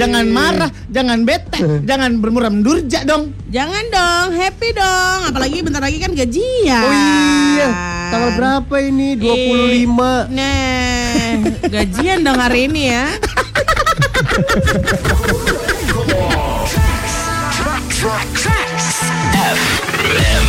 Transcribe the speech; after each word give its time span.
Jangan 0.00 0.26
marah, 0.32 0.70
jangan 0.88 1.28
bete, 1.28 1.60
jangan 1.88 2.24
bermuram 2.24 2.64
durja 2.64 3.04
dong. 3.04 3.36
Jangan 3.52 3.84
dong, 3.92 4.28
happy 4.32 4.72
dong. 4.72 5.28
Apalagi 5.28 5.60
bentar 5.60 5.84
lagi 5.84 6.00
kan 6.00 6.16
gajian. 6.16 6.80
Oh 6.88 6.94
iya. 6.96 7.68
Tanggal 8.08 8.30
berapa 8.40 8.74
ini? 8.80 9.20
25. 9.20 10.32
Nah, 10.32 11.36
gajian 11.68 12.24
dong 12.24 12.40
hari 12.40 12.64
ini 12.72 12.82
ya. 12.88 13.04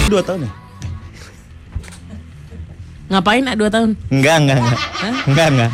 Dua 0.08 0.22
tahun 0.24 0.48
ya? 0.48 0.52
Ngapain 3.12 3.44
ah, 3.44 3.56
dua 3.60 3.68
tahun? 3.68 4.00
Enggak, 4.08 4.36
enggak, 4.48 4.58
enggak. 4.64 4.80
Enggak, 5.28 5.48
enggak. 5.52 5.72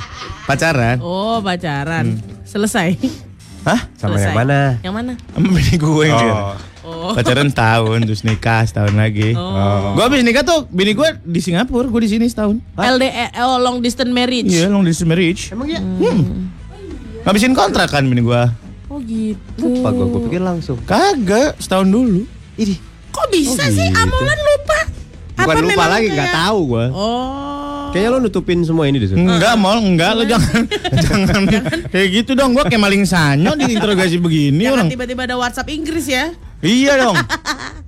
Pacaran. 0.50 0.98
Oh, 1.06 1.38
pacaran. 1.46 2.18
Selesai. 2.42 3.27
Hah? 3.64 3.80
Sama 3.96 4.16
Selesai. 4.16 4.26
yang 4.26 4.38
mana? 4.38 4.60
Yang 4.80 4.94
mana? 4.94 5.12
Sama 5.34 5.48
bini 5.50 5.76
gue 5.76 6.06
yang. 6.06 6.22
Oh. 6.28 6.56
Oh. 6.88 7.12
Pacaran 7.12 7.52
tahun 7.52 8.08
terus 8.08 8.24
nikah 8.24 8.64
setahun 8.64 8.96
lagi. 8.96 9.36
Oh. 9.36 9.92
Gue 9.94 10.04
habis 10.04 10.24
nikah 10.24 10.42
tuh 10.42 10.64
bini 10.68 10.94
gue 10.94 11.10
di 11.20 11.40
Singapura, 11.40 11.84
gue 11.84 12.02
di 12.02 12.10
sini 12.10 12.26
setahun. 12.26 12.64
LDR 12.74 13.36
oh, 13.44 13.60
long 13.60 13.84
distance 13.84 14.08
marriage. 14.08 14.48
Iya, 14.48 14.72
long 14.72 14.84
distance 14.84 15.04
marriage. 15.06 15.52
Emang 15.52 15.68
ya? 15.68 15.84
Hmm. 15.84 16.48
Ngabisin 17.24 17.52
kontrak 17.52 17.92
kan 17.92 18.04
bini 18.04 18.24
gue. 18.24 18.42
Oh 18.88 19.04
gitu. 19.04 19.68
Lupa 19.68 19.92
gue, 19.92 20.06
gue 20.06 20.22
pikir 20.32 20.40
langsung. 20.40 20.80
Kagak, 20.88 21.60
setahun 21.60 21.88
dulu. 21.88 22.24
Ini 22.56 22.76
Kok 23.10 23.28
bisa 23.34 23.66
Oh, 23.66 23.72
sih 23.74 23.84
gitu. 23.84 23.98
Amolan 23.98 24.40
lupa? 24.40 24.80
bukan 25.38 25.56
lupa 25.60 25.70
memang 25.70 25.90
lagi, 25.92 26.06
kayak- 26.06 26.16
nggak 26.16 26.32
tahu 26.34 26.60
gue. 26.68 26.86
Oh. 26.94 27.47
Kayaknya 27.90 28.10
lo 28.10 28.18
nutupin 28.20 28.60
semua 28.62 28.86
ini 28.86 28.98
deh. 28.98 29.10
Enggak, 29.10 29.56
mal, 29.56 29.78
enggak 29.78 30.12
lo 30.14 30.24
jangan 30.24 30.64
jangan 31.06 31.42
kayak 31.88 32.08
gitu 32.14 32.32
dong. 32.34 32.52
Gue 32.52 32.64
kayak 32.64 32.80
maling 32.80 33.04
sanyo 33.04 33.54
diinterogasi 33.54 34.18
begini 34.18 34.64
Jangan 34.64 34.76
orang. 34.76 34.88
tiba-tiba 34.90 35.22
ada 35.24 35.36
WhatsApp 35.36 35.70
Inggris 35.70 36.06
ya. 36.06 36.32
Iya 36.58 36.94
dong. 37.00 37.18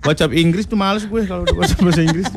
WhatsApp 0.01 0.31
Inggris 0.31 0.63
tuh 0.63 0.75
males 0.75 1.03
gue 1.03 1.21
kalau 1.23 1.43
udah 1.43 1.55
WhatsApp 1.55 1.81
bahasa 1.81 2.01
Inggris. 2.01 2.27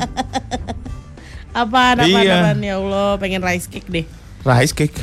Apaan, 1.52 2.00
apaan, 2.00 2.08
Iya. 2.08 2.36
apaan, 2.40 2.58
ya 2.60 2.74
Allah, 2.76 3.08
pengen 3.16 3.40
rice 3.40 3.68
cake 3.68 3.84
deh. 3.86 4.06
Rice 4.42 4.72
cake. 4.72 4.96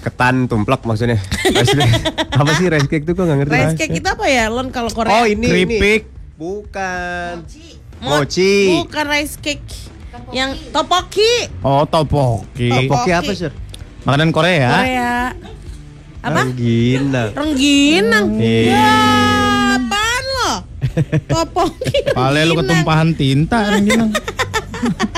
Ketan 0.00 0.44
tumplak 0.44 0.82
maksudnya. 0.82 1.16
Rice 1.44 1.72
cake. 1.72 1.94
Apa 2.34 2.50
sih 2.52 2.66
rice 2.66 2.88
cake 2.88 3.04
tuh 3.04 3.14
gue 3.14 3.22
nggak 3.22 3.38
ngerti. 3.40 3.54
Rice 3.54 3.76
cake 3.78 3.94
itu 3.96 4.08
apa 4.10 4.26
ya, 4.26 4.46
Lon 4.46 4.68
kalau 4.68 4.90
Korea? 4.90 5.14
Oh 5.14 5.24
ini 5.24 5.46
Keripik. 5.46 6.02
ini. 6.04 6.34
Bukan. 6.34 7.46
Mo- 7.98 8.18
Mochi. 8.18 8.82
Bukan 8.82 9.04
rice 9.06 9.38
cake. 9.38 9.62
Yang 10.30 10.50
topoki. 10.70 11.50
Oh, 11.66 11.82
topoki. 11.82 12.70
Topoki 12.70 13.10
apa 13.10 13.30
sih? 13.34 13.50
Makanan 14.06 14.30
Korea. 14.30 14.70
Korea. 14.70 15.14
Apa? 16.22 16.42
Gina. 16.54 17.34
Rengginang. 17.34 18.38
Iya. 18.38 18.70
Ya, 18.70 18.94
apaan 19.74 20.24
lo? 20.30 20.52
Topoki. 21.26 21.96
Pale 22.16 22.46
lu 22.46 22.54
rengginang. 22.54 22.58
ketumpahan 22.62 23.08
tinta 23.18 23.58
rengginang. 23.74 24.10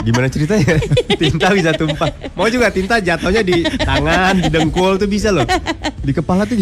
Gimana 0.05 0.28
ceritanya? 0.28 0.77
tinta 1.20 1.47
bisa 1.52 1.72
tumpah. 1.72 2.12
Mau 2.36 2.48
juga 2.52 2.69
tinta 2.69 3.00
jatuhnya 3.00 3.41
di 3.41 3.64
tangan, 3.64 4.41
di 4.41 4.48
dengkul 4.52 5.00
tuh 5.00 5.08
bisa 5.08 5.32
loh. 5.32 5.48
Di 6.05 6.12
kepala 6.12 6.44
tuh. 6.44 6.60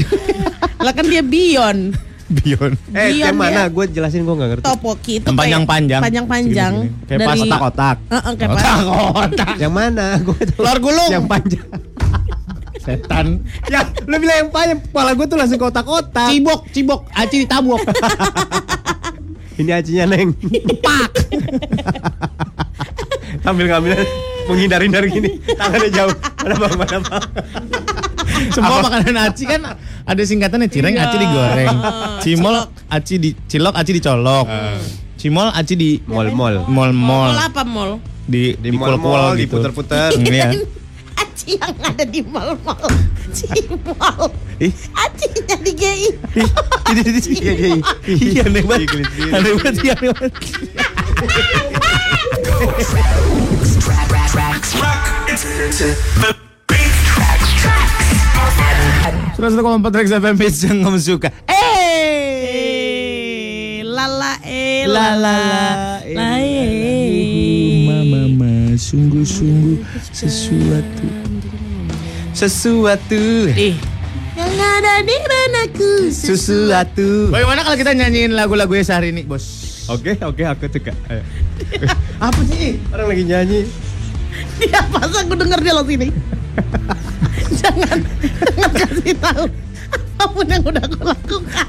Lah 0.78 0.94
kan 0.94 1.06
dia 1.10 1.22
Bion. 1.22 1.90
Bion. 2.32 2.72
eh, 2.96 3.08
Bion 3.12 3.28
yang 3.28 3.36
mana? 3.36 3.68
Gue 3.68 3.84
jelasin 3.88 4.24
gue 4.24 4.34
nggak 4.34 4.50
ngerti. 4.56 4.64
Topoki 4.64 5.12
itu 5.20 5.28
panjang-panjang. 5.28 6.00
Panjang-panjang. 6.00 6.72
Kayak 7.04 7.18
Dari 7.20 7.28
pas. 7.50 7.96
Heeh, 8.08 8.32
kayak 8.34 8.50
Otak-otak. 8.56 9.54
Yang 9.60 9.72
mana? 9.72 10.06
Gue 10.26 10.36
Telur 10.40 10.78
gulung. 10.80 11.10
Yang 11.12 11.24
panjang. 11.28 11.66
Setan. 12.82 13.46
ya, 13.70 13.86
lu 14.10 14.16
bilang 14.18 14.36
yang 14.42 14.50
panjang. 14.50 14.78
Kepala 14.82 15.14
gue 15.14 15.26
tuh 15.28 15.38
langsung 15.38 15.60
kotak-kotak. 15.60 16.28
Cibok, 16.34 16.66
cibok. 16.74 17.00
Aci 17.14 17.46
ditabok. 17.46 17.78
Ini 19.60 19.70
acinya 19.78 20.16
neng. 20.16 20.32
Pak. 20.80 21.12
Sambil 23.44 23.68
ngambil 23.68 24.00
menghindar-hindar 24.48 25.04
gini. 25.06 25.38
Tangannya 25.54 25.90
jauh. 25.92 26.14
Mana 26.42 26.54
bang, 26.56 26.74
mana 26.74 26.96
bang. 27.04 27.24
Semua 28.54 28.78
makanan 28.84 29.16
aci 29.30 29.44
kan 29.48 29.60
ada 30.02 30.22
singkatannya 30.22 30.68
cireng 30.68 30.94
iya. 30.96 31.08
aci 31.08 31.16
digoreng. 31.18 31.68
Ah. 31.70 32.18
Cimol 32.20 32.56
aci 32.90 33.14
dicilok 33.18 33.74
aci 33.76 33.90
dicolok. 33.96 34.46
Uh. 34.48 34.78
Cimol 35.16 35.48
aci 35.54 35.74
di 35.78 35.90
mall-mall. 36.04 36.66
Mall-mall. 36.66 37.38
apa 37.38 37.62
mall? 37.62 38.02
Di 38.26 38.58
di 38.58 38.70
mall-mall 38.74 39.38
gitu. 39.38 39.58
diputer-puter. 39.58 40.18
Iya. 40.22 40.50
Kan 40.50 40.62
aci 41.22 41.58
yang 41.58 41.76
ada 41.78 42.04
di 42.04 42.20
mall-mall. 42.26 42.90
Cimol. 43.30 44.30
Aci 44.92 45.26
jadi 45.46 45.70
GI. 45.72 46.08
Jadi 46.90 47.20
GI. 47.22 47.72
Iya 48.10 48.42
aneh 48.50 48.62
banget. 48.66 48.88
Aneh 49.30 49.52
banget, 49.58 49.74
aneh 49.94 50.10
banget. 50.10 50.32
Sudah, 59.34 59.50
satu 59.50 59.62
kompetensi 59.66 60.14
Hits 60.14 60.62
yang 60.62 60.86
kamu 60.86 60.98
suka 61.02 61.28
Eh 61.50 61.82
Lala 63.82 64.38
eh 64.46 64.86
Lala 64.86 65.18
Lala 65.18 65.98
eh, 66.06 66.14
eh. 66.14 66.46
Eh. 66.46 67.82
Mama 67.90 68.30
mama 68.30 68.78
sungguh-sungguh 68.78 69.82
sesuatu 70.14 71.06
Sesuatu 72.30 73.50
Eh 73.58 73.74
yang 74.32 74.48
ada 74.48 75.04
di 75.04 75.12
ranaku 75.12 76.08
sesuatu. 76.08 77.28
Bagaimana 77.28 77.68
kalau 77.68 77.76
kita 77.76 77.92
nyanyiin 77.92 78.32
lagu-lagu 78.32 78.72
ya 78.72 78.80
sehari 78.80 79.12
ini, 79.12 79.28
bos? 79.28 79.44
Oke, 79.92 80.16
oke, 80.24 80.40
aku 80.40 80.72
juga. 80.72 80.96
Apa 82.16 82.40
sih? 82.48 82.80
Orang 82.88 83.12
lagi 83.12 83.24
nyanyi. 83.28 83.60
Dia 84.56 84.80
pas 84.88 85.12
aku 85.12 85.36
denger 85.36 85.60
dia 85.60 85.76
lo 85.76 85.84
sini. 85.84 86.08
jangan, 87.60 87.98
jangan 88.40 88.70
kasih 88.72 89.14
tahu 89.18 89.44
apa 89.92 90.24
pun 90.30 90.46
yang 90.46 90.62
udah 90.62 90.84
aku 90.86 91.00
lakukan. 91.02 91.68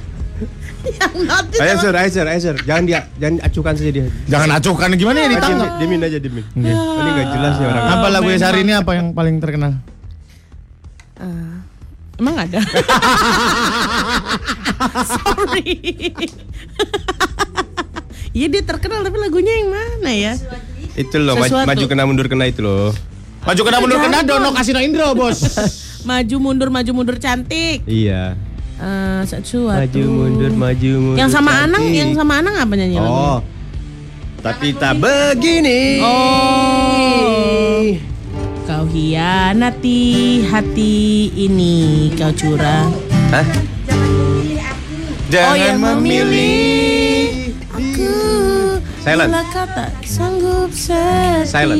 Yang 0.83 1.15
nanti 1.23 1.55
Ayo 1.63 1.75
sur, 1.79 1.95
ayo 1.95 2.09
sur, 2.11 2.27
ayo 2.27 2.39
sur. 2.43 2.55
Jangan 2.59 2.83
dia, 2.83 3.07
jangan 3.15 3.39
acukan 3.47 3.73
saja 3.73 3.91
dia. 3.91 4.05
Jangan 4.27 4.49
acuhkan 4.59 4.89
gimana 4.93 5.17
ya 5.23 5.27
ditangkap. 5.31 5.69
diemin 5.79 6.01
aja, 6.03 6.17
diemin. 6.19 6.43
Ini 6.53 6.71
nggak 7.09 7.27
jelas 7.31 7.55
ya 7.55 7.65
orang. 7.71 7.83
Apa 7.87 8.07
lagu 8.11 8.27
sehari 8.35 8.59
ini 8.67 8.73
apa 8.75 8.91
yang 8.93 9.15
paling 9.15 9.39
terkenal? 9.39 9.79
Eh, 11.17 11.55
emang 12.19 12.35
ada? 12.35 12.59
Sorry. 15.15 15.71
Iya 18.33 18.47
dia 18.49 18.63
terkenal 18.65 19.05
tapi 19.05 19.17
lagunya 19.21 19.53
yang 19.61 19.69
mana 19.71 20.11
ya? 20.11 20.33
Itu 20.97 21.21
loh, 21.21 21.37
maju, 21.37 21.47
Sesuatu. 21.47 21.69
maju 21.69 21.85
kena 21.87 22.03
mundur 22.03 22.27
kena 22.27 22.45
itu 22.49 22.59
loh. 22.65 22.91
Maju 23.43 23.61
kena 23.61 23.77
mundur 23.79 23.99
kena 23.99 24.19
dono 24.23 24.49
kasino 24.51 24.79
Indro, 24.79 25.11
Bos. 25.13 25.39
Maju 26.07 26.35
mundur 26.39 26.67
maju 26.67 26.91
mundur 26.91 27.15
cantik. 27.15 27.83
Iya. 27.83 28.35
Eh, 28.75 29.21
sesuatu. 29.23 29.79
Maju 29.79 30.03
mundur, 30.03 30.51
maju 30.51 30.91
mundur. 30.99 31.19
Yang 31.19 31.29
sama 31.31 31.51
cantik. 31.51 31.63
Anang, 31.67 31.83
yang 31.91 32.11
sama 32.11 32.33
Anang 32.39 32.55
apa 32.59 32.73
nyanyi 32.75 32.97
lagunya? 32.99 33.31
Oh. 33.31 33.39
Tapi 34.43 34.67
tak 34.75 34.99
begini. 34.99 36.03
Oh. 36.03 37.83
Kau 38.63 38.83
hianati 38.87 40.01
hati 40.43 40.95
ini 41.33 41.75
kau 42.15 42.31
curang. 42.35 42.91
Hah? 43.31 43.47
Jangan 45.27 45.51
Oh, 45.51 45.55
yang 45.55 45.79
memilih. 45.79 47.55
Aku 47.71 48.11
Silent. 48.99 49.31
bila 49.31 49.43
kata 49.49 49.85
sanggup 50.03 50.69
setia 50.69 51.47
Silent. 51.47 51.79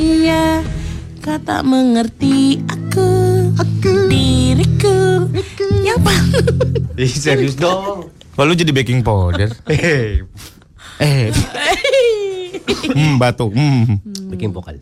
Kata 1.23 1.63
mengerti 1.63 2.59
aku 2.67 3.07
Aku 3.55 3.91
Diriku 4.05 5.23
Yang 5.81 5.99
paling 6.03 6.51
Ih, 6.99 7.09
serius 7.09 7.55
dong. 7.55 8.11
Wah, 8.35 8.43
lu 8.43 8.53
jadi 8.53 8.69
baking 8.69 9.01
powder. 9.01 9.49
Hei, 9.65 10.21
Eh, 11.01 11.33
hmm, 12.93 13.17
batu. 13.17 13.49
Hmm. 13.49 13.97
bikin 14.29 14.53
vokal. 14.53 14.77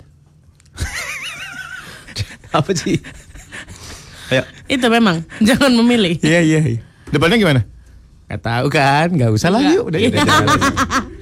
Apa 2.57 2.71
sih? 2.73 2.99
Ayo. 4.27 4.43
Itu 4.67 4.91
memang 4.91 5.23
Jangan 5.39 5.71
memilih 5.71 6.19
Iya, 6.19 6.43
iya, 6.43 6.59
iya. 6.67 6.81
Depannya 7.07 7.39
gimana? 7.39 7.61
Gak 8.27 8.41
tahu 8.41 8.67
kan, 8.67 9.07
gak 9.11 9.31
usah 9.31 9.51
lah 9.51 9.63
yuk. 9.63 9.87
Udah, 9.87 9.99
udah, 9.99 10.09
Iya. 10.11 10.19
jangan. 10.19 10.47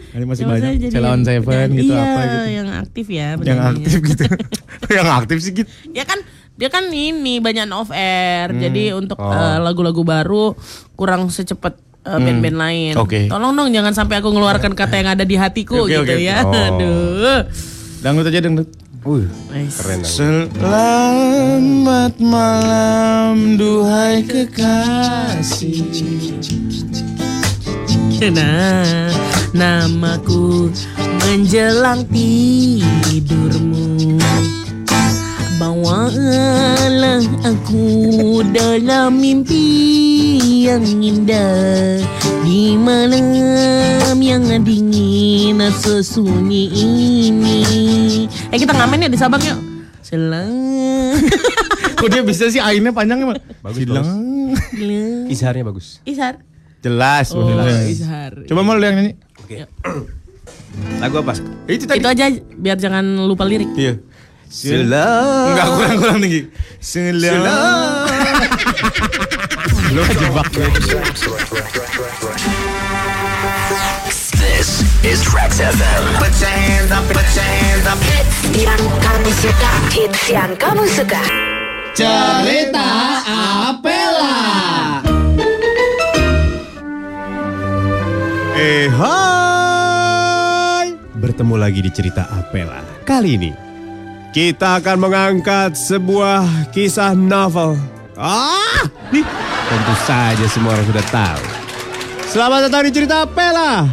Ini 0.09 0.25
masih 0.25 0.44
Jangan 0.44 0.53
banyak. 0.56 0.89
Celawan 0.89 1.15
yang- 1.15 1.23
Seven 1.23 1.67
gitu 1.71 1.85
iya, 1.88 2.01
apa 2.01 2.21
gitu. 2.23 2.38
yang 2.50 2.69
aktif 2.71 3.06
ya 3.07 3.27
Yang 3.38 3.59
aktif 3.61 4.00
gitu. 4.03 4.23
yang 4.97 5.07
aktif 5.13 5.38
sih 5.39 5.51
gitu. 5.53 5.69
Ya 5.91 6.03
kan 6.03 6.19
dia 6.53 6.67
kan 6.67 6.83
ini 6.88 7.38
banyak 7.38 7.69
off 7.69 7.89
air. 7.89 8.50
Hmm. 8.50 8.59
Jadi 8.59 8.91
untuk 8.91 9.15
Oh. 9.15 9.29
eh, 9.29 9.57
lagu-lagu 9.57 10.01
baru 10.01 10.57
kurang 10.94 11.29
secepat 11.29 11.77
eh, 12.01 12.17
band-band 12.17 12.57
lain. 12.57 12.94
Hmm. 12.94 13.03
Oke. 13.03 13.27
Tolong 13.27 13.53
dong 13.53 13.69
jangan 13.69 13.94
sampai 13.94 14.17
aku 14.17 14.29
ngeluarkan 14.29 14.73
kata 14.73 14.95
yang 14.95 15.09
ada 15.09 15.23
di 15.23 15.35
hatiku 15.35 15.83
Oke, 15.83 15.94
gitu 15.95 16.03
oke. 16.03 16.15
ya. 16.17 16.41
Oh. 16.41 16.51
Aduh. 16.51 17.45
Dangdut 18.00 18.25
aja 18.25 18.39
dangdut. 18.39 18.69
Uh, 19.00 19.23
Nice. 19.47 19.79
keren. 19.79 20.03
Selamat 20.03 21.39
malam 22.19 23.55
duhai 23.55 24.27
kekasih. 24.27 25.88
Nah, 28.29 29.07
namaku 29.54 30.69
menjelang 31.25 32.06
tidurmu 32.10 33.88
Bawalah 35.60 37.19
aku 37.44 38.40
dalam 38.56 39.19
mimpi 39.19 39.68
yang 40.63 40.88
indah 40.88 42.00
Di 42.48 42.80
malam 42.80 44.16
yang 44.24 44.48
dingin 44.63 45.60
sesunyi 45.75 46.72
ini 46.72 47.60
Eh 48.50 48.57
kita 48.57 48.72
ngamen 48.72 49.04
ya 49.04 49.10
di 49.12 49.19
Sabang 49.19 49.44
yuk 49.44 49.60
Selang 50.00 51.19
Kok 52.00 52.07
dia 52.07 52.24
bisa 52.24 52.48
sih 52.48 52.63
ainnya 52.63 52.96
panjang 52.96 53.19
emang? 53.28 53.44
Bagus, 53.60 53.84
Silang. 53.84 54.07
Isharnya 55.28 55.68
bagus. 55.68 56.00
Isar 56.07 56.40
Jelas. 56.80 57.36
Oh, 57.36 57.44
beneran. 57.44 57.92
Ishar. 57.92 58.31
Coba 58.48 58.62
mau 58.63 58.75
lu 58.80 58.84
yang 58.88 58.96
nyanyi. 58.96 59.19
Oke. 59.50 59.66
Lagu 61.01 61.25
apa? 61.25 61.34
Itu 61.66 61.90
tadi. 61.90 61.98
Itu 61.98 62.06
aja 62.06 62.30
biar 62.54 62.78
jangan 62.78 63.01
lupa 63.25 63.50
lirik 63.50 63.74
Iya. 63.74 63.98
Selam. 64.46 65.57
Enggak 65.57 65.68
kurang 65.74 65.98
kurang 65.98 66.18
tinggi. 66.22 66.42
Selang. 66.78 68.06
Lu 69.90 70.01
kejebak 70.06 70.46
gue. 70.54 70.69
This 74.38 74.86
is 75.01 75.18
Trax 75.25 75.57
FM. 75.57 76.04
Put 76.22 76.34
your 76.38 76.54
hands 76.54 76.94
up, 76.94 77.06
put 77.10 77.25
your 77.34 77.50
hands 77.50 77.86
up. 77.90 77.98
Hits 78.06 78.38
yang 78.54 78.81
kamu 79.01 79.30
suka, 79.34 79.72
hits 79.90 80.24
yang 80.30 80.51
kamu 80.62 80.84
suka. 80.94 81.22
Cerita 81.98 82.90
Apela. 83.74 84.38
Eh 88.60 88.92
hai 88.92 89.38
Bertemu 91.39 91.56
lagi 91.56 91.80
di 91.80 91.88
cerita 91.88 92.27
Apela. 92.36 92.83
Kali 93.07 93.39
ini 93.39 93.56
Kita 94.36 94.83
akan 94.83 94.97
mengangkat 95.00 95.71
sebuah 95.71 96.68
kisah 96.75 97.15
novel. 97.15 97.80
Ah! 98.19 98.83
Nih 99.07 99.24
Tentu 99.71 99.95
saja 100.03 100.44
semua 100.51 100.75
orang 100.75 100.83
sudah 100.83 101.06
tahu. 101.07 101.39
Selamat 102.27 102.68
datang 102.68 102.83
di 102.83 102.91
cerita 102.91 103.24
Apela 103.24 103.88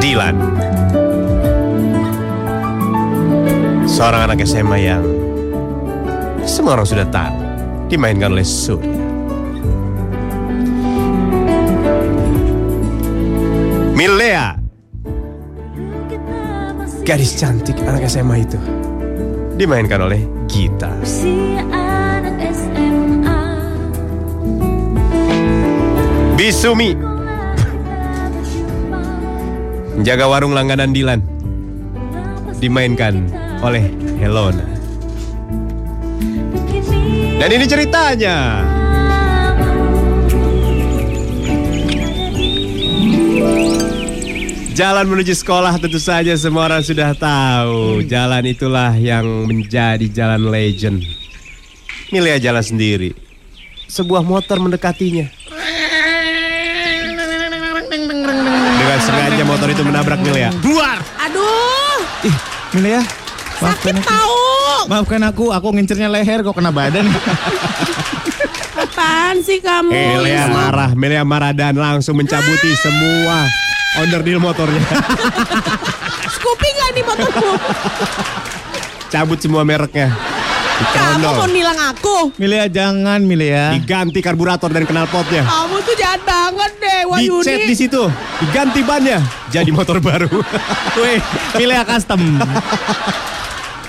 Dilan 0.00 0.51
Seorang 3.92 4.24
anak 4.24 4.40
SMA 4.48 4.88
yang 4.88 5.04
Semua 6.48 6.80
orang 6.80 6.88
sudah 6.88 7.04
tahu 7.12 7.36
Dimainkan 7.92 8.32
oleh 8.32 8.40
Surya. 8.40 8.88
Milea. 13.92 14.56
Gadis 17.04 17.36
cantik 17.36 17.76
anak 17.84 18.08
SMA 18.08 18.40
itu 18.40 18.56
Dimainkan 19.60 20.00
oleh 20.00 20.24
Gita. 20.48 20.88
Bisumi. 26.40 26.96
Jaga 30.00 30.24
warung 30.32 30.56
langganan 30.56 30.96
Dilan. 30.96 31.20
Dimainkan 32.56 33.41
oleh 33.62 33.86
Helona. 34.18 34.66
Dan 37.38 37.48
ini 37.50 37.66
ceritanya. 37.66 38.36
Jalan 44.72 45.04
menuju 45.04 45.36
sekolah 45.36 45.76
tentu 45.76 46.00
saja 46.00 46.32
semua 46.34 46.64
orang 46.66 46.82
sudah 46.82 47.12
tahu. 47.12 48.02
Jalan 48.08 48.46
itulah 48.48 48.96
yang 48.96 49.24
menjadi 49.46 50.06
jalan 50.10 50.48
legend. 50.48 51.04
Milea 52.08 52.40
jalan 52.40 52.64
sendiri. 52.64 53.12
Sebuah 53.86 54.24
motor 54.24 54.58
mendekatinya. 54.58 55.28
Dengan 58.80 58.98
sengaja 59.04 59.44
motor 59.44 59.68
itu 59.68 59.82
menabrak 59.84 60.18
Milea. 60.24 60.50
Buar. 60.64 60.98
Aduh! 61.20 62.00
Ih, 62.24 62.36
Milea. 62.72 63.21
Sakit 63.62 63.94
aku. 63.96 64.02
tahu 64.02 64.38
Maafkan 64.90 65.22
aku, 65.22 65.44
aku 65.54 65.68
ngincernya 65.78 66.10
leher 66.10 66.42
kok 66.42 66.58
kena 66.58 66.74
badan. 66.74 67.06
Apaan 68.82 69.38
sih 69.40 69.62
kamu? 69.62 69.94
Milea 69.94 70.50
marah, 70.50 70.90
Milea 70.92 71.22
marah 71.22 71.54
dan 71.54 71.78
langsung 71.78 72.18
mencabuti 72.18 72.74
semua 72.82 73.46
onderdil 74.02 74.42
motornya. 74.42 74.82
Scoopy 76.34 76.68
gak 76.74 76.90
nih 76.98 77.04
motorku? 77.06 77.50
Cabut 79.12 79.38
semua 79.38 79.62
mereknya. 79.62 80.10
Kamu 80.82 81.38
mau 81.38 81.46
nilang 81.46 81.78
aku? 81.94 82.34
Milea 82.42 82.66
jangan, 82.66 83.22
Milea. 83.22 83.78
Diganti 83.78 84.18
karburator 84.18 84.66
dan 84.66 84.82
knalpotnya 84.82 85.46
Kamu 85.46 85.78
tuh 85.86 85.94
jahat 85.94 86.18
banget 86.26 86.72
deh 86.82 87.00
Wahyuni 87.06 87.44
Dicet 87.46 87.60
di 87.70 87.76
situ, 87.78 88.02
diganti 88.42 88.82
bannya, 88.82 89.22
jadi 89.54 89.70
motor 89.70 90.02
baru. 90.02 90.26
Weh, 91.00 91.22
Milea 91.54 91.86
custom. 91.86 92.18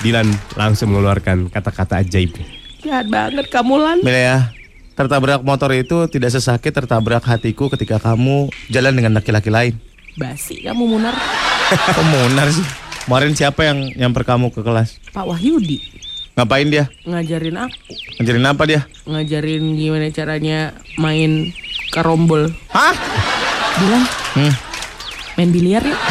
Dilan 0.03 0.27
langsung 0.59 0.91
mengeluarkan 0.91 1.47
kata-kata 1.47 2.03
ajaib. 2.03 2.35
Jahat 2.83 3.07
banget 3.07 3.47
kamu 3.47 3.79
Lan 3.79 3.97
Milea, 4.03 4.51
tertabrak 4.99 5.39
motor 5.47 5.71
itu 5.71 6.11
tidak 6.11 6.35
sesakit 6.35 6.75
tertabrak 6.75 7.23
hatiku 7.23 7.71
ketika 7.71 8.03
kamu 8.03 8.51
jalan 8.67 8.91
dengan 8.91 9.15
laki-laki 9.15 9.47
lain. 9.47 9.79
Basi 10.19 10.61
kamu 10.61 10.85
Munar 10.85 11.15
Kok 11.95 12.05
munar 12.05 12.51
sih? 12.51 12.61
Kemarin 13.07 13.33
siapa 13.33 13.65
yang 13.65 13.89
nyamper 13.97 14.27
kamu 14.27 14.53
ke 14.53 14.61
kelas? 14.61 15.01
Pak 15.09 15.25
Wahyudi 15.25 15.81
Ngapain 16.37 16.69
dia? 16.69 16.85
Ngajarin 17.07 17.57
aku 17.57 17.91
Ngajarin 18.21 18.45
apa 18.45 18.63
dia? 18.69 18.81
Ngajarin 19.09 19.63
gimana 19.73 20.07
caranya 20.13 20.59
main 21.01 21.49
karombol 21.89 22.53
Hah? 22.69 22.93
Bilang 23.81 24.05
Hmm. 24.33 24.53
Main 25.37 25.49
biliar 25.49 25.81
yuk 25.85 25.97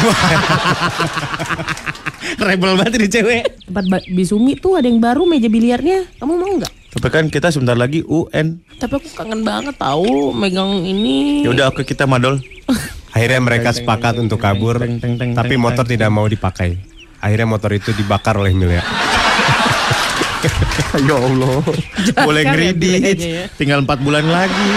Rebel 2.43 2.79
banget 2.79 2.93
ini 2.97 3.07
cewek. 3.11 3.43
Tempat 3.67 4.03
Bisumi 4.09 4.55
tuh 4.55 4.79
ada 4.79 4.87
yang 4.87 5.03
baru 5.03 5.27
meja 5.27 5.51
biliarnya 5.51 6.07
Kamu 6.17 6.33
mau 6.39 6.49
nggak? 6.55 6.71
Tapi 6.93 7.07
kan 7.09 7.25
kita 7.27 7.49
sebentar 7.49 7.73
lagi 7.73 8.05
UN. 8.05 8.61
Tapi 8.77 8.93
aku 8.95 9.09
kangen 9.17 9.41
banget 9.41 9.75
tahu 9.81 10.29
megang 10.31 10.85
ini 10.85 11.41
Ya 11.41 11.49
udah 11.51 11.73
oke 11.73 11.83
kita 11.83 12.05
madol. 12.05 12.39
Akhirnya 13.13 13.45
mereka 13.45 13.69
sepakat 13.69 14.17
untuk 14.17 14.41
kabur, 14.41 14.81
tapi 15.37 15.53
motor 15.53 15.85
tidak 15.85 16.09
mau 16.09 16.25
dipakai. 16.25 16.81
Akhirnya 17.21 17.45
motor 17.45 17.69
itu 17.77 17.93
dibakar 17.93 18.41
oleh 18.41 18.57
Milea. 18.57 18.81
ya 21.07 21.15
Allah. 21.21 21.61
Boleh 22.25 22.41
ya 22.41 22.49
ngeridit. 22.49 22.81
bilangnya 22.81 23.29
ya. 23.29 23.45
Tinggal 23.53 23.85
4 23.85 24.01
bulan 24.01 24.25
lagi. 24.25 24.69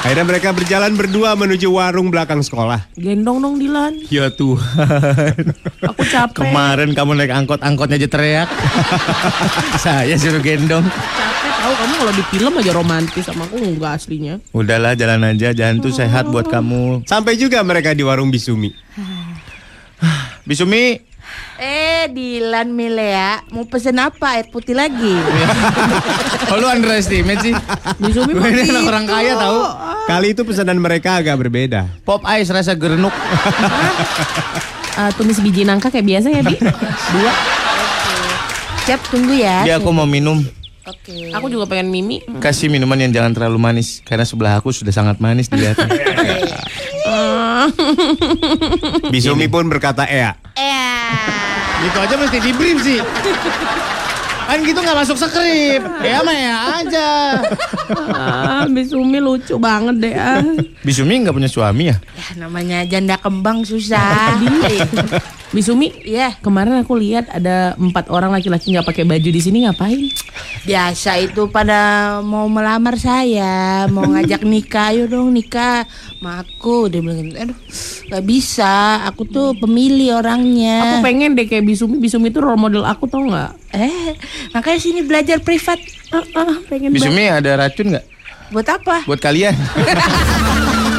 Akhirnya 0.00 0.24
mereka 0.24 0.56
berjalan 0.56 0.96
berdua 0.96 1.36
menuju 1.36 1.68
warung 1.76 2.08
belakang 2.08 2.40
sekolah. 2.40 2.88
Gendong 2.96 3.36
dong 3.44 3.60
Dilan 3.60 4.00
Ya 4.08 4.32
Tuhan. 4.32 5.52
Aku 5.84 6.02
capek 6.08 6.40
Kemarin 6.40 6.96
kamu 6.96 7.20
naik 7.20 7.28
angkot, 7.36 7.60
angkotnya 7.60 8.00
aja 8.00 8.08
teriak. 8.08 8.48
Saya 9.84 10.16
suruh 10.16 10.40
gendong. 10.40 10.88
Capek 10.88 11.52
tahu 11.60 11.74
kamu 11.76 11.94
kalau 12.00 12.12
di 12.16 12.24
film 12.32 12.52
aja 12.56 12.72
romantis 12.72 13.24
sama 13.28 13.44
aku 13.44 13.60
enggak 13.60 14.00
aslinya 14.00 14.34
Udahlah 14.56 14.96
jalan 14.96 15.20
aja, 15.36 15.52
jalan 15.52 15.84
tuh 15.84 15.92
sehat 15.92 16.32
buat 16.32 16.48
kamu. 16.48 17.04
Sampai 17.04 17.36
juga 17.36 17.60
mereka 17.60 17.92
di 17.92 18.00
warung 18.00 18.32
Bisumi. 18.32 18.72
Bisumi, 20.48 20.96
Eh, 21.60 22.08
Dilan 22.08 22.72
Milea, 22.72 23.44
mau 23.52 23.68
pesen 23.68 24.00
apa? 24.00 24.40
Air 24.40 24.48
putih 24.48 24.72
lagi? 24.72 25.12
oh 26.48 26.56
lu 26.56 26.64
underestimate 26.64 27.44
sih. 27.44 27.52
Bisumi 28.00 28.32
Gue 28.32 28.48
ini 28.48 28.72
anak 28.72 28.88
orang 28.88 29.04
kaya 29.04 29.36
tahu. 29.36 29.58
Kali 30.08 30.32
itu 30.32 30.42
pesanan 30.48 30.80
mereka 30.80 31.20
agak 31.20 31.36
berbeda. 31.36 31.84
Pop 32.08 32.24
ice 32.24 32.48
rasa 32.48 32.72
gerenuk. 32.72 33.12
Eh, 34.96 35.10
tumis 35.20 35.38
biji 35.38 35.68
nangka 35.68 35.92
kayak 35.92 36.02
biasa 36.02 36.34
ya 36.34 36.42
Bi 36.42 36.56
Dua 37.14 37.32
Siap, 38.88 39.00
tunggu 39.12 39.36
ya. 39.36 39.62
Dia 39.62 39.76
aku 39.78 39.92
mau 39.92 40.08
minum. 40.08 40.40
Oke. 40.88 41.30
Aku 41.30 41.46
juga 41.52 41.68
pengen 41.70 41.92
mimi 41.92 42.24
Kasih 42.40 42.72
minuman 42.72 42.98
yang 42.98 43.12
jangan 43.14 43.36
terlalu 43.36 43.60
manis 43.60 44.00
karena 44.02 44.26
sebelah 44.26 44.58
aku 44.58 44.74
sudah 44.74 44.90
sangat 44.90 45.20
manis 45.20 45.46
dilihatnya. 45.46 45.86
Bisumi 49.14 49.46
pun 49.46 49.70
berkata 49.70 50.08
Ea. 50.08 50.34
Eh, 50.58 50.89
Gitu 51.80 51.96
aja 51.96 52.14
mesti 52.20 52.38
di 52.44 52.52
brief 52.52 52.78
sih. 52.84 53.00
Kan 54.50 54.66
gitu 54.66 54.82
nggak 54.82 54.98
masuk 54.98 55.14
skrip. 55.14 55.82
Ya 56.02 56.20
mah 56.26 56.34
ya 56.34 56.56
aja. 56.82 57.10
Ah, 58.10 58.64
Bisumi 58.66 59.22
lucu 59.22 59.54
banget 59.62 59.96
deh 60.02 60.14
ah. 60.18 60.42
Bisumi 60.82 61.22
nggak 61.22 61.34
punya 61.38 61.46
suami 61.46 61.94
ya? 61.94 61.96
Ya 61.96 62.28
namanya 62.34 62.82
janda 62.82 63.14
kembang 63.16 63.62
susah. 63.62 64.34
Bisumi, 65.50 65.90
Iya. 66.06 66.38
kemarin 66.38 66.78
aku 66.78 66.94
lihat 66.94 67.26
ada 67.26 67.74
empat 67.74 68.06
orang 68.06 68.30
laki-laki 68.30 68.70
nggak 68.70 68.86
pakai 68.86 69.02
baju 69.02 69.28
di 69.28 69.42
sini 69.42 69.66
ngapain? 69.66 70.06
Biasa 70.62 71.18
itu 71.18 71.50
pada 71.50 71.80
mau 72.22 72.46
melamar 72.46 72.94
saya, 72.94 73.90
mau 73.90 74.06
ngajak 74.06 74.46
nikah, 74.46 74.94
ayo 74.94 75.10
dong 75.10 75.34
nikah. 75.34 75.90
Ma 76.22 76.38
aku 76.38 76.86
dia 76.86 77.02
bilang 77.02 77.26
gitu, 77.26 77.38
aduh 77.40 77.58
gak 78.06 78.22
bisa, 78.22 79.02
aku 79.02 79.26
tuh 79.26 79.58
pemilih 79.58 80.22
orangnya. 80.22 80.86
Aku 80.86 80.96
pengen 81.02 81.34
deh 81.34 81.50
kayak 81.50 81.66
Bisumi. 81.66 81.98
Bisumi 81.98 82.30
itu 82.30 82.38
role 82.38 82.54
model 82.54 82.86
aku 82.86 83.10
tau 83.10 83.26
nggak? 83.26 83.50
Eh, 83.74 84.14
makanya 84.54 84.78
sini 84.78 85.02
belajar 85.02 85.42
privat. 85.42 85.82
Ah, 86.14 86.22
ah, 86.38 86.62
pengen 86.70 86.94
banget. 86.94 87.02
Bisumi 87.02 87.26
ada 87.26 87.50
racun 87.56 87.90
nggak 87.90 88.06
Buat 88.50 88.66
apa? 88.70 88.96
buat 89.02 89.18
kalian? 89.18 89.54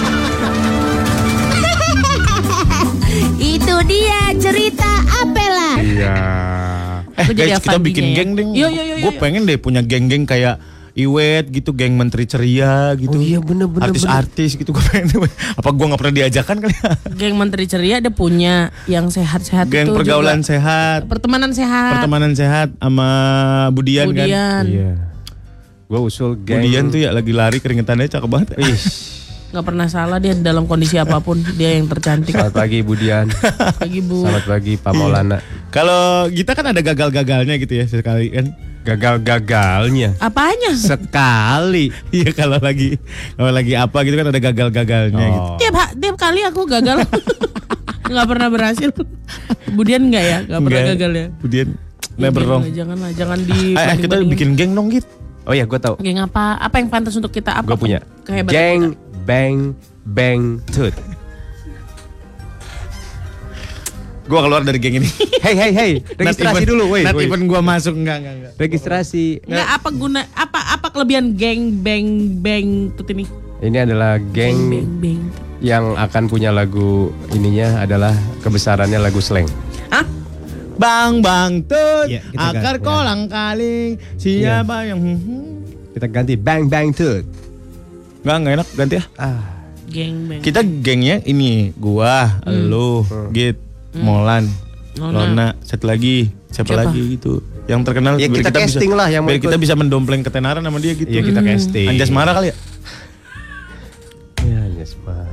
dia 3.84 4.20
cerita 4.36 4.90
Apela. 5.18 5.72
Iya. 5.78 6.14
Eh 7.12 7.26
Aku 7.26 7.32
guys 7.32 7.60
kita 7.60 7.78
bikin 7.78 8.06
ya. 8.12 8.16
geng 8.18 8.30
deh. 8.34 8.46
Yo, 8.48 8.68
yo, 8.68 8.84
yo, 8.84 8.96
Gue 9.00 9.12
pengen 9.18 9.44
deh 9.44 9.58
punya 9.58 9.82
geng-geng 9.82 10.24
kayak 10.24 10.58
Iwet 10.92 11.48
gitu, 11.48 11.72
geng 11.72 11.96
Menteri 11.96 12.28
Ceria 12.28 12.92
gitu. 13.00 13.16
Oh 13.16 13.24
iya, 13.24 13.40
bener, 13.40 13.64
bener, 13.64 13.88
Artis-artis 13.88 14.60
gitu 14.60 14.76
gue 14.76 14.84
pengen. 14.92 15.24
Apa 15.60 15.72
gue 15.72 15.86
nggak 15.88 15.96
pernah 15.96 16.16
diajakan 16.20 16.56
kali 16.60 16.76
ya? 16.76 16.92
Geng 17.16 17.36
Menteri 17.40 17.64
Ceria 17.64 18.04
dia 18.04 18.12
punya 18.12 18.56
yang 18.86 19.08
sehat-sehat 19.08 19.72
Geng 19.72 19.88
itu 19.88 19.96
pergaulan 19.96 20.44
juga. 20.44 20.52
sehat, 20.52 21.08
pertemanan 21.08 21.56
sehat. 21.56 21.96
pertemanan 21.96 22.32
sehat 22.36 22.76
sama 22.76 23.08
Budian, 23.72 24.12
kan. 24.12 24.20
Kemudian 24.20 24.64
Iya. 24.68 24.92
Gue 25.88 26.00
usul 26.02 26.36
geng. 26.38 26.60
Budian 26.60 26.88
tuh 26.88 27.00
ya 27.00 27.12
lagi 27.12 27.32
lari 27.32 27.60
keringetannya 27.60 28.08
cakep 28.08 28.28
banget. 28.28 28.48
Ih, 28.60 28.80
nggak 29.51 29.65
pernah 29.65 29.84
salah 29.86 30.15
dia 30.15 30.31
dalam 30.31 30.63
kondisi 30.63 30.96
apa 30.96 31.20
pun 31.20 31.36
dia 31.53 31.75
yang 31.75 31.84
tercantik. 31.86 32.31
selamat 32.31 32.55
pagi 32.55 32.79
Budian. 32.81 33.27
Pagi 33.75 34.00
Bu. 34.00 34.24
Selamat 34.24 34.46
pagi 34.48 34.74
Pak 34.75 34.91
Maulana. 34.96 35.38
Kalau 35.70 36.31
kita 36.31 36.55
kan 36.55 36.72
ada 36.72 36.79
gagal-gagalnya 36.79 37.60
gitu 37.60 37.74
ya 37.74 37.86
sekali 37.86 38.31
kan. 38.31 38.48
Gagal-gagalnya. 38.81 40.15
Apanya? 40.17 40.72
Sekali. 40.74 41.91
Iya 42.15 42.31
kalau 42.31 42.58
lagi 42.58 42.96
kalau 43.36 43.51
lagi 43.51 43.74
apa 43.75 43.98
gitu 44.01 44.15
kan 44.15 44.27
ada 44.31 44.39
gagal-gagalnya 44.41 45.25
gitu. 45.27 45.43
Oh. 45.46 45.58
Tiap 45.60 45.75
ha- 45.75 45.93
tiap 45.93 46.15
kali 46.15 46.41
aku 46.41 46.62
gagal. 46.65 47.03
nggak 48.12 48.27
pernah 48.27 48.48
berhasil. 48.48 48.89
Kemudian 49.67 50.01
nggak 50.08 50.24
ya? 50.24 50.38
Nggak 50.48 50.62
pernah 50.62 50.79
Enggak. 50.79 50.96
gagal 50.96 51.12
ya? 51.12 51.27
Budian 51.38 51.67
Ya, 52.12 52.27
never 52.27 52.39
jangan 52.39 52.50
wrong. 52.50 52.62
lah, 52.62 52.72
Jangan 52.72 52.98
jangan 53.15 53.39
di. 53.41 53.60
Eh, 53.74 53.96
kita 53.98 54.15
bikin 54.27 54.50
geng 54.55 54.72
dong 54.72 54.88
gitu. 54.91 55.08
Oh 55.41 55.51
iya, 55.51 55.65
gue 55.65 55.79
tahu. 55.79 55.96
Geng 55.98 56.20
apa? 56.20 56.55
Apa 56.55 56.77
yang 56.77 56.88
pantas 56.88 57.15
untuk 57.15 57.31
kita? 57.31 57.55
Apa 57.55 57.67
Gue 57.67 57.79
punya. 57.79 58.00
Kehebatan 58.24 58.51
Geng 58.53 58.81
kita? 58.88 59.11
Bang 59.24 59.74
Bang 60.04 60.60
Tut. 60.70 60.94
Gua 64.25 64.48
keluar 64.48 64.63
dari 64.63 64.80
geng 64.80 65.01
ini. 65.01 65.10
Hey 65.42 65.58
hey 65.58 65.72
hey, 65.74 65.92
registrasi 66.22 66.62
even- 66.62 66.70
dulu, 66.70 66.84
Not 67.01 67.18
wait. 67.18 67.25
even 67.25 67.50
gua 67.50 67.66
masuk 67.66 67.98
enggak 67.98 68.22
enggak 68.22 68.34
enggak. 68.38 68.54
Registrasi. 68.62 69.42
Nggak 69.42 69.70
apa 69.74 69.90
guna 69.90 70.22
apa 70.38 70.60
apa 70.78 70.88
kelebihan 70.94 71.34
geng 71.34 71.82
beng 71.82 72.38
beng 72.38 72.94
tut 72.94 73.10
ini? 73.10 73.25
Ini 73.58 73.90
adalah 73.90 74.22
geng 74.22 74.70
beng. 75.01 75.34
yang 75.58 75.98
akan 75.98 76.30
punya 76.30 76.54
lagu 76.54 77.10
ininya 77.34 77.82
adalah 77.82 78.13
kebesarannya 78.46 79.01
lagu 79.01 79.18
slang. 79.18 79.50
Hah? 79.90 80.06
Bang 80.78 81.22
bang 81.22 81.66
tut 81.66 82.10
kita 82.10 82.38
akar 82.38 82.78
ganti, 82.78 82.82
ya. 82.82 82.86
kolang 82.86 83.22
kaling 83.25 83.90
siapa 84.18 84.78
yang 84.86 85.00
Kita 85.92 86.06
ganti 86.06 86.34
Bang 86.38 86.70
Bang 86.70 86.94
Tut. 86.94 87.25
Enggak 88.22 88.36
enggak 88.38 88.54
enak 88.56 88.68
ganti 88.72 88.96
ya. 88.96 89.04
Ah, 89.16 89.42
Geng 89.86 90.16
beng. 90.25 90.40
Kita 90.40 90.62
gengnya 90.62 91.20
ini 91.22 91.74
gua, 91.74 92.40
lu, 92.46 93.04
Git, 93.30 93.60
Molan, 93.94 94.48
Nona. 94.96 95.13
Lona, 95.28 95.48
satu 95.60 95.84
lagi, 95.84 96.32
siapa, 96.48 96.72
Siapa? 96.72 96.82
lagi 96.88 97.01
gitu. 97.12 97.44
Yang 97.66 97.82
terkenal 97.84 98.13
Ya, 98.16 98.25
biar 98.25 98.46
kita 98.46 98.51
casting 98.54 98.88
bisa, 98.88 98.98
lah 98.98 99.08
yang 99.08 99.24
mau 99.24 99.30
biar 99.30 99.40
kita 99.42 99.58
bisa 99.58 99.74
mendompleng 99.74 100.22
ketenaran 100.22 100.60
sama 100.60 100.78
dia 100.78 100.94
gitu. 100.94 101.08
iya 101.08 101.22
kita 101.22 101.40
casting. 101.40 101.88
Anjas 101.88 102.10
marah 102.10 102.34
kali 102.34 102.48
ya. 102.50 102.56
Ya, 104.42 104.58
Anjas 104.63 104.96
marah. 104.98 105.30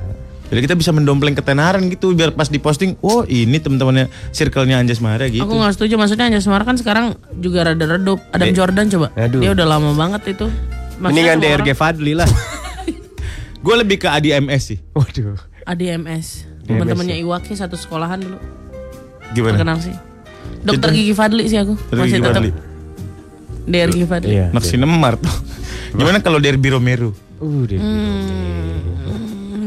Jadi 0.48 0.60
kita 0.64 0.74
bisa 0.74 0.90
mendompleng 0.90 1.32
ketenaran 1.32 1.84
gitu 1.86 2.12
biar 2.12 2.32
pas 2.32 2.48
diposting, 2.48 2.96
oh 3.00 3.20
ini 3.22 3.56
teman-temannya 3.56 4.08
circle-nya 4.30 4.80
Anjas 4.80 4.96
Mara 4.98 5.28
gitu. 5.28 5.44
Aku 5.44 5.52
nggak 5.54 5.76
setuju 5.76 5.94
maksudnya 5.94 6.24
Anjas 6.26 6.48
Mara 6.48 6.64
kan 6.64 6.74
sekarang 6.74 7.06
juga 7.36 7.62
rada 7.64 7.84
redup. 7.86 8.16
Adam 8.30 8.48
Eh, 8.48 8.52
Jordan 8.52 8.88
coba. 8.88 9.12
aduh. 9.14 9.38
Dia 9.38 9.52
udah 9.52 9.66
lama 9.68 9.92
banget 9.92 10.32
itu. 10.32 10.46
Maksudnya 10.98 11.04
Mendingan 11.04 11.36
DRG 11.38 11.52
orang- 11.62 11.76
Fadli 11.76 12.12
lah. 12.16 12.28
Gue 13.58 13.74
lebih 13.74 13.98
ke 13.98 14.08
ADMS 14.08 14.62
sih. 14.74 14.78
Waduh. 14.94 15.38
ADMS. 15.66 16.46
Teman-temannya 16.68 17.16
Iwaki 17.20 17.56
satu 17.58 17.74
sekolahan 17.74 18.20
dulu. 18.22 18.38
Gimana? 19.34 19.56
Terkenal 19.56 19.78
sih. 19.82 19.94
Dokter 20.64 20.90
Gigi 20.94 21.14
Fadli 21.14 21.44
sih 21.48 21.58
aku. 21.60 21.74
Dokter 21.76 21.96
Masih 21.98 22.12
Gigi 22.16 22.24
tetap 22.24 22.42
Fadli. 22.42 22.50
DRG 23.68 23.98
Fadli. 24.08 24.32
Iya. 24.32 24.46
Tuh. 24.52 25.36
Gimana 25.98 26.18
kalau 26.20 26.38
Derby 26.40 26.68
Romero? 26.72 27.10
Uh, 27.38 27.62
deh. 27.68 27.78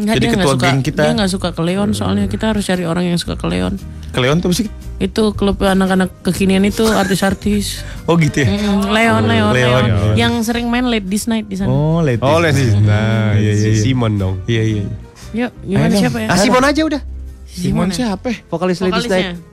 Enggak, 0.02 0.18
Jadi 0.18 0.26
dia 0.26 0.30
nggak 0.34 0.42
ketua 0.42 0.56
suka, 0.58 0.66
geng 0.66 0.80
kita. 0.82 1.02
Dia 1.06 1.14
nggak 1.14 1.32
suka 1.32 1.50
ke 1.54 1.62
Leon 1.62 1.90
soalnya 1.94 2.26
kita 2.26 2.46
harus 2.50 2.66
cari 2.66 2.84
orang 2.90 3.06
yang 3.06 3.18
suka 3.22 3.38
ke 3.38 3.46
Leon. 3.46 3.78
Keleon 4.12 4.44
tuh 4.44 4.52
sih? 4.52 4.68
Itu 5.02 5.32
klub 5.34 5.58
anak-anak 5.64 6.22
kekinian 6.22 6.68
itu 6.68 6.84
artis-artis. 6.84 7.82
Oh 8.06 8.20
gitu 8.20 8.44
ya. 8.44 8.48
Mm, 8.52 8.92
Leon, 8.92 8.92
Leon, 8.92 9.24
Leon, 9.26 9.54
Leon, 9.56 9.84
Leon. 9.88 10.16
Yang 10.20 10.34
sering 10.52 10.68
main 10.68 10.86
late 10.92 11.08
this 11.08 11.26
night 11.32 11.48
di 11.48 11.56
sana. 11.56 11.72
Oh, 11.72 12.04
Leti. 12.04 12.22
Oh, 12.22 12.38
Lesti. 12.44 12.76
Nah, 12.76 13.34
iya, 13.40 13.52
iya, 13.52 13.54
si 13.56 13.70
iya. 13.72 13.82
Simon 13.82 14.20
dong. 14.20 14.36
Iya 14.46 14.64
iya. 14.68 14.84
Yuk, 15.32 15.52
gimana 15.64 15.96
Ayo 15.96 16.02
siapa 16.04 16.18
ya? 16.20 16.28
Ah, 16.28 16.38
Simon 16.38 16.64
aja 16.68 16.82
udah. 16.84 17.02
Simon 17.48 17.88
ya? 17.90 17.96
siapa? 17.96 18.28
ya? 18.30 18.38
Vokalis 18.52 18.78
Ladies 18.84 19.08
Vokalisnya. 19.08 19.32
Night. 19.32 19.50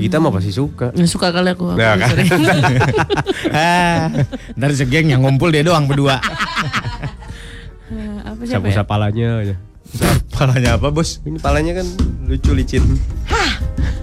Kita 0.00 0.16
mah 0.16 0.32
pasti 0.32 0.52
suka. 0.56 0.88
Suka 1.04 1.28
kali 1.28 1.52
aku. 1.52 1.76
aku 1.76 1.76
Nah, 1.76 2.00
kan. 2.00 2.16
ah, 3.52 4.08
ntar 4.56 4.72
segeng 4.72 5.12
yang 5.12 5.20
ngumpul 5.20 5.52
dia 5.52 5.60
doang 5.60 5.84
berdua. 5.84 6.16
apa 8.24 8.40
siapa 8.48 8.72
ya? 8.72 8.80
Sapu 8.80 8.88
palanya 8.88 9.44
aja. 9.44 9.54
Palanya 10.36 10.78
apa 10.78 10.88
bos? 10.88 11.20
Ini 11.26 11.38
palanya 11.42 11.82
kan 11.82 11.86
lucu 12.26 12.54
licin. 12.54 12.84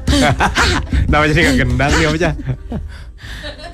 Namanya 1.11 1.31
jadi 1.31 1.41
gak 1.53 1.57
gendang 1.61 1.91
nih 1.97 2.05
apa 2.07 2.17
aja. 2.17 2.29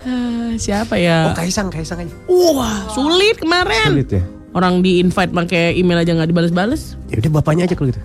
Eh, 0.04 0.52
siapa 0.60 0.96
ya? 1.00 1.32
Oh, 1.32 1.36
Kaisang, 1.36 1.72
Kaisang 1.72 2.04
aja. 2.04 2.14
Wah, 2.28 2.92
sulit 2.92 3.40
kemarin. 3.40 3.88
Sulit 3.96 4.10
ya. 4.12 4.24
Orang 4.54 4.86
di 4.86 5.02
invite 5.02 5.34
pakai 5.34 5.74
email 5.74 6.06
aja 6.06 6.14
nggak 6.14 6.30
dibales-bales. 6.30 7.00
Ya 7.10 7.18
udah 7.24 7.32
bapaknya 7.42 7.66
aja 7.66 7.74
kalau 7.74 7.90
gitu. 7.90 8.02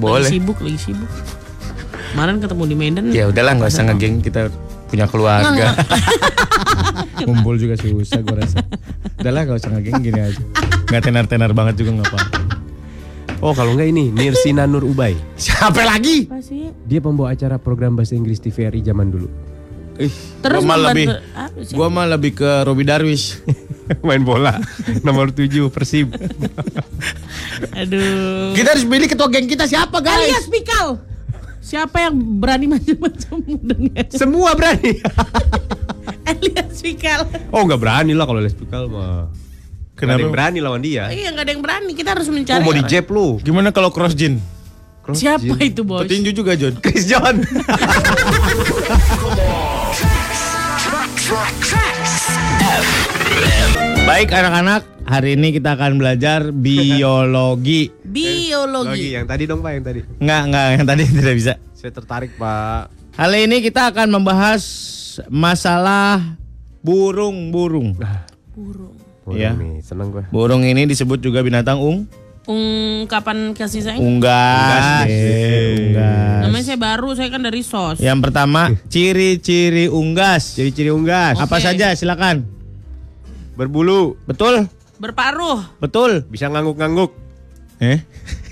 Boleh. 0.00 0.26
Lagi 0.26 0.40
sibuk, 0.40 0.58
lagi 0.58 0.78
sibuk. 0.80 1.10
Kemarin 2.12 2.42
ketemu 2.42 2.62
di 2.66 2.76
Medan. 2.76 3.04
Ya 3.14 3.30
udahlah 3.30 3.52
nggak 3.56 3.70
usah 3.70 3.84
ngegeng 3.92 4.24
kita 4.24 4.50
punya 4.90 5.06
keluarga. 5.06 5.76
Ngumpul 7.24 7.56
juga 7.60 7.78
susah 7.78 8.20
gue 8.20 8.36
rasa. 8.36 8.58
Udahlah 9.22 9.40
nggak 9.46 9.58
usah 9.62 9.70
ngegeng 9.76 10.00
gini 10.02 10.20
aja. 10.20 10.42
Nggak 10.92 11.08
tenar-tenar 11.08 11.56
banget 11.56 11.80
juga 11.80 11.90
nggak 11.96 12.08
apa-apa. 12.12 12.38
Oh, 13.40 13.56
kalau 13.56 13.72
enggak 13.72 13.88
ini 13.96 14.12
Nirsina 14.12 14.68
Nur 14.68 14.84
Ubay. 14.84 15.16
Siapa 15.40 15.88
lagi? 15.88 16.28
Dia 16.84 17.00
pembawa 17.00 17.32
acara 17.32 17.56
program 17.56 17.96
bahasa 17.96 18.12
Inggris 18.12 18.36
TVRI 18.44 18.84
zaman 18.84 19.08
dulu. 19.08 19.32
Ih, 19.96 20.12
Terus 20.44 20.60
gua 20.60 20.68
mah 20.68 20.78
lebih 20.92 21.06
gua 21.72 21.88
mah 21.88 22.06
lebih 22.12 22.36
ke 22.36 22.50
Robi 22.68 22.84
Darwish. 22.84 23.40
Main 24.06 24.20
bola 24.20 24.60
nomor 25.00 25.32
7 25.32 25.48
Persib. 25.72 26.12
Aduh. 27.80 28.52
kita 28.52 28.76
harus 28.76 28.84
pilih 28.84 29.08
ketua 29.08 29.32
geng 29.32 29.48
kita 29.48 29.64
siapa 29.64 29.96
Elias 29.96 30.44
Pikal. 30.52 31.00
Siapa 31.64 32.04
yang 32.04 32.20
berani 32.36 32.68
macam-macam 32.68 33.36
dengan 33.48 34.06
Semua 34.12 34.52
berani. 34.52 35.00
Elias 36.36 36.84
Pikal? 36.84 37.24
oh, 37.48 37.64
enggak 37.64 37.80
berani 37.80 38.12
lah 38.12 38.28
kalau 38.28 38.44
Les 38.44 38.52
Pikal 38.52 38.92
mah. 38.92 39.41
Kenapa? 40.02 40.18
Kenapa? 40.18 40.20
yang 40.20 40.34
berani 40.34 40.58
lawan 40.58 40.82
dia. 40.82 41.04
Iya 41.08 41.30
nggak 41.30 41.44
ada 41.46 41.52
yang 41.54 41.62
berani. 41.62 41.92
Kita 41.94 42.10
harus 42.12 42.26
Oh, 42.26 42.34
mencari. 42.34 42.58
mau 42.58 42.74
orang. 42.74 42.82
di 42.82 42.90
jab 42.90 43.06
lu. 43.06 43.38
Gimana 43.38 43.70
kalau 43.70 43.94
cross 43.94 44.12
jin? 44.12 44.42
Siapa 45.04 45.54
itu 45.60 45.82
bos? 45.82 46.02
Petinju 46.02 46.30
juga 46.32 46.54
John. 46.54 46.74
Chris 46.78 47.06
John. 47.06 47.38
Baik 54.02 54.28
anak-anak, 54.30 54.82
hari 55.02 55.34
ini 55.34 55.50
kita 55.50 55.74
akan 55.74 55.96
belajar 55.96 56.52
biologi. 56.64 57.88
Biologi. 58.04 59.16
yang 59.16 59.24
tadi 59.24 59.48
dong 59.48 59.58
Pak, 59.58 59.70
yang 59.72 59.84
tadi. 59.84 60.00
Nggak, 60.20 60.42
nggak, 60.46 60.66
yang 60.68 60.84
tadi 60.84 61.02
tidak 61.18 61.34
bisa. 61.34 61.52
Saya 61.72 61.90
tertarik 61.90 62.30
Pak. 62.36 62.92
Kali 63.16 63.38
ini 63.44 63.58
kita 63.58 63.90
akan 63.90 64.08
membahas 64.12 64.62
masalah 65.26 66.38
burung-burung. 66.80 67.96
Burung. 68.52 69.01
Burung 69.22 69.38
Iya. 69.38 69.50
nih, 69.54 69.74
seneng 69.80 70.08
gue. 70.10 70.24
Burung 70.28 70.62
ini 70.62 70.82
disebut 70.84 71.22
juga 71.22 71.40
binatang 71.40 71.78
ung 71.78 72.10
ungkapan 72.42 73.54
kasih 73.54 73.86
sayang. 73.86 74.02
Unggas, 74.02 75.06
deh, 75.06 75.94
unggas. 75.94 76.40
Namanya 76.42 76.64
saya 76.66 76.78
baru, 76.80 77.08
saya 77.14 77.28
kan 77.30 77.38
dari 77.38 77.62
sos. 77.62 78.02
Yang 78.02 78.18
pertama, 78.18 78.74
ciri-ciri 78.90 79.86
unggas. 79.86 80.58
Ciri-ciri 80.58 80.90
unggas. 80.90 81.38
Apa 81.38 81.62
Oke. 81.62 81.70
saja 81.70 81.94
silakan. 81.94 82.42
Berbulu. 83.54 84.18
Betul? 84.26 84.66
Berparuh. 84.98 85.62
Betul. 85.78 86.26
Bisa 86.26 86.50
ngangguk-ngangguk. 86.50 87.14
Eh? 87.78 88.02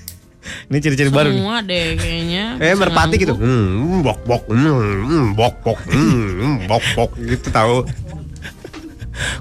Ini 0.71 0.79
ciri-ciri 0.79 1.11
baru 1.11 1.35
nih. 1.35 1.43
Semua 1.43 1.59
deh 1.63 1.87
kayaknya. 1.99 2.45
Eh 2.63 2.75
merpati 2.75 3.15
gitu. 3.19 3.35
ngangguk. 3.35 3.43
Hmm, 3.43 4.07
bok 4.07 4.21
bok. 4.23 4.43
Hmm, 4.47 5.35
bok 5.35 5.55
bok. 5.67 5.79
Hmm, 5.91 6.63
bok 6.67 6.85
bok 6.95 7.11
gitu 7.19 7.49
tahu. 7.51 7.87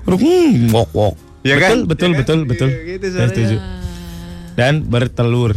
Hmm, 0.06 0.70
wok 0.70 0.90
wok. 0.92 1.14
Iya 1.40 1.56
betul, 1.56 1.64
kan? 1.64 1.78
betul, 1.88 2.10
Iya 2.10 2.14
kan? 2.14 2.20
betul, 2.20 2.40
betul. 2.44 2.70
Iya, 2.70 2.82
gitu 2.90 3.06
Saya 3.06 3.12
suaranya. 3.14 3.32
setuju. 3.32 3.56
Dan 4.54 4.74
bertelur. 4.84 5.52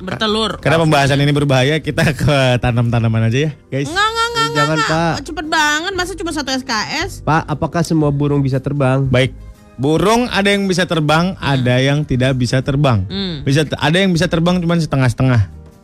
Bertelur. 0.00 0.50
Karena 0.58 0.80
pembahasan 0.80 1.18
ini 1.18 1.30
berbahaya, 1.30 1.76
kita 1.78 2.02
ke 2.10 2.36
tanam-tanaman 2.58 3.28
aja 3.28 3.38
ya, 3.46 3.50
guys. 3.68 3.86
Enggak, 3.86 4.00
enggak, 4.02 4.26
enggak, 4.26 4.26
enggak. 4.26 4.56
Jangan, 4.56 4.76
enggak. 4.76 4.90
Pak. 4.90 5.14
Cepet 5.22 5.46
banget, 5.46 5.92
masa 5.94 6.12
cuma 6.16 6.30
satu 6.32 6.50
SKS? 6.50 7.10
Pak, 7.22 7.42
apakah 7.46 7.82
semua 7.84 8.10
burung 8.10 8.40
bisa 8.40 8.58
terbang? 8.58 9.06
Baik. 9.06 9.36
Burung 9.76 10.28
ada 10.28 10.44
yang 10.46 10.66
bisa 10.66 10.84
terbang, 10.84 11.36
ada 11.38 11.76
yang 11.78 12.02
tidak 12.02 12.34
bisa 12.34 12.60
terbang. 12.60 13.04
Hmm. 13.06 13.40
Bisa 13.44 13.64
ada 13.70 13.96
yang 13.96 14.10
bisa 14.10 14.26
terbang 14.26 14.58
cuma 14.58 14.74
setengah-setengah. 14.74 15.40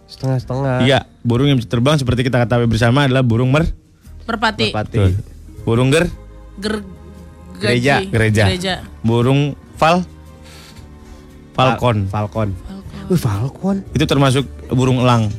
Setengah-setengah. 0.07 0.77
Iya, 0.83 1.05
burung 1.21 1.49
yang 1.49 1.57
bisa 1.57 1.69
terbang 1.69 1.97
seperti 1.97 2.25
kita 2.25 2.41
ketahui 2.41 2.67
bersama 2.67 3.05
adalah 3.05 3.21
burung 3.21 3.49
mer 3.49 3.69
Merpati. 4.25 4.71
Merpati. 4.71 4.99
burung 5.63 5.89
ger, 5.89 6.09
Ger 6.57 6.83
Gereja. 7.57 7.95
gereja. 8.03 8.45
Gereja. 8.47 8.75
burung 9.01 9.53
fal, 9.75 10.05
falcon. 11.53 12.07
Falcon. 12.07 12.49
Wih, 13.07 13.17
falcon. 13.17 13.77
Itu 13.91 14.05
termasuk 14.05 14.45
burung 14.69 14.99
elang. 14.99 15.31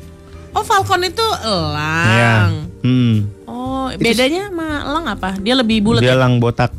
Oh, 0.52 0.64
falcon 0.64 1.04
itu 1.04 1.26
elang. 1.44 2.10
Iya. 2.10 2.34
Hmm. 2.82 3.16
Oh, 3.44 3.92
bedanya 3.94 4.50
sama 4.50 4.68
elang 4.84 5.06
apa? 5.06 5.30
Dia 5.38 5.54
lebih 5.54 5.84
bulat. 5.84 6.02
Dia 6.02 6.14
ya? 6.14 6.18
elang 6.18 6.40
botak. 6.40 6.72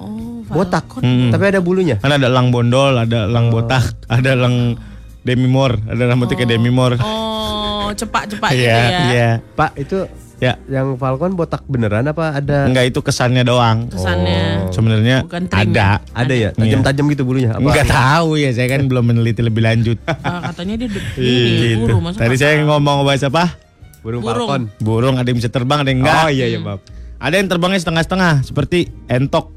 Oh, 0.00 0.42
Botak. 0.44 0.84
falcon. 0.90 1.02
Hmm. 1.04 1.30
Tapi 1.30 1.44
ada 1.48 1.60
bulunya. 1.60 1.96
Kan 1.96 2.12
ada 2.12 2.26
elang 2.26 2.48
bondol, 2.48 2.98
ada 2.98 3.24
elang 3.24 3.48
botak, 3.48 3.84
ada 4.06 4.28
elang 4.32 4.76
demimor, 5.24 5.80
ada 5.88 6.04
rambutnya 6.04 6.36
kayak 6.36 6.52
demimor. 6.52 6.92
Oh, 7.00 7.88
cepak-cepak 7.96 8.50
gitu 8.56 8.68
Iya, 8.68 8.76
ya. 8.76 8.98
iya. 9.08 9.28
Pak, 9.56 9.72
itu 9.78 10.04
Ya, 10.44 10.60
yang 10.68 11.00
falcon 11.00 11.32
botak 11.32 11.64
beneran 11.64 12.04
apa 12.04 12.36
ada? 12.36 12.68
enggak 12.68 12.92
itu 12.92 13.00
kesannya 13.00 13.40
doang. 13.42 13.88
Kesannya. 13.88 14.68
Sebenarnya 14.68 15.24
Bukan 15.24 15.48
trim 15.48 15.72
ada. 15.72 16.04
Ada 16.12 16.34
ya? 16.34 16.50
Iya. 16.52 16.60
Tajam-tajam 16.60 17.04
gitu 17.08 17.22
bulunya. 17.24 17.56
Apa? 17.56 17.64
Enggak 17.64 17.88
tahu 17.88 18.36
ya, 18.36 18.52
saya 18.52 18.68
kan 18.68 18.84
belum 18.84 19.04
meneliti 19.06 19.40
lebih 19.40 19.64
lanjut. 19.64 19.96
Ah, 20.20 20.52
katanya 20.52 20.74
dia 20.76 20.88
de- 20.88 21.04
Iya, 21.16 21.44
ini 21.48 21.66
gitu. 21.72 21.96
buru 21.96 22.12
Tadi 22.12 22.36
saya 22.36 22.60
ngomong 22.60 23.02
bahasa 23.02 23.28
apa? 23.28 23.56
Burung, 24.00 24.20
Burung. 24.20 24.48
falcon. 24.48 24.62
Burung 24.78 25.14
ada 25.16 25.24
yang 25.24 25.38
bisa 25.38 25.48
terbang, 25.48 25.80
ada 25.80 25.88
yang 25.88 26.04
enggak. 26.04 26.16
Oh 26.18 26.28
iya 26.28 26.46
ya, 26.46 26.58
maaf. 26.60 26.80
Ada 27.16 27.34
yang 27.40 27.48
terbangnya 27.48 27.80
setengah-setengah 27.80 28.32
seperti 28.44 28.78
entok. 29.06 29.48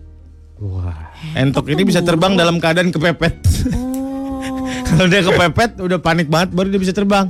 Wah. 0.57 1.11
Entok 1.33 1.67
ini 1.67 1.83
bisa 1.83 1.99
terbang 1.99 2.33
dalam 2.33 2.57
keadaan 2.57 2.89
kepepet. 2.89 3.35
Oh. 3.75 4.39
Kalau 4.87 5.05
dia 5.05 5.19
kepepet 5.19 5.71
udah 5.77 5.99
panik 5.99 6.31
banget 6.31 6.55
baru 6.55 6.71
dia 6.71 6.79
bisa 6.79 6.95
terbang. 6.95 7.27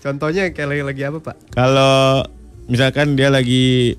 Contohnya 0.00 0.48
kayak 0.50 0.68
lagi, 0.70 0.82
lagi 0.82 1.02
apa, 1.02 1.18
Pak? 1.22 1.36
Kalau 1.50 2.24
misalkan 2.70 3.18
dia 3.18 3.28
lagi 3.28 3.98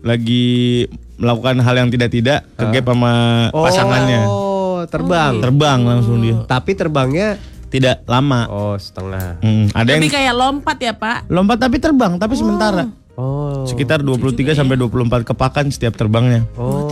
lagi 0.00 0.84
melakukan 1.16 1.58
hal 1.60 1.74
yang 1.76 1.90
tidak-tidak 1.90 2.44
kegep 2.54 2.84
sama 2.84 3.12
pasangannya. 3.50 4.22
Oh, 4.26 4.82
terbang. 4.84 5.40
Terbang 5.40 5.80
langsung 5.82 6.20
dia. 6.20 6.36
Tapi 6.44 6.72
terbangnya 6.74 7.40
Tidak 7.68 8.06
lama. 8.06 8.46
oh 8.46 8.76
setengah. 8.78 9.42
Hmm, 9.42 9.66
ada 9.74 9.88
yang 9.90 10.02
Lebih 10.06 10.14
kayak 10.14 10.34
lompat 10.38 10.76
ya, 10.78 10.94
Pak. 10.94 11.26
lompat 11.26 11.58
tapi 11.58 11.82
terbang 11.82 12.14
tapi 12.16 12.38
sementara. 12.38 12.86
Oh. 13.14 13.66
Sekitar 13.66 14.02
23 14.02 14.54
sampai 14.54 14.78
24 14.78 15.26
kepakan 15.26 15.64
setiap 15.70 15.94
terbangnya. 15.94 16.46
Oh, 16.54 16.86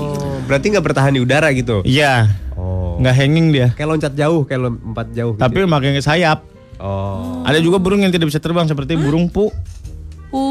berarti 0.47 0.71
nggak 0.71 0.83
bertahan 0.83 1.15
di 1.15 1.21
udara 1.23 1.51
gitu. 1.55 1.83
Iya, 1.83 2.31
Oh. 2.55 2.99
nggak 2.99 3.15
hanging 3.15 3.47
dia. 3.51 3.69
Kayak 3.75 3.89
loncat 3.91 4.13
jauh, 4.15 4.43
kayak 4.43 4.61
lompat 4.63 5.07
jauh 5.15 5.35
gitu. 5.35 5.43
Tapi 5.43 5.57
pakai 5.67 6.03
sayap. 6.03 6.39
Oh. 6.83 7.43
Ada 7.47 7.63
juga 7.63 7.79
burung 7.79 8.03
yang 8.03 8.11
tidak 8.11 8.31
bisa 8.31 8.43
terbang 8.43 8.67
seperti 8.67 8.99
burung 8.99 9.31
pu, 9.31 9.51
Pu. 10.33 10.43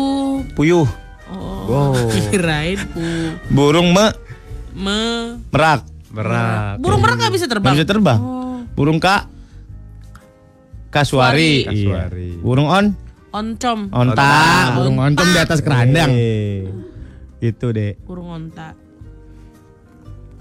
puyuh, 0.54 0.86
Oh. 1.32 1.64
Wow. 1.64 1.94
Kirain 2.28 2.76
pu. 2.92 3.00
burung 3.50 3.90
me, 3.90 4.12
Me. 4.74 5.00
merak, 5.48 5.88
Merak. 6.12 6.76
Burung 6.78 7.00
merak 7.00 7.18
nggak 7.18 7.34
bisa 7.34 7.48
terbang. 7.48 7.72
bisa 7.72 7.88
terbang. 7.88 8.20
Oh. 8.20 8.60
Burung 8.72 9.00
ka, 9.00 9.32
kasuari, 10.90 11.64
Kasuari. 11.64 11.72
Iya. 11.72 11.88
Kasuari. 11.88 12.30
burung 12.38 12.68
on, 12.68 12.86
Oncom. 13.32 13.80
onta, 13.90 14.76
burung 14.76 15.00
oncom 15.00 15.24
di 15.26 15.40
atas 15.40 15.64
kerandang. 15.64 16.12
Eh. 16.12 16.68
Itu 17.40 17.72
deh. 17.72 17.96
Burung 18.04 18.28
onta. 18.28 18.76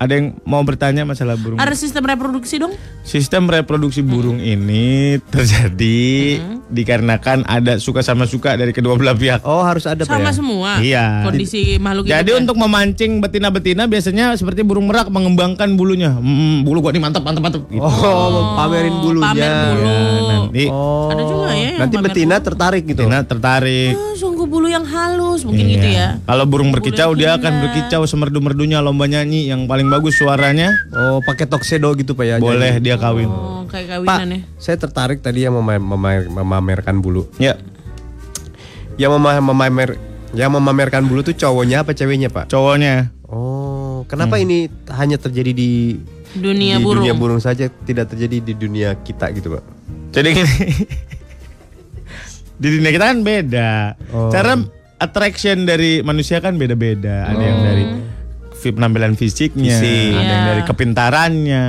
Ada 0.00 0.16
yang 0.16 0.32
mau 0.42 0.64
bertanya 0.64 1.04
masalah 1.04 1.36
burung? 1.36 1.60
Ada 1.60 1.76
sistem 1.76 2.00
reproduksi 2.02 2.56
dong? 2.56 2.72
Sistem 3.04 3.44
reproduksi 3.44 4.00
burung 4.00 4.40
ini 4.40 5.20
terjadi 5.28 6.40
dikarenakan 6.66 7.44
ada 7.44 7.76
suka 7.76 8.00
sama 8.00 8.24
suka 8.24 8.56
dari 8.56 8.72
kedua 8.72 8.96
belah 8.96 9.12
pihak. 9.12 9.44
Oh, 9.44 9.60
harus 9.60 9.84
ada 9.84 10.00
Sama 10.02 10.32
ya? 10.32 10.32
semua. 10.32 10.70
Iya. 10.80 11.04
Kondisi 11.20 11.76
makhluk 11.76 12.08
Jadi 12.08 12.16
hidup 12.16 12.32
ya? 12.32 12.40
untuk 12.40 12.56
memancing 12.56 13.20
betina-betina 13.20 13.84
biasanya 13.84 14.32
seperti 14.34 14.64
burung 14.64 14.88
merak 14.88 15.06
mengembangkan 15.06 15.76
bulunya. 15.76 16.16
Hmm, 16.16 16.64
bulu 16.64 16.80
gua 16.80 16.96
nih 16.96 17.02
mantap 17.02 17.20
mantap 17.20 17.44
mantap 17.44 17.62
gitu. 17.68 17.84
Oh, 17.84 18.56
pamerin 18.56 18.94
bulunya. 18.96 19.28
pamer 19.28 19.52
bulu. 19.52 19.84
Ya, 19.84 20.00
nanti 20.32 20.64
Oh. 20.66 21.12
Ada 21.12 21.22
juga 21.22 21.48
ya 21.50 21.60
yang 21.66 21.78
Nanti 21.78 21.94
pamer 21.94 22.06
betina 22.08 22.34
bulu. 22.34 22.46
tertarik 22.48 22.82
gitu. 22.84 23.04
betina 23.04 23.18
tertarik. 23.20 23.92
Oh, 23.92 24.14
sungguh 24.40 24.56
bulu 24.56 24.72
yang 24.72 24.88
halus 24.88 25.44
mungkin 25.44 25.68
Iya. 25.68 25.74
gitu 25.76 25.88
ya. 25.92 26.08
Kalau 26.24 26.44
burung 26.48 26.72
berkicau 26.72 27.12
dia 27.12 27.36
akan 27.36 27.60
berkicau 27.60 28.08
semerdu-merdunya 28.08 28.80
lomba 28.80 29.04
nyanyi 29.04 29.52
yang 29.52 29.68
paling 29.68 29.84
bagus 29.86 30.16
suaranya 30.16 30.72
Oh, 30.88 31.20
pakai 31.20 31.44
tuxedo 31.44 31.92
gitu 31.92 32.16
Pak 32.16 32.24
ya. 32.24 32.34
boleh 32.40 32.80
jadi. 32.80 32.80
dia 32.82 32.96
kawin. 32.96 33.28
Oh, 33.28 33.68
kayak 33.68 34.00
Pak, 34.00 34.16
kawinan 34.16 34.28
ya. 34.32 34.40
saya 34.56 34.80
tertarik 34.80 35.20
tadi 35.20 35.44
yang 35.44 35.52
mema- 35.52 35.76
mema- 35.76 36.24
memamerkan 36.40 36.96
bulu. 36.98 37.28
Ya, 37.36 37.60
Yang 38.96 39.12
mema- 39.14 39.44
memamer 39.44 40.00
yang 40.32 40.48
memamerkan 40.50 41.04
bulu 41.04 41.20
tuh 41.20 41.34
cowoknya 41.34 41.84
apa 41.84 41.92
ceweknya, 41.92 42.32
Pak? 42.32 42.48
cowoknya. 42.48 43.12
Oh, 43.28 44.08
kenapa 44.08 44.40
ini 44.40 44.72
hanya 44.88 45.20
terjadi 45.20 45.52
di 45.52 46.00
Dunia 46.30 46.80
di 46.80 46.82
burung. 46.82 47.04
dunia 47.04 47.12
burung 47.12 47.40
saja 47.44 47.68
tidak 47.68 48.08
terjadi 48.08 48.40
di 48.40 48.52
dunia 48.54 48.96
kita 48.96 49.28
gitu, 49.32 49.52
Pak? 49.52 49.64
Jadi 50.10 50.28
gini. 50.32 50.56
Di 52.60 52.68
dunia 52.70 52.90
kita 52.92 53.04
kan 53.06 53.18
beda. 53.20 53.72
Oh. 54.12 54.28
Cara 54.28 54.60
attraction 54.96 55.64
dari 55.64 56.00
manusia 56.00 56.38
kan 56.38 56.54
beda-beda. 56.54 57.24
Ada 57.26 57.40
yang 57.42 57.60
dari 57.62 57.84
fi- 58.52 58.70
penampilan 58.70 59.16
fisiknya, 59.16 59.72
Fisik. 59.74 60.12
ada 60.12 60.20
yang 60.22 60.28
Iya. 60.38 60.50
dari 60.50 60.62
kepintarannya 60.62 61.64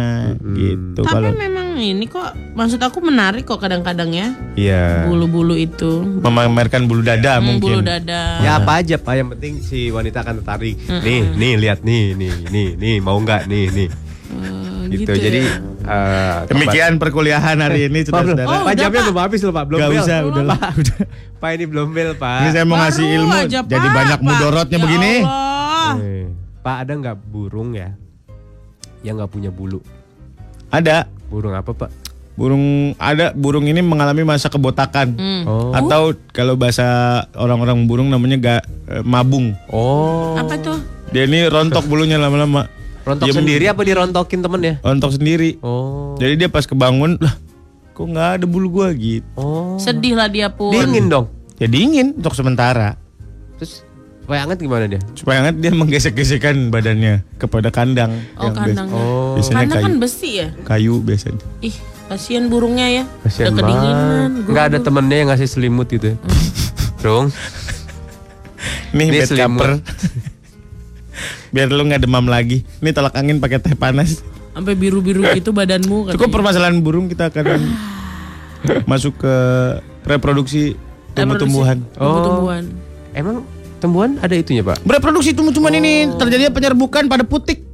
gitu. 0.51 0.99
Tapi 0.99 1.08
Kalau 1.08 1.32
memang 1.32 1.67
ini 1.73 2.04
kok 2.06 2.27
maksud 2.51 2.77
aku 2.77 2.99
menarik 2.99 3.43
kok 3.43 3.58
kadang-kadang 3.58 4.12
ya. 4.12 4.36
Iya. 4.54 5.08
Bulu-bulu 5.08 5.56
itu. 5.56 6.04
memamerkan 6.19 6.86
bulu 6.86 7.01
dada 7.01 7.39
Hmm, 7.39 7.56
mungkin. 7.56 7.80
Bulu 7.80 7.82
dada. 7.82 8.21
Ya 8.39 8.60
apa 8.60 8.84
aja 8.84 8.99
Pak, 8.99 9.13
yang 9.15 9.32
penting 9.32 9.63
si 9.63 9.88
wanita 9.88 10.21
akan 10.21 10.43
tertarik. 10.43 10.75
Nih, 10.99 11.23
nih 11.32 11.54
lihat 11.58 11.80
nih, 11.82 12.13
nih, 12.13 12.34
nih, 12.51 12.67
nih, 12.75 12.95
mau 12.99 13.15
nggak 13.15 13.47
nih, 13.47 13.65
nih. 13.71 13.89
Eh, 14.32 14.72
Gitu. 14.91 15.08
gitu 15.08 15.24
Jadi 15.24 15.41
eh, 15.88 16.38
Demikian 16.52 17.00
perkuliahan 17.00 17.56
hari 17.63 17.88
ini 17.88 18.04
belum. 18.04 18.36
saudara. 18.36 18.48
Oh, 18.48 18.62
Pak 18.67 18.74
jamnya 18.76 19.02
belum 19.08 19.17
habis 19.24 19.39
loh 19.39 19.54
Pak, 19.56 19.65
belum 19.72 19.80
Gak 19.80 19.89
usah, 20.04 20.17
udah 20.28 20.44
lah. 20.44 20.60
Udah. 20.76 20.98
Pak 21.41 21.50
ini 21.56 21.65
belum 21.65 21.88
bel 21.96 22.12
Pak. 22.20 22.39
Ini 22.44 22.50
saya 22.52 22.65
mau 22.67 22.76
Baru 22.76 22.84
ngasih 22.86 23.06
ilmu 23.08 23.34
aja, 23.34 23.60
jadi 23.63 23.88
Pak, 23.88 23.96
banyak 23.96 24.20
Pak. 24.20 24.28
mudorotnya 24.28 24.78
Ya 24.78 24.84
begini. 24.84 25.13
Allah. 25.24 25.94
Eh, 25.98 26.26
Pak 26.62 26.76
ada 26.86 26.94
nggak 26.94 27.17
burung 27.26 27.70
ya 27.74 27.89
yang 29.02 29.15
nggak 29.17 29.32
punya 29.32 29.50
bulu? 29.50 29.80
Ada 30.72 31.08
Burung 31.32 31.56
apa 31.56 31.72
Pak? 31.72 31.91
burung 32.32 32.96
ada 32.96 33.36
burung 33.36 33.67
ini 33.67 33.84
mengalami 33.84 34.24
masa 34.24 34.48
kebotakan. 34.48 35.13
Hmm. 35.13 35.44
Oh. 35.46 35.72
Atau 35.76 36.15
kalau 36.32 36.56
bahasa 36.56 36.84
orang-orang 37.36 37.86
burung 37.86 38.08
namanya 38.10 38.38
ga, 38.39 38.56
eh, 38.88 39.04
mabung. 39.04 39.54
Oh. 39.70 40.34
Apa 40.39 40.58
tuh? 40.58 40.80
Dia 41.12 41.28
ini 41.28 41.46
rontok 41.46 41.86
bulunya 41.86 42.15
lama-lama. 42.17 42.65
Rontok 43.01 43.25
Dia 43.25 43.33
sendiri 43.33 43.65
apa 43.65 43.81
dirontokin 43.81 44.39
temen 44.39 44.61
ya? 44.61 44.73
Rontok 44.79 45.11
sendiri. 45.11 45.57
Oh. 45.59 46.13
Jadi 46.15 46.33
dia 46.35 46.47
pas 46.47 46.63
kebangun, 46.63 47.17
lah 47.17 47.33
kok 47.91 48.05
nggak 48.05 48.29
ada 48.37 48.45
bulu 48.45 48.69
gua 48.71 48.89
gitu. 48.91 49.25
Oh. 49.33 49.75
Sedih 49.75 50.13
lah 50.13 50.25
dia 50.25 50.47
pun. 50.47 50.69
Dingin 50.69 51.07
dong. 51.07 51.25
Ya 51.57 51.65
dingin 51.65 52.13
untuk 52.13 52.31
sementara. 52.31 52.97
Terus 53.55 53.81
supaya 54.19 54.45
hangat 54.45 54.57
gimana 54.57 54.85
dia? 54.85 55.01
Supaya 55.11 55.41
hangat 55.41 55.57
dia 55.57 55.69
menggesek-gesekkan 55.71 56.69
badannya 56.69 57.25
kepada 57.35 57.69
kandang. 57.69 58.21
Oh, 58.35 58.43
yang 58.43 58.53
kandang. 58.53 58.87
bias- 58.87 58.95
Oh. 58.95 59.33
biasanya 59.33 59.57
Karena 59.59 59.73
kayu. 59.75 59.83
kan 59.83 59.93
besi 59.97 60.29
ya. 60.31 60.47
kayu 60.63 60.93
biasanya. 60.99 61.41
Ih, 61.59 61.75
kasihan 62.07 62.45
burungnya 62.47 62.87
ya. 62.87 63.03
Kasian 63.21 63.45
Udah 63.47 63.57
kedinginan. 63.59 63.97
banget. 63.99 64.31
Nggak 64.47 64.65
ada 64.67 64.77
temennya 64.79 65.17
yang 65.17 65.29
ngasih 65.29 65.47
selimut 65.47 65.87
gitu. 65.87 66.05
ya? 66.07 66.17
Dong. 66.99 67.33
Nih 68.95 69.07
Ini 69.07 69.13
bed 69.15 69.27
selimut. 69.27 69.57
cover. 69.57 69.71
Biar 71.56 71.71
lu 71.71 71.84
nggak 71.88 72.04
demam 72.04 72.26
lagi. 72.28 72.67
Ini 72.84 72.91
tolak 72.91 73.15
angin 73.15 73.39
pakai 73.39 73.60
teh 73.63 73.76
panas. 73.76 74.21
Sampai 74.52 74.76
biru-biru 74.76 75.24
gitu 75.32 75.56
badanmu 75.56 76.12
katanya. 76.12 76.15
Cukup 76.19 76.30
permasalahan 76.36 76.84
burung 76.84 77.08
kita 77.08 77.32
akan 77.32 77.71
masuk 78.84 79.15
ke 79.24 79.36
reproduksi 80.04 80.76
tumbuh-tumbuhan. 81.15 81.88
Tumbuh-tumbuhan. 81.95 82.63
Emang 83.15 83.47
tumbuhan 83.80 84.19
ada 84.19 84.36
itunya 84.36 84.60
pak? 84.60 84.84
Reproduksi 84.84 85.32
tumbuh-tumbuhan 85.32 85.80
ini 85.80 86.12
terjadi 86.19 86.52
penyerbukan 86.52 87.08
pada 87.08 87.24
putik. 87.24 87.70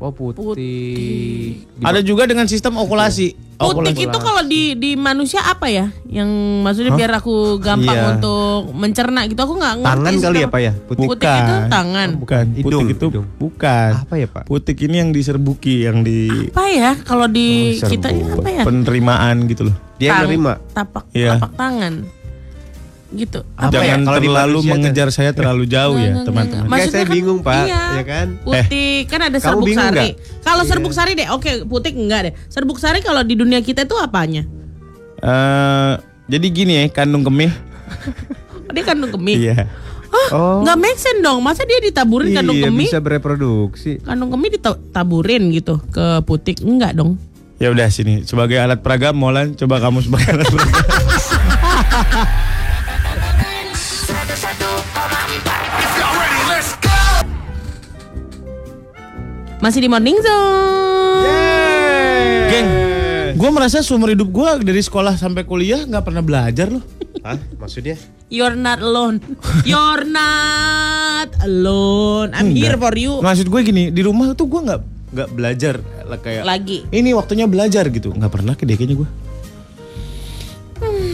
Oh 0.00 0.08
putih. 0.10 1.60
Ada 1.78 2.00
juga 2.00 2.24
dengan 2.24 2.48
sistem 2.48 2.74
okulasi. 2.74 3.36
Putik 3.60 3.92
itu 4.00 4.16
kalau 4.16 4.40
di 4.40 4.72
di 4.72 4.96
manusia 4.96 5.44
apa 5.44 5.68
ya? 5.68 5.92
Yang 6.08 6.30
maksudnya 6.64 6.96
biar 6.96 7.12
aku 7.14 7.60
gampang 7.60 7.92
Iya. 7.92 8.08
untuk 8.16 8.72
mencerna 8.72 9.28
gitu. 9.28 9.36
Aku 9.36 9.54
nggak 9.54 9.74
ngerti. 9.76 9.92
Tangan 9.92 10.14
kali 10.18 10.38
ya 10.40 10.48
pak 10.48 10.60
ya? 10.62 10.72
Putih. 10.72 11.04
Putik 11.04 11.28
itu 11.28 11.54
tangan. 11.68 12.08
Bukan, 12.16 12.44
Hidung, 12.50 12.64
putik 12.64 12.96
itu 12.96 13.06
hidung. 13.12 13.26
bukan. 13.36 13.90
Apa 14.00 14.14
ya 14.16 14.26
pak? 14.26 14.42
Putik 14.48 14.78
ini 14.80 14.96
yang 14.96 15.10
diserbuki, 15.12 15.84
yang 15.84 16.00
di 16.00 16.48
Apa 16.48 16.64
ya? 16.66 16.90
Kalau 16.96 17.28
di 17.28 17.76
Oh, 17.76 17.88
kita 17.92 18.08
ini 18.08 18.24
apa 18.24 18.48
ya? 18.48 18.62
penerimaan 18.64 19.36
gitu 19.44 19.68
loh. 19.68 19.76
Dia 20.00 20.16
Tang- 20.16 20.20
nerima. 20.24 20.52
Tapak 20.72 21.04
Iya. 21.12 21.36
tapak 21.36 21.52
tangan. 21.52 21.92
Gitu. 23.10 23.42
Apa 23.58 23.74
ya? 23.74 23.98
Jangan 23.98 24.00
Kalau 24.06 24.20
di 24.22 24.28
terlalu 24.30 24.58
mengejar 24.70 25.08
saya 25.10 25.30
terlalu 25.34 25.64
jauh 25.66 25.98
Nggak, 25.98 26.06
ya, 26.06 26.10
nggak, 26.14 26.26
teman-teman. 26.30 26.46
nggak. 26.46 26.62
Kayak 26.62 26.70
Maksudnya 26.70 26.94
saya 27.02 27.06
bingung, 27.10 27.38
Pak. 27.42 27.64
Iya. 27.66 27.82
Ya 27.90 28.04
kan? 28.06 28.26
Putih 28.40 28.92
kan 29.10 29.20
ada 29.26 29.38
serbuk 29.42 29.68
sari. 29.74 30.08
Kalau 30.40 30.62
serbuk 30.62 30.92
sari 30.94 31.12
deh, 31.18 31.28
oke 31.28 31.50
putik 31.66 31.94
enggak 31.98 32.20
deh. 32.30 32.34
Serbuk 32.46 32.78
sari 32.78 33.02
kalau 33.02 33.26
di 33.26 33.34
dunia 33.34 33.58
kita 33.60 33.82
itu 33.82 33.98
apanya? 33.98 34.46
Eh, 35.20 35.92
jadi 36.30 36.46
gini 36.48 36.72
ya, 36.78 36.82
kandung 36.88 37.26
kemih. 37.26 37.50
Dia 38.74 38.82
kandung 38.86 39.10
kemih. 39.10 39.36
Iya. 39.36 39.66
Oh. 40.30 40.62
Nggak 40.62 40.78
make 40.78 40.98
sense 40.98 41.22
dong. 41.22 41.38
Masa 41.38 41.62
dia 41.62 41.78
ditaburin 41.78 42.30
kandung 42.30 42.58
Iya 42.58 42.70
kemih? 42.70 42.86
bisa 42.86 42.98
bereproduksi. 42.98 43.98
Kandung 44.02 44.30
kemih 44.30 44.54
ditaburin 44.54 45.50
gitu 45.50 45.82
ke 45.90 46.22
putik? 46.22 46.62
Enggak 46.62 46.94
dong. 46.94 47.18
Ya 47.58 47.68
udah 47.68 47.90
sini 47.90 48.22
sebagai 48.24 48.56
alat 48.56 48.80
peraga 48.80 49.10
Molan 49.12 49.52
coba 49.52 49.78
kamu 49.78 50.00
sebagai 50.00 50.30
alat 50.32 50.46
peraga. 50.48 50.74
Masih 59.60 59.84
di 59.84 59.88
Morning 59.88 60.16
Zone. 60.16 61.28
Geng, 62.48 62.68
gue 63.36 63.50
merasa 63.50 63.84
seumur 63.84 64.08
hidup 64.08 64.28
gue 64.28 64.48
dari 64.64 64.80
sekolah 64.80 65.14
sampai 65.14 65.44
kuliah 65.44 65.84
nggak 65.84 66.00
pernah 66.02 66.24
belajar 66.24 66.72
loh. 66.72 66.80
Hah? 67.20 67.36
Maksudnya? 67.60 68.00
You're 68.32 68.56
not 68.56 68.80
alone. 68.80 69.20
You're 69.62 70.08
not 70.08 71.28
alone. 71.40 72.32
I'm 72.32 72.50
here 72.50 72.72
Enggak. 72.72 72.80
for 72.82 72.94
you. 72.96 73.20
Maksud 73.20 73.46
gue 73.46 73.60
gini, 73.60 73.92
di 73.92 74.00
rumah 74.00 74.32
tuh 74.32 74.48
gue 74.48 74.60
nggak 74.62 74.80
nggak 75.10 75.28
belajar 75.34 75.74
lah 76.06 76.16
kayak 76.16 76.46
Lagi. 76.46 76.86
ini 76.88 77.10
waktunya 77.10 77.42
belajar 77.44 77.90
gitu 77.90 78.14
nggak 78.14 78.30
pernah 78.30 78.54
kayak 78.54 78.78
kayaknya 78.78 78.96
gue. 78.96 79.08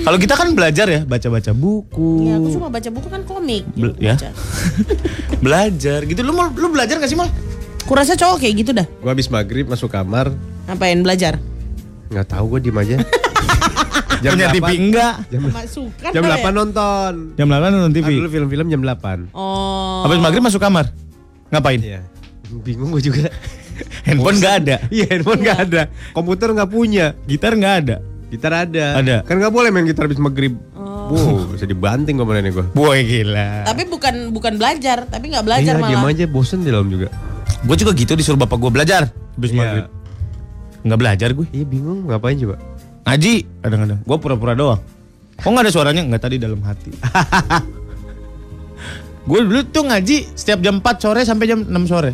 Kalau 0.06 0.22
kita 0.22 0.38
kan 0.38 0.54
belajar 0.54 0.86
ya 0.86 1.02
baca-baca 1.02 1.50
buku, 1.50 2.30
Ya, 2.30 2.38
aku 2.38 2.54
cuma 2.54 2.70
baca 2.70 2.86
buku 2.86 3.08
kan 3.10 3.26
komik. 3.26 3.66
Bel- 3.74 3.98
ya. 3.98 4.14
baca. 4.14 4.30
belajar 5.44 6.06
gitu. 6.06 6.22
Lu 6.22 6.30
mau 6.30 6.46
lu 6.48 6.70
belajar 6.70 7.02
gak 7.02 7.10
sih 7.10 7.18
mal? 7.18 7.26
Kurasa 7.86 8.12
cowok 8.12 8.36
kayak 8.38 8.54
gitu 8.56 8.70
dah. 8.72 8.86
Gua 8.98 9.14
habis 9.14 9.26
maghrib 9.26 9.64
masuk 9.64 9.88
kamar, 9.88 10.34
Ngapain 10.66 10.98
belajar? 10.98 11.38
nggak 12.06 12.26
tahu 12.28 12.44
gue 12.52 12.60
diem 12.62 12.78
aja. 12.78 12.96
Punya 14.16 14.46
TV 14.48 14.70
enggak? 14.80 15.14
Masukan 15.28 16.10
Jam 16.10 16.22
lah 16.22 16.38
8 16.38 16.40
ya. 16.40 16.50
nonton. 16.52 17.12
Jam 17.34 17.46
8 17.46 17.66
nonton 17.68 17.92
TV. 17.92 18.08
dulu 18.12 18.28
film-film 18.28 18.66
jam 18.68 18.80
8. 18.80 19.30
Oh. 19.30 20.06
Habis 20.06 20.18
maghrib 20.18 20.40
masuk 20.40 20.58
kamar. 20.58 20.90
Ngapain? 21.48 21.78
Iya. 21.78 22.00
Bingung 22.62 22.90
gue 22.90 23.02
juga. 23.04 23.26
Handphone 24.02 24.38
nggak 24.38 24.54
ada. 24.62 24.76
Iya 24.88 25.06
handphone 25.12 25.40
nggak 25.42 25.58
ada, 25.60 25.82
komputer 26.10 26.48
nggak 26.48 26.70
punya, 26.70 27.12
Gitar 27.24 27.52
nggak 27.52 27.74
ada. 27.82 27.96
gitar 28.26 28.52
ada. 28.56 28.86
Ada. 28.96 29.16
Kan 29.22 29.36
nggak 29.36 29.52
boleh 29.52 29.68
main 29.68 29.84
gitar 29.84 30.06
habis 30.06 30.16
maghrib. 30.16 30.54
Wow, 31.06 31.52
bisa 31.52 31.62
dibanting 31.62 32.16
kemarin 32.16 32.48
gue. 32.48 32.66
Boy 32.72 33.02
gila. 33.02 33.62
Tapi 33.62 33.86
bukan 33.86 34.30
bukan 34.30 34.56
belajar, 34.56 35.06
tapi 35.06 35.28
nggak 35.28 35.44
belajar 35.44 35.74
Iya, 35.76 35.98
malah. 35.98 36.10
aja 36.10 36.24
bosen 36.26 36.62
di 36.62 36.70
dalam 36.70 36.86
juga. 36.86 37.10
Gue 37.66 37.76
juga 37.76 37.92
gitu 37.92 38.14
disuruh 38.14 38.38
bapak 38.38 38.56
gue 38.56 38.70
belajar. 38.70 39.10
Habis 39.34 39.50
Iya. 39.50 39.58
maghrib. 39.58 39.84
Nggak 40.82 40.98
belajar 40.98 41.28
gue. 41.34 41.46
Iya 41.50 41.64
bingung 41.66 42.06
ngapain 42.06 42.36
coba? 42.36 42.56
Ngaji 43.04 43.34
kadang-kadang. 43.60 43.98
Gue 44.00 44.16
pura-pura 44.16 44.52
doang. 44.54 44.80
Kok 45.36 45.46
nggak 45.46 45.64
ada 45.66 45.70
suaranya? 45.70 46.02
Nggak 46.02 46.22
tadi 46.22 46.36
dalam 46.38 46.60
hati. 46.62 46.90
gue 49.26 49.38
dulu 49.42 49.60
tuh 49.66 49.84
ngaji 49.84 50.16
setiap 50.32 50.58
jam 50.60 50.78
4 50.78 50.96
sore 50.96 51.20
sampai 51.22 51.44
jam 51.44 51.60
6 51.60 51.68
sore. 51.86 52.10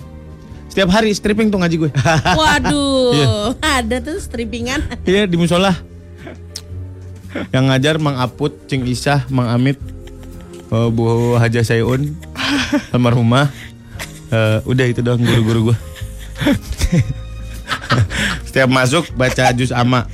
Setiap 0.66 0.88
hari 0.88 1.12
stripping 1.12 1.52
tuh 1.52 1.60
ngaji 1.60 1.76
gue. 1.78 1.90
Waduh, 2.40 3.12
Iya. 3.12 3.26
ada 3.60 3.96
tuh 4.00 4.16
strippingan. 4.16 4.80
Iya 5.04 5.28
di 5.28 5.36
musola. 5.36 5.76
Yang 7.48 7.64
ngajar 7.64 7.94
Mang 7.96 8.16
Aput, 8.16 8.52
Cing 8.66 8.84
Isah, 8.84 9.24
Mang 9.28 9.48
Amit, 9.48 9.76
eh, 10.68 10.88
Bu 10.88 11.36
Haja 11.36 11.60
Sayun, 11.60 12.16
almarhumah. 12.88 13.52
Eh, 14.32 14.58
udah 14.64 14.86
itu 14.86 15.00
doang 15.00 15.20
guru-guru 15.20 15.60
gue. 15.70 15.76
Setiap 18.42 18.68
masuk 18.68 19.04
baca 19.12 19.52
juz 19.52 19.68
ama. 19.70 20.08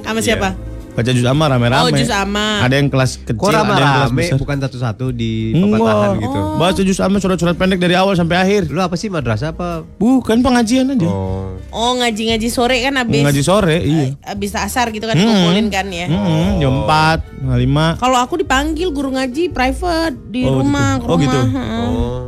Sama 0.00 0.20
siapa? 0.20 0.56
Baca 0.94 1.10
juz 1.10 1.26
ama 1.26 1.44
rame-rame. 1.46 1.82
Oh, 1.82 1.90
juz 1.90 2.08
amma. 2.08 2.62
Ada 2.62 2.78
yang 2.78 2.86
kelas 2.86 3.18
kecil, 3.18 3.34
Kok 3.34 3.50
ada 3.50 3.66
yang 3.74 3.96
kelas 3.98 4.12
besar. 4.14 4.36
bukan 4.38 4.56
satu-satu 4.60 5.10
di 5.10 5.50
pepatahan 5.52 6.16
gitu? 6.16 6.38
Baca 6.54 6.80
juz 6.80 6.98
ama 6.98 7.18
surat-surat 7.18 7.52
pendek 7.52 7.76
dari 7.78 7.92
awal 7.92 8.14
sampai 8.14 8.38
akhir. 8.38 8.70
Lu 8.70 8.78
apa 8.78 8.94
sih 8.94 9.10
madrasah 9.10 9.50
apa? 9.50 9.82
Bukan 9.98 10.40
pengajian 10.40 10.88
aja. 10.88 11.04
Oh. 11.04 11.58
Oh, 11.68 11.92
ngaji-ngaji 11.98 12.46
sore 12.46 12.78
kan 12.80 12.94
habis 12.94 13.20
Ngaji 13.20 13.42
sore, 13.42 13.76
iya. 13.76 14.14
habis 14.22 14.54
asar 14.54 14.88
gitu 14.88 15.04
kan 15.04 15.18
Hmm. 15.18 15.26
kumpulin 15.26 15.66
kan 15.66 15.90
ya. 15.90 16.06
Hmm, 16.06 16.62
jam 16.62 16.86
4, 16.86 17.18
jam 17.42 17.50
5. 17.50 17.98
Kalau 17.98 18.16
aku 18.16 18.38
dipanggil 18.38 18.88
guru 18.88 19.10
ngaji 19.10 19.50
private 19.50 20.14
di 20.30 20.46
Oh, 20.46 20.62
rumah, 20.62 20.96
gitu. 20.96 21.02
ke 21.02 21.10
Oh, 21.10 21.18
gitu. 21.18 21.34
rumah, 21.36 21.52
heeh. 21.52 21.88
Oh. 21.90 22.22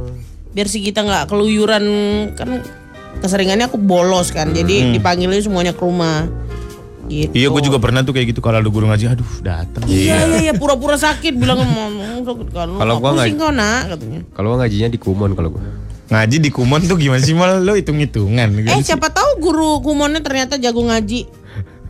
Biar 0.56 0.66
si 0.66 0.80
kita 0.80 1.04
nggak 1.04 1.28
keluyuran 1.28 1.84
kan 2.32 2.64
keseringannya 3.18 3.68
aku 3.68 3.76
bolos 3.76 4.32
kan. 4.32 4.50
Jadi 4.50 4.96
dipanggilnya 4.96 5.36
semuanya 5.38 5.70
ke 5.70 5.82
rumah. 5.82 6.24
Gitu. 7.06 7.28
Hmm. 7.28 7.38
Iya, 7.38 7.48
gue 7.52 7.62
juga 7.62 7.78
pernah 7.78 8.00
tuh 8.00 8.10
kayak 8.10 8.32
gitu 8.32 8.40
kalau 8.40 8.58
ada 8.58 8.66
guru 8.66 8.88
ngaji, 8.88 9.04
aduh 9.06 9.30
datang. 9.38 9.84
Iya 9.84 10.26
iya 10.26 10.38
iya 10.42 10.52
pura-pura 10.52 10.96
sakit 10.96 11.36
bilang 11.36 11.62
mau 11.62 11.86
mau 11.86 12.18
sakit 12.18 12.48
kan. 12.50 12.66
Kalau 12.72 12.94
gua 12.96 13.10
nggak- 13.12 13.28
pusing 13.28 13.38
kau 13.38 13.52
nak 13.52 13.80
katanya. 13.86 14.20
Kalau 14.32 14.46
gua 14.48 14.58
ngajinya 14.58 14.88
di 14.88 14.98
Kumon 14.98 15.30
kalau 15.32 15.48
gua. 15.52 15.62
Ngaji 16.06 16.36
di 16.38 16.50
Kumon 16.50 16.80
tuh 16.82 16.96
gimana 16.96 17.20
sih 17.20 17.30
mal 17.30 17.60
lo 17.60 17.74
hitung-hitungan 17.74 18.48
gitu 18.56 18.66
Eh 18.66 18.78
sih. 18.80 18.90
siapa 18.90 19.10
tahu 19.10 19.38
guru 19.40 19.78
kumonnya 19.82 20.18
ternyata 20.18 20.56
jago 20.56 20.82
ngaji. 20.82 21.20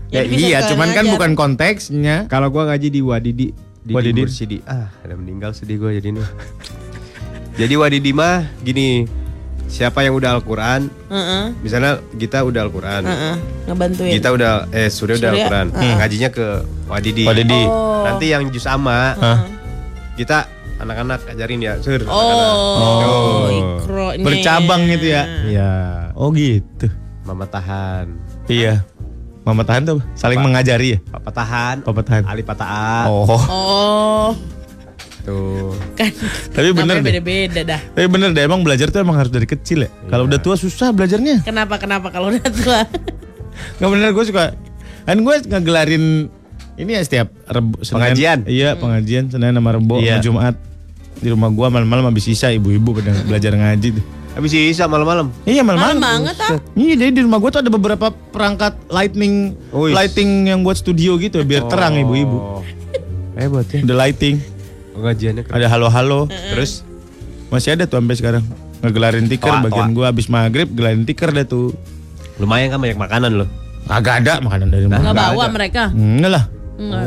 Ya 0.07 0.23
bisa 0.23 0.39
iya, 0.39 0.59
cuman 0.63 0.93
kan 0.93 1.03
ngajar. 1.03 1.13
bukan 1.17 1.31
konteksnya. 1.35 2.17
Kalau 2.29 2.47
gua 2.49 2.69
ngaji 2.69 2.89
di 2.89 3.01
Wadidi 3.01 3.47
di 3.83 3.91
Wadidi. 3.91 4.21
Mursidi. 4.21 4.59
Ah, 4.63 4.93
ada 5.01 5.15
meninggal 5.15 5.51
sedih 5.51 5.79
gua 5.79 5.91
jadi 5.91 6.11
ini. 6.11 6.21
jadi 7.57 7.75
Wadidi 7.75 8.13
mah 8.13 8.45
gini. 8.61 9.09
Siapa 9.67 9.99
yang 10.01 10.15
udah 10.15 10.39
Al-Qur'an, 10.39 10.87
Heeh, 11.11 11.51
misalnya 11.59 11.99
kita 12.15 12.47
udah 12.47 12.63
Al-Qur'an. 12.63 13.03
heeh, 13.03 13.35
ngebantuin. 13.67 14.15
Kita 14.15 14.31
udah 14.31 14.71
eh 14.71 14.87
Surya 14.87 15.19
udah 15.19 15.31
Al-Qur'an. 15.35 15.67
heeh. 15.75 15.95
Ngajinya 15.99 16.31
ke 16.31 16.47
Wadidi. 16.87 17.27
Wadidi. 17.27 17.67
Oh. 17.67 18.07
Nanti 18.07 18.31
yang 18.31 18.47
juz 18.47 18.63
ama 18.63 19.19
Hah? 19.19 19.43
kita 20.15 20.47
anak-anak 20.79 21.19
ajarin 21.35 21.59
ya, 21.59 21.83
Sur. 21.83 21.99
Oh, 22.07 22.15
anak-anak. 22.15 23.51
ikronya. 23.83 24.23
Bercabang 24.23 24.83
gitu 24.87 25.07
ya. 25.11 25.23
Iya. 25.43 25.73
Oh 26.15 26.31
gitu. 26.31 26.87
Mama 27.27 27.51
tahan. 27.51 28.07
Iya. 28.47 28.87
Mama 29.43 29.67
tahan 29.67 29.83
tuh 29.83 29.99
saling 30.15 30.39
mengajari 30.39 30.95
ya. 30.95 30.99
Papa 31.11 31.35
tahan. 31.35 31.83
Papa 31.83 32.07
tahan. 32.07 32.23
Ali 32.23 32.47
patah. 32.47 33.11
Oh. 33.11 33.27
Oh, 33.27 34.31
Tuh. 35.27 35.75
kan. 35.99 36.11
Tapi 36.55 36.69
bener 36.71 37.03
deh. 37.03 37.11
beda-beda 37.11 37.61
dah. 37.67 37.81
Tapi 37.83 38.07
bener 38.07 38.31
deh 38.31 38.47
emang 38.47 38.63
belajar 38.63 38.89
tuh 38.89 39.03
emang 39.03 39.19
harus 39.19 39.29
dari 39.29 39.45
kecil 39.45 39.85
ya. 39.85 39.91
Kalau 40.07 40.25
Iya. 40.25 40.31
udah 40.31 40.39
tua 40.39 40.55
susah 40.55 40.95
belajarnya. 40.95 41.43
Kenapa 41.43 41.77
kenapa 41.77 42.09
kalau 42.09 42.31
udah 42.31 42.47
tua? 42.47 42.87
Nggak 43.83 43.91
bener 43.91 44.09
gue 44.15 44.25
suka. 44.25 44.45
Kan 45.03 45.21
gue 45.21 45.35
ngegelarin 45.43 46.05
ini 46.77 46.91
ya 46.93 47.03
setiap 47.03 47.29
Rebu, 47.45 47.83
Senin. 47.83 47.97
Pengajian? 47.99 48.39
Iya 48.45 48.77
pengajian 48.77 49.25
Senin 49.27 49.51
sama 49.51 49.71
Rebo 49.73 49.99
Iya. 49.99 50.21
sama 50.21 50.25
Jumat. 50.25 50.55
Di 51.17 51.33
rumah 51.33 51.49
gua 51.49 51.73
malam-malam 51.73 52.13
habis 52.13 52.29
sisa 52.29 52.53
ibu-ibu 52.53 52.93
pada 52.93 53.17
belajar 53.25 53.57
ngaji 53.57 53.97
tuh. 53.97 54.05
Habis 54.37 54.53
sisa 54.53 54.85
malam-malam. 54.85 55.33
Iya 55.43 55.65
malam-malam. 55.65 55.97
Malam 55.97 56.05
banget 56.29 56.37
ah. 56.45 56.61
Iya 56.77 56.95
jadi 56.95 57.11
di 57.11 57.23
rumah 57.25 57.41
gua 57.41 57.49
tuh 57.49 57.65
ada 57.65 57.73
beberapa 57.73 58.13
perangkat 58.13 58.77
lightning 58.87 59.57
Wih. 59.73 59.97
lighting 59.97 60.53
yang 60.53 60.61
buat 60.61 60.77
studio 60.77 61.17
gitu 61.17 61.41
biar 61.41 61.65
terang 61.67 61.97
ibu-ibu. 61.97 62.37
Oh. 62.37 62.63
Hebat 63.33 63.73
ya. 63.73 63.81
Ada 63.81 63.95
lighting, 63.97 64.37
Pengajiannya 64.97 65.43
keren. 65.45 65.55
ada 65.55 65.67
halo-halo. 65.69 66.27
Terus 66.27 66.83
Masih 67.47 67.77
ada 67.77 67.85
tuh 67.85 68.01
sampai 68.01 68.17
sekarang. 68.17 68.45
Ngegelarin 68.77 69.27
tiker 69.27 69.49
Toa, 69.49 69.63
bagian 69.63 69.89
toa. 69.89 69.95
gua 69.95 70.07
habis 70.11 70.27
maghrib 70.27 70.67
gelarin 70.69 71.05
tiker 71.05 71.31
dah 71.31 71.45
tuh. 71.45 71.71
lumayan 72.37 72.69
kan 72.69 72.77
banyak 72.77 72.99
makanan 72.99 73.33
loh. 73.35 73.49
Agak 73.87 74.21
ada 74.21 74.41
makanan 74.41 74.69
dari 74.69 74.85
Nggak 74.85 75.01
mana. 75.01 75.15
bawa 75.15 75.45
mereka. 75.49 75.89
Enggak 75.89 76.31
lah. 76.33 76.45
Enggak. 76.75 77.03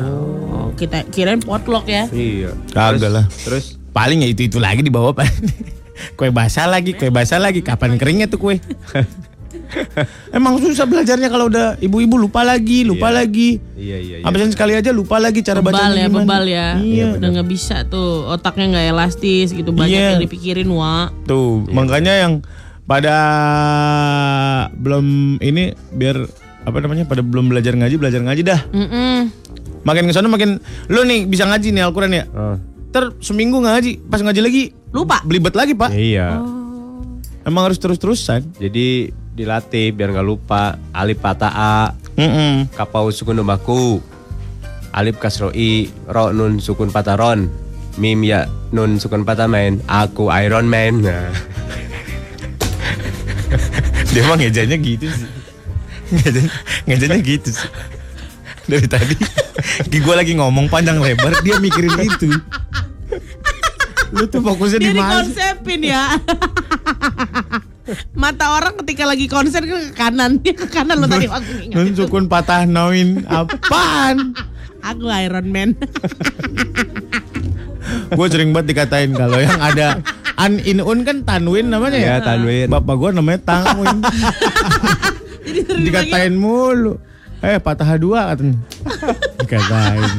Oh, 0.49 0.69
kita 0.73 1.03
kirain 1.07 1.37
potluck 1.37 1.85
ya. 1.85 2.07
Iya. 2.09 2.55
Kagak 2.69 3.11
lah. 3.11 3.25
Terus 3.43 3.75
Paling 3.89 4.21
ya 4.21 4.29
itu-itu 4.29 4.57
lagi 4.57 4.79
dibawa 4.79 5.11
Pak. 5.11 5.27
kue 6.17 6.29
basah 6.29 6.65
lagi, 6.65 6.93
kue 6.93 7.09
basah 7.09 7.37
lagi. 7.37 7.59
Kapan 7.59 7.97
keringnya 7.97 8.25
tuh 8.25 8.39
kue? 8.39 8.55
Emang 10.31 10.57
susah 10.57 10.83
belajarnya 10.83 11.27
kalau 11.27 11.47
udah 11.47 11.77
ibu-ibu 11.77 12.17
lupa 12.17 12.41
lagi, 12.41 12.81
lupa 12.81 13.07
Iya. 13.07 13.17
lagi. 13.17 13.49
Iya 13.73 13.97
iya 13.97 14.15
iya. 14.21 14.47
Sekali 14.49 14.73
aja 14.73 14.89
lupa 14.89 15.17
lagi 15.17 15.39
cara 15.39 15.59
bebal 15.59 15.73
bacanya 15.73 15.95
ya 15.95 16.07
gimana. 16.07 16.19
bebal 16.19 16.43
ya 16.45 16.67
Iya. 16.75 17.05
udah 17.15 17.27
nggak 17.31 17.47
bisa 17.47 17.75
tuh 17.85 18.09
otaknya 18.27 18.65
nggak 18.71 18.85
elastis 18.89 19.49
gitu 19.49 19.69
banyak 19.69 19.93
Iya. 19.95 20.09
yang 20.11 20.21
dipikirin 20.21 20.69
wa 20.69 21.13
Tuh, 21.23 21.63
Iya, 21.63 21.71
makanya 21.71 22.13
yang 22.17 22.33
pada 22.83 23.17
belum 24.73 25.05
ini 25.39 25.63
biar 25.91 26.17
apa 26.59 26.77
namanya 26.79 27.05
pada 27.05 27.21
belum 27.21 27.47
belajar 27.47 27.73
ngaji 27.73 27.95
belajar 27.95 28.19
ngaji 28.19 28.41
dah. 28.41 28.61
Mm-mm. 28.69 29.17
Makin 29.81 30.05
ke 30.05 30.13
sana 30.13 30.27
makin 30.27 30.59
lu 30.87 31.01
nih 31.03 31.23
bisa 31.23 31.45
ngaji 31.45 31.71
nih 31.71 31.83
Al-Qur'an 31.83 32.11
ya. 32.11 32.25
Oh, 32.29 32.57
Ter 32.89 33.13
seminggu 33.19 33.61
ngaji, 33.61 34.01
pas 34.03 34.19
ngaji 34.19 34.41
lagi 34.41 34.63
lupa 34.89 35.21
belibet 35.21 35.53
lagi, 35.53 35.71
Pak. 35.71 35.93
iya. 35.93 36.41
Emang 37.39 37.63
harus 37.63 37.77
terus-terusan. 37.77 38.57
Jadi 38.59 39.13
dilatih 39.39 39.95
biar 39.95 40.11
nggak 40.11 40.27
lupa 40.27 40.75
alif 40.91 41.23
patah 41.23 41.53
a, 41.55 41.95
Mm-mm. 42.19 42.67
kapau 42.75 43.07
sukun 43.07 43.39
umaku, 43.39 44.03
alif 44.91 45.15
kasroi, 45.15 45.87
ro 46.11 46.35
nun 46.35 46.59
sukun 46.59 46.91
patah 46.91 47.15
ron, 47.15 47.47
mim 47.95 48.19
ya 48.27 48.51
nun 48.75 48.99
sukun 48.99 49.23
patah 49.23 49.47
main, 49.47 49.79
aku 49.87 50.27
Iron 50.43 50.67
Man. 50.67 51.07
Nah. 51.07 51.31
Dia 54.11 54.27
emang 54.27 54.43
ngejanya 54.43 54.75
gitu 54.75 55.07
sih. 55.07 55.31
Ngejanya, 56.11 56.51
ngejanya 56.83 57.19
gitu 57.23 57.49
sih. 57.55 57.71
Dari 58.67 58.91
tadi 58.91 59.15
gue 59.87 60.15
lagi 60.19 60.35
ngomong 60.35 60.67
panjang 60.67 60.99
lebar 60.99 61.39
dia 61.41 61.57
mikirin 61.63 61.95
itu. 61.95 62.27
Lu 64.11 64.27
tuh 64.27 64.41
fokusnya 64.41 64.79
dia 64.81 64.93
di 64.93 64.99
mana? 64.99 65.23
sih? 65.23 65.31
dikonsepin 65.31 65.81
ya 65.85 66.03
mata 68.13 68.55
orang 68.55 68.73
ketika 68.83 69.03
lagi 69.09 69.25
konser 69.25 69.63
kan 69.65 69.79
ke 69.89 69.93
kanan 69.93 70.31
dia 70.41 70.53
ke 70.53 70.65
kanan 70.69 71.01
lo 71.01 71.07
tadi 71.09 71.25
waktu 71.29 71.69
ingat 71.69 71.75
Nun 71.75 71.91
sukun 71.95 72.25
patah 72.29 72.65
noin 72.65 73.25
apaan? 73.25 74.33
aku 74.79 75.05
Iron 75.11 75.47
Man 75.51 75.75
gue 78.09 78.27
sering 78.29 78.53
banget 78.53 78.75
dikatain 78.75 79.11
kalau 79.13 79.37
yang 79.41 79.59
ada 79.59 79.99
an 80.39 80.55
in 80.63 80.79
un 80.79 81.03
kan 81.03 81.27
tanwin 81.27 81.67
namanya 81.67 81.99
ya. 81.99 82.07
Ya, 82.17 82.23
tanwin. 82.23 82.71
Bapak 82.71 82.95
gue 82.95 83.09
namanya 83.11 83.39
tangwin. 83.43 83.97
jadi 85.45 85.81
dikatain 85.83 86.33
mulu. 86.39 86.95
Eh 87.43 87.59
patah 87.59 87.99
dua 87.99 88.31
katanya. 88.33 88.55
dikatain. 89.43 90.09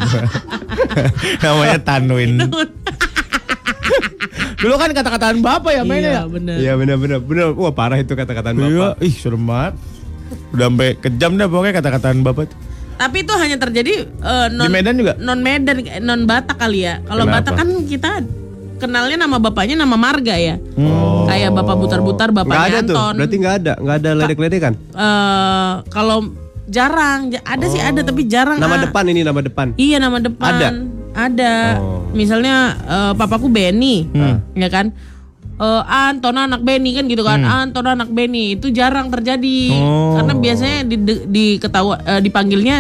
namanya 1.41 1.79
tanwin. 1.81 2.31
Dulu 4.61 4.75
kan 4.77 4.91
kata-kataan 4.91 5.37
bapak 5.41 5.73
ya 5.73 5.83
mainnya 5.83 6.11
iya 6.11 6.19
ya. 6.19 6.23
bener 6.27 6.57
Iya 6.57 6.73
benar-benar 6.75 7.19
benar. 7.21 7.47
Wah 7.53 7.73
parah 7.73 7.97
itu 7.97 8.13
kata-kataan 8.13 8.55
Iya, 8.55 8.65
bapak. 8.93 8.93
ih 9.01 9.15
serem 9.15 9.43
banget. 9.43 9.75
Udah 10.51 10.67
sampai 10.67 10.89
kejam 10.97 11.33
dah 11.35 11.47
pokoknya 11.47 11.75
kata-kataan 11.75 12.19
bapak 12.21 12.45
tuh. 12.47 12.59
tapi 12.97 13.25
itu 13.25 13.33
hanya 13.33 13.57
terjadi 13.57 13.93
eh, 14.05 14.47
non 14.51 14.69
Di 14.69 14.71
Medan 14.71 14.95
juga? 14.95 15.17
non 15.17 15.41
Medan 15.41 15.77
non 15.99 16.21
Batak 16.23 16.55
kali 16.55 16.85
ya 16.85 17.01
kalau? 17.03 17.25
Batak 17.25 17.57
kan 17.57 17.69
kita 17.83 18.21
kenalnya 18.77 19.17
nama 19.19 19.37
bapaknya 19.37 19.73
nama 19.75 19.97
Marga 19.97 20.37
ya 20.37 20.61
Oh. 20.77 21.25
kayak 21.25 21.49
bapak 21.51 21.77
butar-butar 21.77 22.29
Nggak 22.29 22.45
bapaknya 22.45 22.61
ada 22.71 22.81
tuh. 22.83 22.95
Anton 22.95 23.15
Berarti 23.17 23.37
nggak 23.37 23.55
ada, 23.57 23.73
nggak 23.75 23.97
ada 23.97 24.11
ledek-ledekan. 24.15 24.73
eh 24.77 25.73
kalau 25.89 26.29
jarang 26.67 27.33
Ja- 27.33 27.41
ada 27.43 27.67
sih 27.67 27.81
ada 27.81 28.01
tapi 28.01 28.23
jarang 28.25 28.57
Nama 28.57 28.69
ah. 28.71 28.81
depan 28.85 29.05
ini 29.07 29.21
nama 29.23 29.41
depan. 29.41 29.67
Iya 29.75 29.97
nama 29.99 30.19
depan. 30.19 30.53
Ada? 30.55 30.69
Ada. 31.13 31.79
Oh. 31.81 32.07
Misalnya 32.13 32.75
eh, 32.87 33.13
papaku 33.15 33.51
Benny, 33.51 34.07
Hmm. 34.11 34.43
ya 34.55 34.69
kan? 34.71 34.91
Eh, 35.61 35.83
Anton 35.85 36.41
anak 36.41 36.65
Benny 36.65 36.97
kan 36.97 37.05
gitu 37.05 37.21
kan. 37.21 37.45
Anton 37.45 37.85
anak 37.85 38.09
Benny 38.09 38.57
itu 38.57 38.73
jarang 38.73 39.13
terjadi. 39.13 39.61
Hmm. 39.77 39.85
Oh. 39.85 40.13
Karena 40.17 40.33
biasanya 40.39 40.79
di, 40.89 40.97
di, 40.97 41.15
diketawa 41.29 42.01
eh, 42.07 42.21
dipanggilnya 42.25 42.79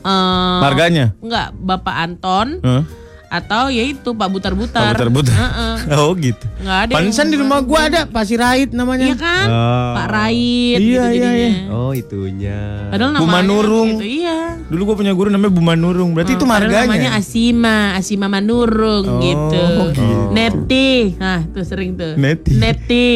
eh 0.00 0.58
Marganya? 0.64 1.12
Enggak, 1.20 1.52
Bapak 1.60 1.92
Anton 1.92 2.60
Hah? 2.64 2.82
Atau 3.30 3.70
yaitu 3.70 4.10
Pak 4.10 4.26
Butar-butar. 4.28 4.92
Butar-butar. 4.92 5.30
Heeh. 5.32 5.76
Oh 5.96 6.12
gitu. 6.12 6.42
Nggak 6.60 6.78
ada. 6.82 6.92
Pantesan 6.92 7.24
yang- 7.24 7.30
di 7.30 7.36
rumah 7.38 7.58
gua 7.62 7.80
ada 7.86 8.00
Pasir 8.04 8.36
Rait 8.36 8.68
namanya. 8.68 9.06
Iya 9.06 9.16
kan? 9.16 9.46
Oh. 9.46 9.92
Pak 9.94 10.06
Rait 10.08 10.34
Iya, 10.34 10.76
gitu 10.76 10.84
iya, 10.84 11.02
jadinya. 11.06 11.30
iya. 11.32 11.50
Oh 11.70 11.92
itunya. 11.92 12.58
Padahal 12.90 13.10
Bu 13.10 13.16
namanya 13.16 13.32
Manurung. 13.32 13.88
gitu. 13.94 14.04
Iya. 14.04 14.38
Dulu 14.66 14.82
gua 14.84 14.96
punya 14.96 15.12
guru 15.12 15.28
namanya 15.28 15.52
Bu 15.52 15.62
Manurung. 15.62 16.10
Berarti 16.12 16.32
itu 16.32 16.42
Hmm, 16.42 16.52
padahal 16.52 16.68
marganya. 16.68 16.90
namanya 16.90 17.10
Asima, 17.14 17.76
Asima 17.94 18.26
Manurung 18.26 19.04
Oh, 19.08 19.20
gitu. 19.20 19.62
gitu. 19.88 20.08
Neti. 20.30 20.90
Nah, 21.16 21.46
tuh 21.46 21.62
sering 21.62 21.94
tuh. 21.94 22.14
Neti. 22.16 22.50
Neti. 22.52 23.10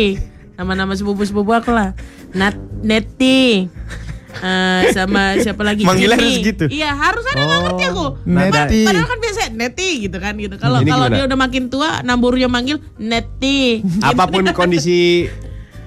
Nama-nama 0.55 0.95
sepupu-sepupu 0.95 1.51
aku 1.51 1.69
lah. 1.69 1.91
Nat 2.33 2.55
Neti. 2.81 3.67
Eh, 4.43 4.83
sama 4.91 5.39
siapa 5.39 5.63
lagi? 5.63 5.87
Manggilnya 5.87 6.19
harus 6.19 6.39
gitu? 6.43 6.65
Iya, 6.67 6.91
harus 6.95 7.25
ada 7.31 7.41
nggak 7.43 7.61
ngerti 7.69 7.85
aku. 7.91 8.07
Neti. 8.27 8.83
Padahal 8.87 9.07
kan 9.07 9.19
biasa 9.23 9.41
Neti 9.55 9.89
gitu 10.09 10.17
kan 10.19 10.35
gitu. 10.39 10.57
Kalau 10.59 10.79
kalau 10.83 11.07
dia 11.11 11.25
udah 11.27 11.39
makin 11.39 11.71
tua, 11.71 12.03
namburunya 12.03 12.49
manggil 12.51 12.83
Neti. 12.99 13.85
Apa 14.09 14.27
pun 14.27 14.43
kondisi 14.51 15.29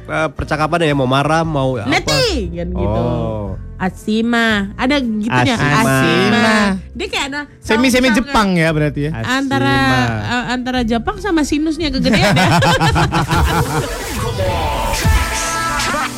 eh, 0.08 0.30
percakapan 0.32 0.88
ya 0.88 0.96
mau 0.96 1.10
marah 1.10 1.44
mau 1.44 1.76
apa. 1.76 1.90
Neti 1.92 2.48
kan 2.56 2.68
gitu. 2.72 3.02
Oh. 3.02 3.60
Asima, 3.78 4.74
ada 4.74 4.98
gitunya. 4.98 5.54
Asima. 5.54 5.78
Asima. 5.86 6.82
Dia 6.98 7.08
kayak 7.14 7.26
ada 7.30 7.46
Semi-semi 7.62 8.10
sound- 8.10 8.18
sound 8.18 8.26
Jepang 8.26 8.50
ya 8.58 8.74
berarti 8.74 9.06
ya. 9.06 9.12
antara 9.22 9.76
uh, 10.26 10.46
antara 10.50 10.82
Jepang 10.82 11.22
sama 11.22 11.46
sinusnya 11.46 11.94
kegedean 11.94 12.34
ya. 12.34 12.50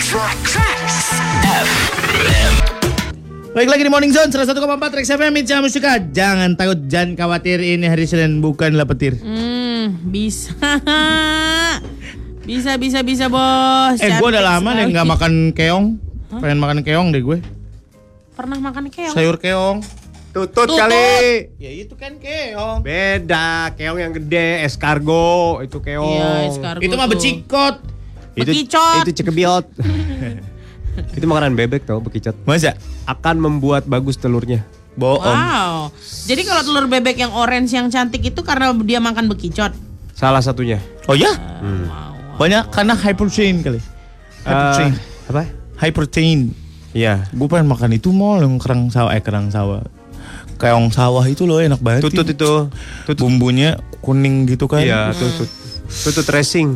Baik 3.59 3.75
lagi 3.75 3.83
di 3.83 3.91
Morning 3.91 4.15
Zone 4.15 4.31
101,4 4.31 4.55
Rex 4.95 5.19
FM 5.19 5.35
Minca 5.35 5.59
Musika. 5.59 5.99
Jangan 5.99 6.55
takut, 6.55 6.79
jangan 6.87 7.19
khawatir 7.19 7.59
ini 7.59 7.91
hari 7.91 8.07
Senin 8.07 8.39
bukanlah 8.39 8.87
petir. 8.87 9.19
hmm, 9.19 10.07
bisa. 10.07 10.55
Bisa 12.47 12.79
bisa 12.79 13.03
bisa 13.03 13.27
bos. 13.27 13.99
Eh 13.99 14.15
gue 14.15 14.27
udah 14.31 14.39
lama 14.39 14.79
deh 14.79 14.87
nggak 14.87 15.03
makan 15.11 15.51
keong. 15.51 15.99
Pengen 16.39 16.63
makan 16.63 16.87
keong 16.87 17.11
deh 17.11 17.19
gue. 17.19 17.43
Pernah 18.31 18.63
makan 18.63 18.87
keong? 18.87 19.11
Sayur 19.11 19.35
keong. 19.35 19.83
Tutut, 20.31 20.55
Tutut. 20.55 20.79
kali. 20.79 21.51
Ya 21.59 21.83
itu 21.83 21.99
kan 21.99 22.15
keong. 22.15 22.79
Beda, 22.79 23.75
keong 23.75 23.99
yang 23.99 24.15
gede, 24.15 24.63
escargot, 24.63 25.67
itu 25.67 25.83
keong. 25.83 26.15
Iya, 26.15 26.31
escargot 26.47 26.87
Itu 26.87 26.95
mah 26.95 27.11
becikot. 27.11 27.75
Itu 28.39 28.55
Bekicot. 28.55 29.03
itu 29.03 29.11
cekebiot. 29.19 29.65
itu 31.17 31.25
makanan 31.25 31.55
bebek 31.55 31.85
tau 31.85 31.99
bekicot. 32.03 32.35
Masa? 32.43 32.75
Akan 33.05 33.41
membuat 33.41 33.85
bagus 33.85 34.17
telurnya. 34.17 34.65
Bohong. 34.99 35.23
Wow. 35.23 35.95
Jadi 36.27 36.41
kalau 36.43 36.61
telur 36.65 36.85
bebek 36.91 37.15
yang 37.15 37.31
orange 37.31 37.71
yang 37.71 37.87
cantik 37.87 38.19
itu 38.19 38.41
karena 38.43 38.75
dia 38.83 38.99
makan 38.99 39.31
bekicot. 39.31 39.71
Salah 40.11 40.43
satunya. 40.43 40.83
Oh 41.07 41.15
ya? 41.15 41.31
Hmm. 41.63 41.87
Banyak 42.35 42.71
karena 42.75 42.93
high 42.99 43.15
protein 43.15 43.63
kali. 43.63 43.79
High 44.43 44.55
protein. 44.59 44.91
Eh, 44.91 45.29
apa? 45.31 45.43
High 45.79 45.93
protein. 45.95 46.39
Iya. 46.91 47.29
Gue 47.31 47.47
pengen 47.47 47.71
makan 47.71 47.95
itu 47.95 48.11
mau 48.11 48.35
yang 48.41 48.59
kerang 48.59 48.91
sawah 48.91 49.15
eh 49.15 49.23
kerang 49.23 49.47
sawah. 49.47 49.85
Keong 50.59 50.91
sawah 50.91 51.23
itu 51.23 51.47
loh 51.47 51.63
enak 51.63 51.79
banget. 51.79 52.03
Tutut 52.03 52.27
itu. 52.27 52.67
Tutut. 53.07 53.23
Bumbunya 53.23 53.79
kuning 54.03 54.43
gitu 54.51 54.67
kan. 54.67 54.83
Iya, 54.83 55.15
tutut. 55.15 55.47
Tutut 55.87 56.27
racing. 56.27 56.75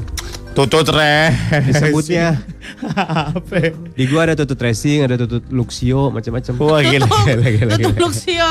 Tutut 0.53 0.85
re. 0.89 1.33
Disebutnya. 1.65 2.37
Apa? 3.33 3.53
ya? 3.57 3.69
Di 3.73 4.03
gua 4.05 4.21
ada 4.23 4.33
tutut 4.35 4.55
racing, 4.55 5.01
ada 5.01 5.17
tutut 5.17 5.41
luxio, 5.49 6.13
macam-macam. 6.13 6.53
Wah 6.55 6.79
gila, 6.79 7.07
gila, 7.09 7.47
gila, 7.49 7.73
gila. 7.73 7.89
Luxio. 7.97 8.49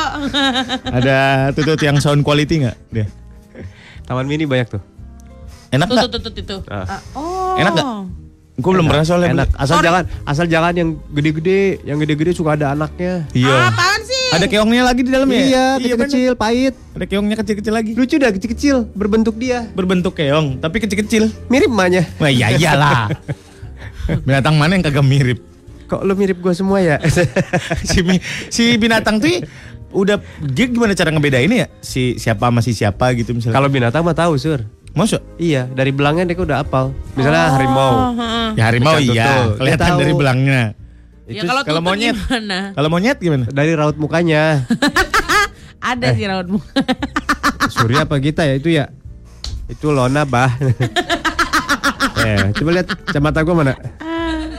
Ada 0.82 1.16
tutut 1.54 1.78
yang 1.78 2.02
sound 2.02 2.22
quality 2.22 2.66
nggak? 2.66 2.76
Dia. 2.90 3.06
Taman 4.02 4.26
mini 4.26 4.44
banyak 4.44 4.66
tuh. 4.68 4.82
Enak 5.70 5.86
Tuh 5.86 5.94
nggak? 5.94 6.10
tuh 6.10 6.20
tuh, 6.20 6.42
tuh. 6.42 6.60
Ah. 6.66 6.84
Ah, 6.90 7.00
Oh. 7.14 7.54
Enak 7.54 7.72
nggak? 7.72 7.86
Gue 8.52 8.70
belum 8.74 8.84
pernah 8.84 9.04
soalnya. 9.06 9.30
Enak. 9.32 9.48
Asal 9.54 9.78
Sorry. 9.78 9.86
jangan 9.86 10.02
asal 10.26 10.44
jangan 10.44 10.72
yang 10.74 10.90
gede-gede, 11.08 11.80
yang 11.82 11.96
gede-gede 11.96 12.34
suka 12.34 12.52
ada 12.52 12.74
anaknya. 12.74 13.24
Iya. 13.32 13.70
apaan 13.70 14.00
sih? 14.02 14.21
Ada 14.32 14.46
keongnya 14.48 14.82
lagi 14.88 15.00
di 15.04 15.10
dalamnya. 15.12 15.44
Iya, 15.44 15.64
kan? 15.76 15.80
kecil-kecil, 15.84 16.32
pahit. 16.40 16.74
Ada 16.96 17.04
keongnya 17.04 17.36
kecil-kecil 17.36 17.72
lagi. 17.72 17.92
Lucu 17.92 18.16
dah 18.16 18.32
kecil-kecil, 18.32 18.76
berbentuk 18.96 19.36
dia. 19.36 19.68
Berbentuk 19.76 20.16
keong, 20.16 20.56
tapi 20.56 20.80
kecil-kecil. 20.80 21.28
Mirip 21.52 21.68
emaknya. 21.68 22.08
Wah 22.16 22.32
iya 22.32 22.48
iyalah. 22.56 23.12
Binatang 24.26 24.56
mana 24.56 24.80
yang 24.80 24.84
kagak 24.84 25.04
mirip? 25.04 25.38
Kok 25.86 26.08
lu 26.08 26.16
mirip 26.16 26.40
gua 26.40 26.56
semua 26.56 26.80
ya? 26.80 26.96
si, 27.90 28.00
si 28.48 28.64
binatang 28.80 29.20
tuh 29.20 29.44
udah 29.92 30.16
dia 30.40 30.66
gimana 30.72 30.96
cara 30.96 31.12
ngebedainnya 31.12 31.56
ya? 31.56 31.66
Si 31.84 32.16
siapa 32.16 32.48
sama 32.48 32.64
si 32.64 32.72
siapa 32.72 33.12
gitu 33.12 33.36
misalnya. 33.36 33.60
Kalau 33.60 33.68
binatang 33.68 34.00
mah 34.00 34.16
tahu, 34.16 34.40
Sur. 34.40 34.64
Masa? 34.92 35.24
Iya, 35.40 35.68
dari 35.72 35.88
belangnya 35.88 36.28
dia 36.28 36.36
udah 36.36 36.64
apal. 36.64 36.92
Misalnya 37.16 37.56
harimau. 37.56 37.92
Oh, 37.92 38.12
heeh. 38.12 38.48
Ya 38.60 38.64
harimau 38.68 38.96
Ikan 39.00 39.14
iya, 39.16 39.32
kelihatan 39.56 39.90
dari 39.96 40.12
belangnya. 40.12 40.62
Ya 41.24 41.38
Itu 41.38 41.46
kalau 41.46 41.62
kalau 41.62 41.80
monyet. 41.80 42.18
gimana? 42.18 42.58
Kalau 42.72 42.88
monyet 42.88 43.16
gimana? 43.16 43.44
dari 43.48 43.72
raut 43.72 43.94
mukanya. 43.94 44.66
Ada 45.82 46.10
Eh. 46.10 46.14
sih 46.14 46.26
raut 46.26 46.48
muka. 46.48 46.66
Surya 47.74 48.02
apa 48.02 48.18
kita 48.18 48.42
ya 48.42 48.54
itu 48.54 48.68
ya? 48.70 48.90
Itu 49.66 49.90
Lona 49.90 50.22
bah. 50.22 50.50
eh, 52.18 52.50
coba 52.56 52.70
lihat 52.72 52.86
kacamata 53.02 53.40
gua 53.40 53.54
mana? 53.56 53.74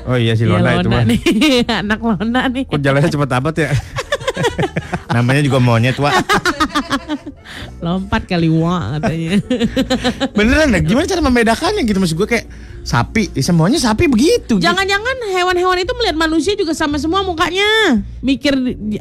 Oh 0.03 0.15
iya 0.15 0.33
si 0.33 0.43
Iya, 0.43 0.51
Lona 0.53 0.69
itu 0.77 0.89
mah. 0.89 1.03
nih. 1.03 1.19
Anak 1.69 1.99
Lona 1.99 2.41
nih. 2.47 2.63
Kok 2.65 2.79
jalannya 2.79 3.07
cepet 3.07 3.31
amat 3.33 3.55
ya? 3.57 3.69
Namanya 5.09 5.41
juga 5.41 5.59
monyet, 5.59 5.95
Wak. 5.95 6.11
Lompat 7.79 8.25
kali 8.25 8.47
wah 8.49 8.97
katanya. 8.97 9.39
Beneran 10.31 10.73
gimana 10.81 11.05
cara 11.05 11.21
membedakannya 11.21 11.83
gitu 11.83 11.99
maksud 11.99 12.17
gue 12.17 12.27
kayak 12.29 12.45
sapi, 12.83 13.31
ya 13.31 13.41
semuanya 13.41 13.75
sapi 13.75 14.05
begitu. 14.05 14.59
Jangan-jangan 14.59 15.15
hewan-hewan 15.31 15.77
itu 15.79 15.91
melihat 15.93 16.17
manusia 16.17 16.51
juga 16.53 16.71
sama 16.71 16.95
semua 16.95 17.19
mukanya. 17.21 17.63
Mikir 18.19 18.53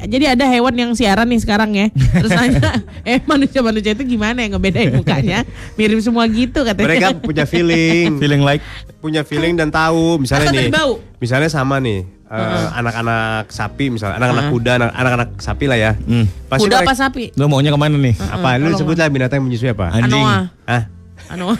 jadi 0.03 0.33
ada 0.33 0.45
hewan 0.45 0.71
yang 0.73 0.91
siaran 0.91 1.27
nih 1.27 1.37
sekarang 1.37 1.71
ya. 1.71 1.87
Terus 1.91 2.31
nanya, 2.31 2.79
"Eh, 3.05 3.19
manusia-manusia 3.21 3.91
itu 3.91 4.03
gimana 4.05 4.39
ya 4.39 4.47
ngebedain 4.49 4.91
mukanya? 4.93 5.43
Mirip 5.75 5.99
semua 5.99 6.23
gitu 6.25 6.63
katanya. 6.63 6.87
Mereka 6.87 7.07
punya 7.19 7.43
feeling, 7.43 8.15
feeling 8.21 8.41
like 8.41 8.63
punya 8.97 9.21
feeling 9.21 9.53
dan 9.53 9.67
tahu. 9.67 10.15
Misalnya 10.17 10.47
Atau 10.47 10.57
nih, 10.57 10.71
bau. 10.71 10.93
misalnya 11.19 11.47
sama 11.47 11.75
nih, 11.77 12.07
eh, 12.25 12.65
anak-anak 12.73 13.47
sapi 13.47 13.91
misalnya, 13.91 14.15
anak-anak 14.17 14.45
kuda, 14.49 14.71
anak- 14.77 14.93
anak-anak 14.93 15.29
sapi 15.37 15.65
lah 15.67 15.75
ya. 15.75 15.91
Hmm. 15.97 16.23
Pasti 16.47 16.63
Kuda 16.63 16.79
mereka- 16.79 16.87
apa 16.87 16.93
sapi? 16.95 17.23
Lo 17.35 17.45
maunya 17.45 17.67
ke 17.67 17.77
mana 17.77 17.95
nih? 17.95 18.15
Apa? 18.17 18.55
Lu 18.55 18.71
tolong 18.71 18.79
sebut 18.79 18.95
lah 18.95 19.07
binatang 19.07 19.37
yang 19.37 19.47
menyusui 19.47 19.69
apa? 19.69 19.91
Anjing. 19.91 20.23
Anoa. 20.23 20.37
Ah, 20.63 20.83
Anu. 21.27 21.51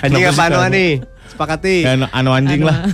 anjing 0.00 0.24
apa 0.24 0.42
Anoa 0.44 0.64
anu? 0.64 0.74
nih? 0.74 0.92
Sepakati. 1.28 1.76
Ya, 1.82 1.90
anu, 1.92 2.06
anu 2.08 2.30
anjing 2.32 2.62
lah. 2.62 2.76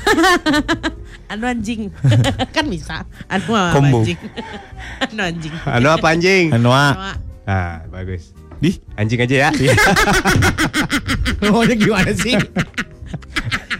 Anu 1.25 1.45
anjing. 1.47 1.89
kan 2.55 2.65
bisa. 2.67 3.03
Anu 3.27 3.49
Combo. 3.73 3.99
anjing. 4.01 4.19
anu 5.09 5.21
anjing. 5.25 5.53
Anoa 5.65 5.93
apa 5.95 6.07
anjing? 6.11 6.45
Anoa. 6.51 6.87
Anu, 6.91 7.23
Ah, 7.45 7.85
bagus. 7.89 8.33
Di, 8.57 8.81
Anjing 8.95 9.21
aja 9.21 9.37
ya. 9.37 9.51
lo 11.39 11.53
maunya 11.53 11.75
gimana 11.75 12.09
sih? 12.11 12.33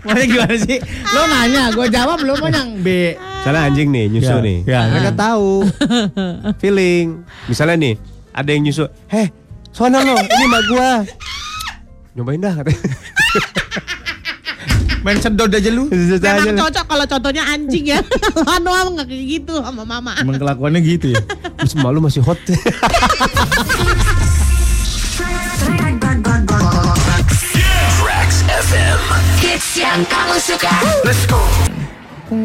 maunya 0.03 0.25
gimana 0.27 0.55
sih? 0.55 0.77
Lo 1.07 1.25
nanya, 1.25 1.73
gue 1.73 1.87
jawab 1.89 2.21
lo 2.21 2.37
mau 2.37 2.49
yang 2.49 2.77
B. 2.81 3.17
Misalnya 3.17 3.61
anjing 3.63 3.89
nih 3.89 4.05
nyusu 4.11 4.29
Ya, 4.31 4.41
nih. 4.41 4.59
ya. 4.65 4.81
Mereka 4.91 5.13
tahu. 5.15 5.51
Feeling. 6.59 7.25
Misalnya 7.45 7.77
nih, 7.79 7.95
ada 8.31 8.51
yang 8.51 8.63
nyusu. 8.63 8.85
Heh, 9.07 9.33
sono 9.71 9.97
lo, 9.99 10.13
ini 10.15 10.45
mak 10.47 10.63
gua. 10.67 10.91
Nyobain 12.15 12.39
dah 12.39 12.55
katanya. 12.63 12.79
Main 15.05 15.19
sedot 15.21 15.51
aja 15.51 15.69
lu. 15.69 15.91
Memang 15.91 16.57
cocok 16.65 16.85
kalau 16.89 17.05
contohnya 17.05 17.43
anjing 17.45 17.91
ya. 17.91 18.01
Anu 18.55 18.71
nggak 18.95 19.05
kayak 19.11 19.25
gitu 19.27 19.61
sama 19.61 19.83
mama. 19.85 20.15
Emang 20.17 20.39
kelakuannya 20.39 20.81
gitu 20.81 21.13
ya. 21.13 21.21
Terus 21.61 21.75
malu 21.77 22.01
masih 22.01 22.23
hot. 22.23 22.39
FM. 28.65 29.01
Hits 29.43 29.77
yang 29.77 30.07
kamu 30.07 30.37
suka. 30.39 30.73
Let's 31.03 31.27
go. 31.27 31.43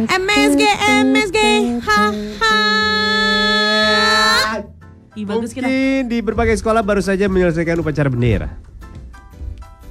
MSG 0.10 0.64
MSG 1.08 1.40
ha 1.86 2.12
ha. 2.42 2.56
Ih 5.16 5.24
bagus 5.24 5.56
kita. 5.56 5.64
Mungkin 5.64 6.12
di 6.12 6.18
berbagai 6.20 6.60
sekolah 6.60 6.84
baru 6.84 7.00
saja 7.00 7.32
menyelesaikan 7.32 7.80
upacara 7.80 8.12
bendera. 8.12 8.69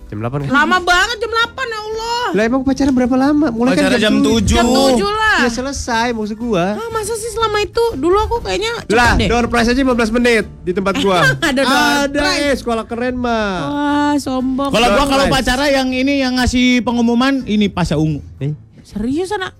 Jam 0.08 0.18
8 0.18 0.40
kan? 0.40 0.48
Lama 0.50 0.76
banget 0.80 1.16
jam 1.18 1.28
8 1.28 1.36
ya 1.52 1.78
Allah. 1.78 2.24
Lah 2.30 2.42
emang 2.42 2.60
upacara 2.60 2.88
berapa 2.88 3.12
lama? 3.14 3.46
Mulai 3.50 3.72
kan 3.72 3.84
Upacara 3.84 3.96
jam 3.98 4.14
tu- 4.18 4.40
7. 4.40 4.56
Jam 4.56 4.64
7 4.64 5.04
lah. 5.04 5.38
Ya 5.38 5.50
selesai 5.50 6.06
maksud 6.10 6.36
gua. 6.38 6.64
Ah, 6.74 6.88
masa 6.88 7.12
sih 7.14 7.28
selama 7.28 7.60
itu? 7.60 7.84
Dulu 7.94 8.16
aku 8.18 8.36
kayaknya 8.40 8.72
Lah, 8.88 9.14
deh. 9.14 9.28
door 9.28 9.46
prize 9.46 9.68
aja 9.68 9.76
15 9.76 10.08
menit 10.10 10.48
di 10.60 10.72
tempat 10.72 10.96
gua. 10.98 11.20
Ada 11.44 11.60
door 11.60 11.84
Ada 12.06 12.18
prize. 12.18 12.40
eh 12.42 12.54
sekolah 12.56 12.84
keren 12.84 13.14
mah. 13.14 13.52
Wah, 13.62 14.12
sombong. 14.16 14.70
Kalau 14.70 14.88
gua 14.90 15.04
kalau 15.06 15.24
pacara 15.28 15.68
yang 15.68 15.92
ini 15.92 16.18
yang 16.18 16.34
ngasih 16.34 16.80
pengumuman 16.80 17.44
ini 17.44 17.68
Pasha 17.68 17.94
Ungu. 17.94 18.24
Eh, 18.38 18.56
Serius 18.80 19.28
anak? 19.30 19.52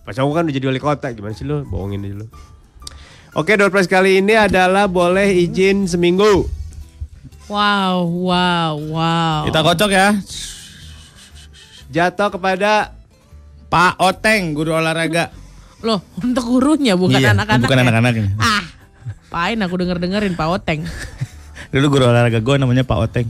Pas 0.00 0.16
aku 0.16 0.32
kan 0.32 0.42
udah 0.42 0.54
jadi 0.54 0.64
wali 0.64 0.80
kota, 0.80 1.12
gimana 1.12 1.32
sih 1.32 1.44
lu? 1.44 1.60
Bohongin 1.62 2.00
aja 2.02 2.16
lu. 2.16 2.26
Oke, 3.32 3.54
door 3.54 3.68
prize 3.68 3.86
kali 3.86 4.18
ini 4.18 4.32
adalah 4.32 4.84
boleh 4.86 5.28
izin 5.38 5.84
seminggu. 5.84 6.48
Wow, 7.50 8.06
wow, 8.06 8.74
wow. 8.78 9.42
Kita 9.42 9.60
kocok 9.60 9.90
ya. 9.90 10.14
Jatuh 11.90 12.30
kepada 12.30 12.94
Pak 13.66 13.98
Oteng, 13.98 14.54
guru 14.54 14.70
olahraga. 14.70 15.34
Loh, 15.82 15.98
untuk 16.16 16.46
gurunya 16.46 16.94
bukan 16.94 17.18
Iya, 17.18 17.34
anak-anak. 17.34 17.66
bukan 17.66 17.74
ya? 17.74 17.82
anak-anaknya. 17.82 18.28
Ah, 18.38 18.62
pain 19.26 19.58
aku 19.58 19.74
denger-dengerin 19.76 20.38
Pak 20.38 20.48
Oteng. 20.48 20.86
Dulu 21.74 21.86
guru 21.90 22.04
olahraga 22.06 22.38
gue 22.38 22.54
namanya 22.54 22.86
Pak 22.86 22.98
Oteng. 23.00 23.26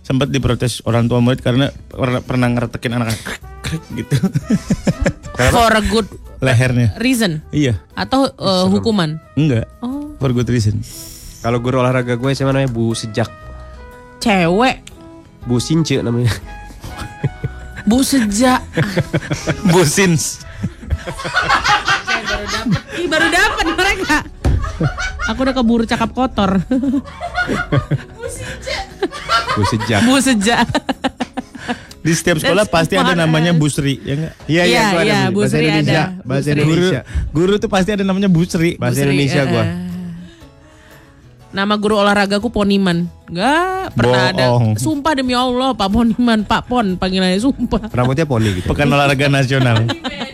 Sempat 0.00 0.32
diprotes 0.32 0.80
orang 0.82 1.04
tua 1.04 1.20
murid 1.20 1.44
karena 1.44 1.68
pernah, 1.86 2.24
pernah 2.24 2.48
ngeretekin 2.48 2.96
anak-anak 2.96 3.20
gitu. 3.94 4.16
For 5.52 5.68
a 5.70 5.82
good 5.82 6.08
Lehernya. 6.40 6.96
reason 6.96 7.44
Iya, 7.50 7.76
atau 7.92 8.32
uh, 8.32 8.64
hukuman. 8.66 9.20
enggak. 9.34 9.68
Oh, 9.80 10.16
For 10.16 10.32
good 10.32 10.48
reason. 10.48 10.80
kalau 11.40 11.60
guru 11.60 11.80
olahraga 11.80 12.16
gue 12.16 12.30
SMA 12.30 12.48
namanya 12.50 12.68
Bu 12.68 12.92
Sejak. 12.92 13.28
Cewek. 14.20 14.76
Bu 15.42 15.56
Since 15.56 15.96
namanya. 15.98 16.30
Bu 17.88 18.04
sejak. 18.04 18.60
Busins. 19.72 20.44
Ih, 22.94 23.08
baru 23.08 23.26
dapat 23.26 23.66
mereka. 23.72 24.16
Aku 25.26 25.40
udah 25.42 25.54
keburu 25.54 25.84
cakap 25.84 26.12
kotor. 26.12 26.60
Bu 29.56 29.62
Sejak. 29.64 30.00
Bu 30.04 30.16
sejak. 30.20 30.66
Di 32.00 32.12
setiap 32.12 32.40
sekolah 32.40 32.64
That's 32.64 32.72
pasti 32.72 32.94
ada 32.96 33.12
namanya. 33.12 33.52
Busri, 33.52 34.00
ya 34.00 34.14
enggak? 34.16 34.32
Iya, 34.46 34.62
Iya, 34.64 34.84
iya, 35.02 35.18
Bu 35.28 35.44
bahasa 35.44 35.56
Sri 35.56 35.66
Indonesia. 35.66 36.04
ada. 36.08 36.24
Bahasa 36.24 36.48
Bu 36.48 36.52
Sri. 36.52 36.60
Guru, 36.60 36.72
Indonesia. 36.78 37.02
guru 37.32 37.54
tuh 37.56 37.68
pasti 37.68 37.90
ada 37.92 38.04
namanya 38.04 38.28
Busri. 38.28 38.70
Bahasa 38.76 38.96
Bu 38.96 39.00
Sri, 39.00 39.08
Indonesia 39.08 39.42
eh, 39.42 39.48
gua. 39.48 39.64
eh. 39.64 39.68
Nama 41.50 41.74
guru 41.74 41.98
olahragaku 41.98 42.46
Poniman. 42.46 43.10
Enggak 43.26 43.90
pernah 43.98 44.30
ada. 44.30 44.46
Sumpah 44.78 45.18
demi 45.18 45.34
Allah, 45.34 45.74
Pak 45.74 45.88
Poniman, 45.90 46.46
Pak 46.46 46.70
Pon 46.70 46.94
panggilannya 46.94 47.42
sumpah. 47.42 47.90
Rambutnya 47.90 48.22
poni 48.22 48.62
gitu. 48.62 48.70
Pekan 48.70 48.86
olahraga 48.86 49.26
nasional. 49.26 49.82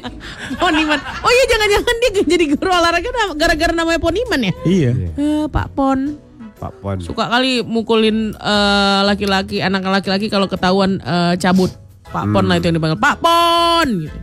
Poniman. 0.63 1.01
Oh 1.01 1.33
iya 1.33 1.45
jangan-jangan 1.49 1.95
dia 2.01 2.11
jadi 2.37 2.45
guru 2.53 2.69
olahraga 2.69 3.09
gara-gara 3.33 3.73
namanya 3.73 4.01
Poniman 4.01 4.41
ya? 4.45 4.53
iya. 4.69 4.91
Eh, 5.17 5.47
Pak 5.49 5.73
Pon. 5.73 6.21
Pak 6.61 6.73
Pon. 6.85 7.01
Suka 7.01 7.33
kali 7.33 7.65
mukulin 7.65 8.37
eh, 8.37 9.01
laki-laki, 9.09 9.65
anak 9.65 9.89
laki-laki 9.89 10.29
kalau 10.29 10.49
ketahuan 10.53 11.01
eh, 11.01 11.35
cabut. 11.41 11.73
Pak 12.13 12.29
Pon 12.29 12.45
lah 12.45 12.61
itu 12.61 12.69
yang 12.69 12.77
dipanggil. 12.77 13.01
Pak 13.01 13.17
Pon 13.25 13.89
gitu. 14.05 14.19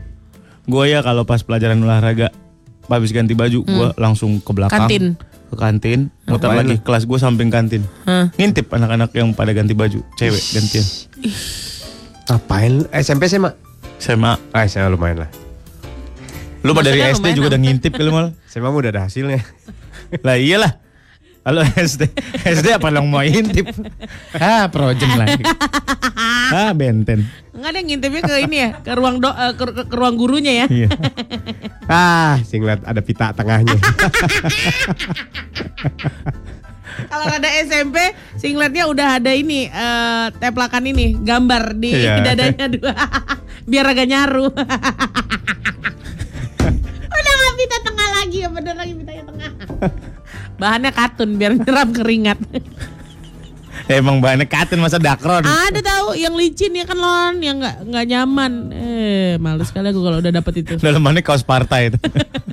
Gue 0.63 0.95
ya 0.95 1.03
kalau 1.03 1.27
pas 1.27 1.41
pelajaran 1.43 1.81
olahraga 1.81 2.31
habis 2.87 3.09
ganti 3.09 3.33
baju, 3.33 3.65
gue 3.65 3.87
langsung 3.97 4.37
ke 4.37 4.51
belakang. 4.53 4.85
Kantin. 4.85 5.17
Ke 5.53 5.69
kantin, 5.69 6.09
muter 6.25 6.49
Ngapain 6.49 6.65
lagi 6.65 6.75
kelas 6.81 7.05
gue 7.05 7.19
samping 7.21 7.53
kantin. 7.53 7.85
Hah. 8.09 8.33
Ngintip 8.33 8.73
anak-anak 8.73 9.13
yang 9.13 9.37
pada 9.37 9.53
ganti 9.53 9.77
baju, 9.77 10.01
cewek 10.17 10.41
gantian. 10.49 10.85
Ngapain? 12.25 12.89
SMP 12.89 13.29
SMA? 13.29 13.53
SMA. 14.01 14.33
Ah, 14.49 14.65
SMA 14.65 14.89
lumayan 14.89 15.21
lah. 15.21 15.29
Lu 16.65 16.73
pada 16.73 16.89
dari 16.89 17.05
Maksudnya 17.05 17.13
SD 17.13 17.21
lumayan 17.21 17.37
juga 17.37 17.47
udah 17.53 17.61
ngintip 17.61 17.91
kali 17.93 18.09
mal. 18.09 18.33
SMA 18.49 18.65
mah 18.65 18.79
udah 18.81 18.91
ada 18.97 19.01
hasilnya. 19.05 19.45
Lah 20.25 20.41
iyalah. 20.41 20.82
Halo 21.43 21.59
SD. 21.91 22.07
SD 22.39 22.71
apa 22.71 22.87
lo 22.87 23.03
mau 23.03 23.19
intip? 23.19 23.67
Ah, 24.31 24.63
projem 24.67 25.11
lagi. 25.11 25.43
Ah, 26.49 26.71
benten. 26.71 27.27
Enggak 27.51 27.67
ada 27.67 27.77
yang 27.77 27.85
ngintipnya 27.89 28.21
ke 28.21 28.33
ini 28.41 28.57
ya, 28.57 28.69
ke 28.79 28.91
ruang 28.93 29.19
do, 29.19 29.27
eh, 29.27 29.51
ke, 29.51 29.63
ke- 29.67 29.85
ke 29.85 29.93
ruang 29.93 30.15
gurunya 30.15 30.63
ya. 30.63 30.65
Iya. 30.67 30.89
Ah, 31.85 32.39
singlet 32.41 32.81
ada 32.81 32.97
pita 32.99 33.29
tengahnya. 33.33 33.75
Kalau 37.11 37.25
ada 37.27 37.49
SMP, 37.59 37.97
singletnya 38.33 38.87
udah 38.87 39.19
ada 39.19 39.29
ini 39.29 39.67
eh, 39.67 40.25
teplakan 40.33 40.85
ini, 40.85 41.13
gambar 41.17 41.73
di 41.75 41.91
Iya. 41.93 42.21
dadanya 42.23 42.65
dua, 42.69 42.93
biar 43.65 43.85
agak 43.85 44.07
nyaru. 44.07 44.47
udah 44.47 44.63
nggak 47.35 47.53
pita 47.57 47.77
tengah 47.83 48.07
lagi 48.15 48.37
ya, 48.39 48.47
bener 48.47 48.73
lagi 48.73 48.93
pitanya 48.95 49.23
tengah. 49.27 49.49
Bahannya 50.55 50.91
katun 50.91 51.35
biar 51.35 51.53
nyerap 51.53 51.89
keringat. 51.91 52.39
Emang 53.83 54.23
bahannya 54.23 54.47
katen 54.47 54.79
masa 54.79 54.95
dakron. 54.95 55.43
ada 55.43 55.81
tahu 55.83 56.15
yang 56.15 56.31
licin 56.37 56.71
ya 56.71 56.87
kan 56.87 56.95
lon, 56.95 57.35
yang 57.43 57.59
nggak 57.59 57.83
nggak 57.83 58.05
nyaman. 58.07 58.51
Eh, 58.71 59.31
males 59.41 59.67
sekali 59.67 59.91
aku 59.91 59.99
kalau 59.99 60.17
udah 60.23 60.31
dapet 60.31 60.63
itu. 60.63 60.79
Dalamannya 60.79 61.19
kaos 61.19 61.43
partai 61.43 61.91
itu. 61.91 61.97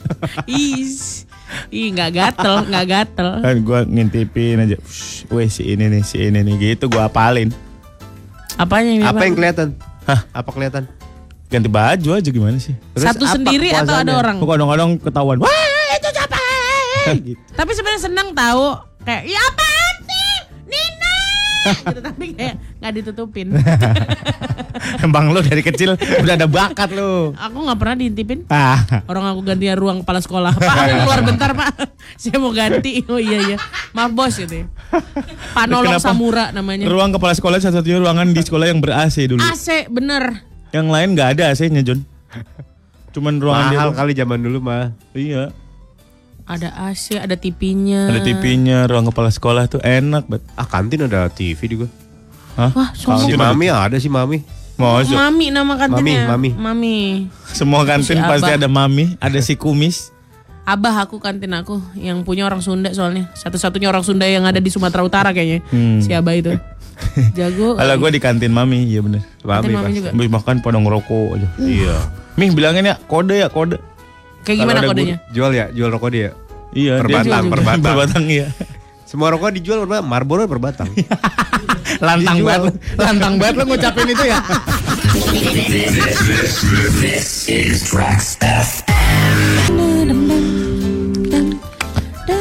Is, 0.50 1.28
ih 1.70 1.92
nggak 1.92 2.10
gatel, 2.10 2.66
nggak 2.66 2.86
gatel. 2.88 3.28
kan 3.40 3.56
gue 3.56 3.80
ngintipin 3.86 4.58
aja. 4.58 4.76
"Shh, 4.82 5.28
Weh 5.30 5.46
si 5.46 5.70
ini 5.70 5.86
nih, 5.86 6.02
si 6.02 6.18
ini 6.18 6.42
nih 6.42 6.54
gitu 6.74 6.90
gue 6.90 6.98
apalin. 6.98 7.54
Apanya 8.58 8.90
ini? 8.90 9.04
Apa 9.06 9.14
Bang? 9.14 9.26
yang 9.30 9.36
kelihatan? 9.38 9.68
Hah? 10.04 10.20
Apa 10.34 10.50
kelihatan? 10.50 10.82
Ganti 11.46 11.68
baju 11.68 12.08
aja 12.10 12.28
gimana 12.28 12.58
sih? 12.58 12.74
Terus 12.96 13.06
Satu 13.06 13.24
sendiri 13.28 13.70
atau 13.70 13.94
ada 13.94 14.18
orang? 14.18 14.38
Kok 14.38 14.48
kadang-kadang 14.48 14.90
ketahuan. 14.98 15.38
Wah 15.38 15.50
itu 15.94 16.08
siapa? 16.10 16.39
gitu. 17.28 17.40
Tapi 17.54 17.70
sebenarnya 17.74 18.02
senang 18.02 18.28
tahu 18.32 18.64
kayak 19.04 19.22
ya 19.26 19.40
apaan 19.40 19.96
sih? 20.04 20.32
Nina. 20.70 21.16
gitu, 21.92 22.00
tapi 22.00 22.24
kayak 22.36 22.54
nggak 22.80 22.92
ditutupin. 23.00 23.48
Emang 25.04 25.28
lu 25.28 25.44
dari 25.44 25.60
kecil 25.60 25.98
udah 25.98 26.34
ada 26.34 26.48
bakat 26.48 26.94
lu. 26.94 27.36
Aku 27.36 27.56
nggak 27.68 27.78
pernah 27.78 27.96
diintipin. 28.00 28.48
Ah. 28.48 28.80
Orang 29.10 29.28
aku 29.28 29.44
ganti 29.44 29.68
ruang 29.76 30.00
kepala 30.00 30.20
sekolah. 30.24 30.52
Pak, 30.56 30.72
aku 30.72 30.96
keluar 31.04 31.20
bentar 31.26 31.50
pak. 31.52 31.72
Saya 32.16 32.40
mau 32.40 32.54
ganti. 32.54 33.04
Oh 33.10 33.20
iya 33.20 33.44
iya. 33.44 33.56
Maaf 33.92 34.14
bos 34.16 34.34
gitu. 34.40 34.64
ya. 34.64 34.66
Pak 35.52 35.64
Nolong 35.68 36.00
Kenapa? 36.00 36.06
Samura 36.06 36.44
namanya. 36.54 36.88
Ruang 36.88 37.12
kepala 37.12 37.34
sekolah 37.36 37.58
satu-satunya 37.60 37.98
ruangan 38.00 38.32
di 38.32 38.40
sekolah 38.40 38.66
yang 38.70 38.80
ber-AC 38.80 39.16
dulu. 39.28 39.42
AC 39.42 39.90
bener. 39.92 40.48
Yang 40.70 40.86
lain 40.86 41.08
nggak 41.18 41.28
ada 41.36 41.42
AC-nya, 41.50 41.82
John. 41.82 42.00
Cuman 43.10 43.42
ruangan 43.42 43.74
Mahal 43.74 43.90
dia. 43.90 43.98
kali 43.98 44.12
zaman 44.14 44.38
dulu 44.38 44.58
mah. 44.62 44.94
Iya. 45.12 45.50
Ada 46.50 46.74
AC, 46.90 47.14
ada 47.14 47.38
TV-nya. 47.38 48.10
Ada 48.10 48.26
TV-nya, 48.26 48.90
ruang 48.90 49.06
kepala 49.06 49.30
sekolah 49.30 49.70
tuh 49.70 49.78
enak 49.86 50.26
banget. 50.26 50.42
Ah 50.58 50.66
kantin 50.66 51.06
ada 51.06 51.30
TV 51.30 51.54
juga. 51.70 51.86
Hah? 52.58 52.74
Wah, 52.74 52.90
sombong. 52.98 53.30
Si 53.30 53.38
Mami 53.38 53.70
ada 53.70 53.96
si 54.02 54.10
Mami. 54.10 54.42
Masuk. 54.74 55.14
Mami 55.14 55.54
nama 55.54 55.78
kantinnya. 55.78 56.26
Mami, 56.26 56.50
Mami. 56.58 56.98
Semua 57.54 57.86
kantin 57.86 58.18
Si 58.18 58.26
pasti 58.26 58.50
Abah. 58.50 58.58
ada 58.58 58.66
mami, 58.66 59.14
ada 59.22 59.38
si 59.38 59.54
kumis. 59.54 60.10
Abah 60.66 61.06
aku 61.06 61.22
kantin 61.22 61.54
aku 61.54 61.78
yang 61.94 62.26
punya 62.26 62.50
orang 62.50 62.58
Sunda 62.58 62.90
soalnya. 62.90 63.30
Satu-satunya 63.38 63.86
orang 63.86 64.02
Sunda 64.02 64.26
yang 64.26 64.42
ada 64.42 64.58
di 64.58 64.74
Sumatera 64.74 65.06
Utara 65.06 65.30
kayaknya. 65.30 65.62
Hmm. 65.70 66.02
Si 66.02 66.10
Abah 66.10 66.34
itu. 66.34 66.50
Jago. 67.38 67.78
Kalau 67.78 67.94
gue 67.94 68.10
di 68.10 68.20
kantin 68.20 68.50
mami, 68.50 68.90
iya 68.90 69.00
bener. 69.00 69.22
Kantin 69.40 69.70
Mami, 69.70 69.86
Mami 69.86 69.96
juga. 70.02 70.10
Makan 70.40 70.66
podong 70.66 70.90
rokok 70.90 71.38
aja. 71.38 71.48
Iya. 71.62 71.94
Mih 72.34 72.50
bilangin 72.58 72.90
ya 72.90 72.98
kode 73.06 73.38
ya 73.38 73.46
kode. 73.46 73.78
Kayak 74.40 74.56
gimana 74.64 74.80
kodenya? 74.88 75.16
Jual 75.36 75.52
ya, 75.52 75.68
jual 75.68 75.92
rokok 75.92 76.10
dia. 76.12 76.32
Iya. 76.70 77.02
Per 77.02 77.06
dia 77.10 77.16
batang, 77.22 77.26
jual 77.26 77.44
per 77.50 77.60
juga. 77.60 77.68
batang. 77.70 77.82
Per 77.82 77.96
batang 77.98 78.24
iya. 78.30 78.48
Semua 79.10 79.28
rokok 79.34 79.50
dijual 79.58 79.82
berapa? 79.90 80.06
Marlboro 80.06 80.46
per 80.46 80.60
batang. 80.62 80.86
Lantang 82.06 82.38
Dijual. 82.38 82.70
banget, 82.70 82.74
lantang 82.94 83.34
banget 83.42 83.54
lo 83.58 83.64
ngucapin 83.66 84.08
itu 84.14 84.24
ya. 84.30 84.38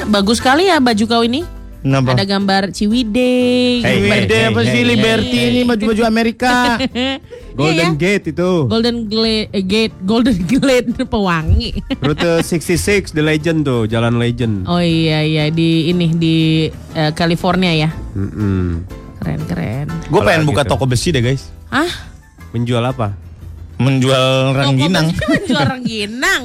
Bagus 0.09 0.37
sekali 0.37 0.69
ya 0.69 0.77
baju 0.77 1.05
kau 1.09 1.25
ini. 1.25 1.58
Kenapa? 1.79 2.11
Ada 2.11 2.27
gambar 2.27 2.63
Ciwidey. 2.69 3.79
Hey, 3.79 3.97
gambar- 3.97 4.11
Wede 4.11 4.37
apa 4.45 4.59
sih 4.61 4.75
hey, 4.75 4.83
Liberty 4.85 5.31
hey, 5.33 5.47
ini 5.49 5.61
baju-baju 5.63 6.03
Amerika. 6.03 6.75
Golden 7.55 7.75
Iya 7.75 7.85
ya. 7.85 7.89
Gate 7.95 8.25
itu. 8.29 8.51
Golden 8.67 8.97
Glade, 9.05 9.47
eh, 9.49 9.63
Gate, 9.63 9.95
Golden 10.03 10.37
Glade 10.51 10.89
pewangi. 11.01 11.69
Rute 12.05 12.31
66 12.41 13.11
The 13.11 13.23
Legend 13.23 13.59
tuh, 13.63 13.81
Jalan 13.85 14.15
Legend. 14.15 14.67
Oh 14.67 14.79
iya 14.79 15.23
iya 15.23 15.47
di 15.47 15.87
ini 15.87 16.07
di 16.11 16.37
eh, 16.93 17.11
California 17.13 17.71
ya. 17.71 17.89
Mm-mm. 18.11 18.83
Keren 19.17 19.41
keren. 19.45 19.87
Gue 20.07 20.21
pengen 20.21 20.43
buka 20.43 20.63
gitu. 20.63 20.71
toko 20.73 20.83
besi 20.83 21.11
deh 21.11 21.19
guys. 21.19 21.47
Ah, 21.67 21.87
Menjual 22.49 22.81
apa? 22.81 23.15
Menjual 23.77 24.51
rangginang. 24.51 25.11
Toko 25.11 25.23
besi 25.23 25.31
menjual 25.31 25.63
rangginang. 25.65 26.43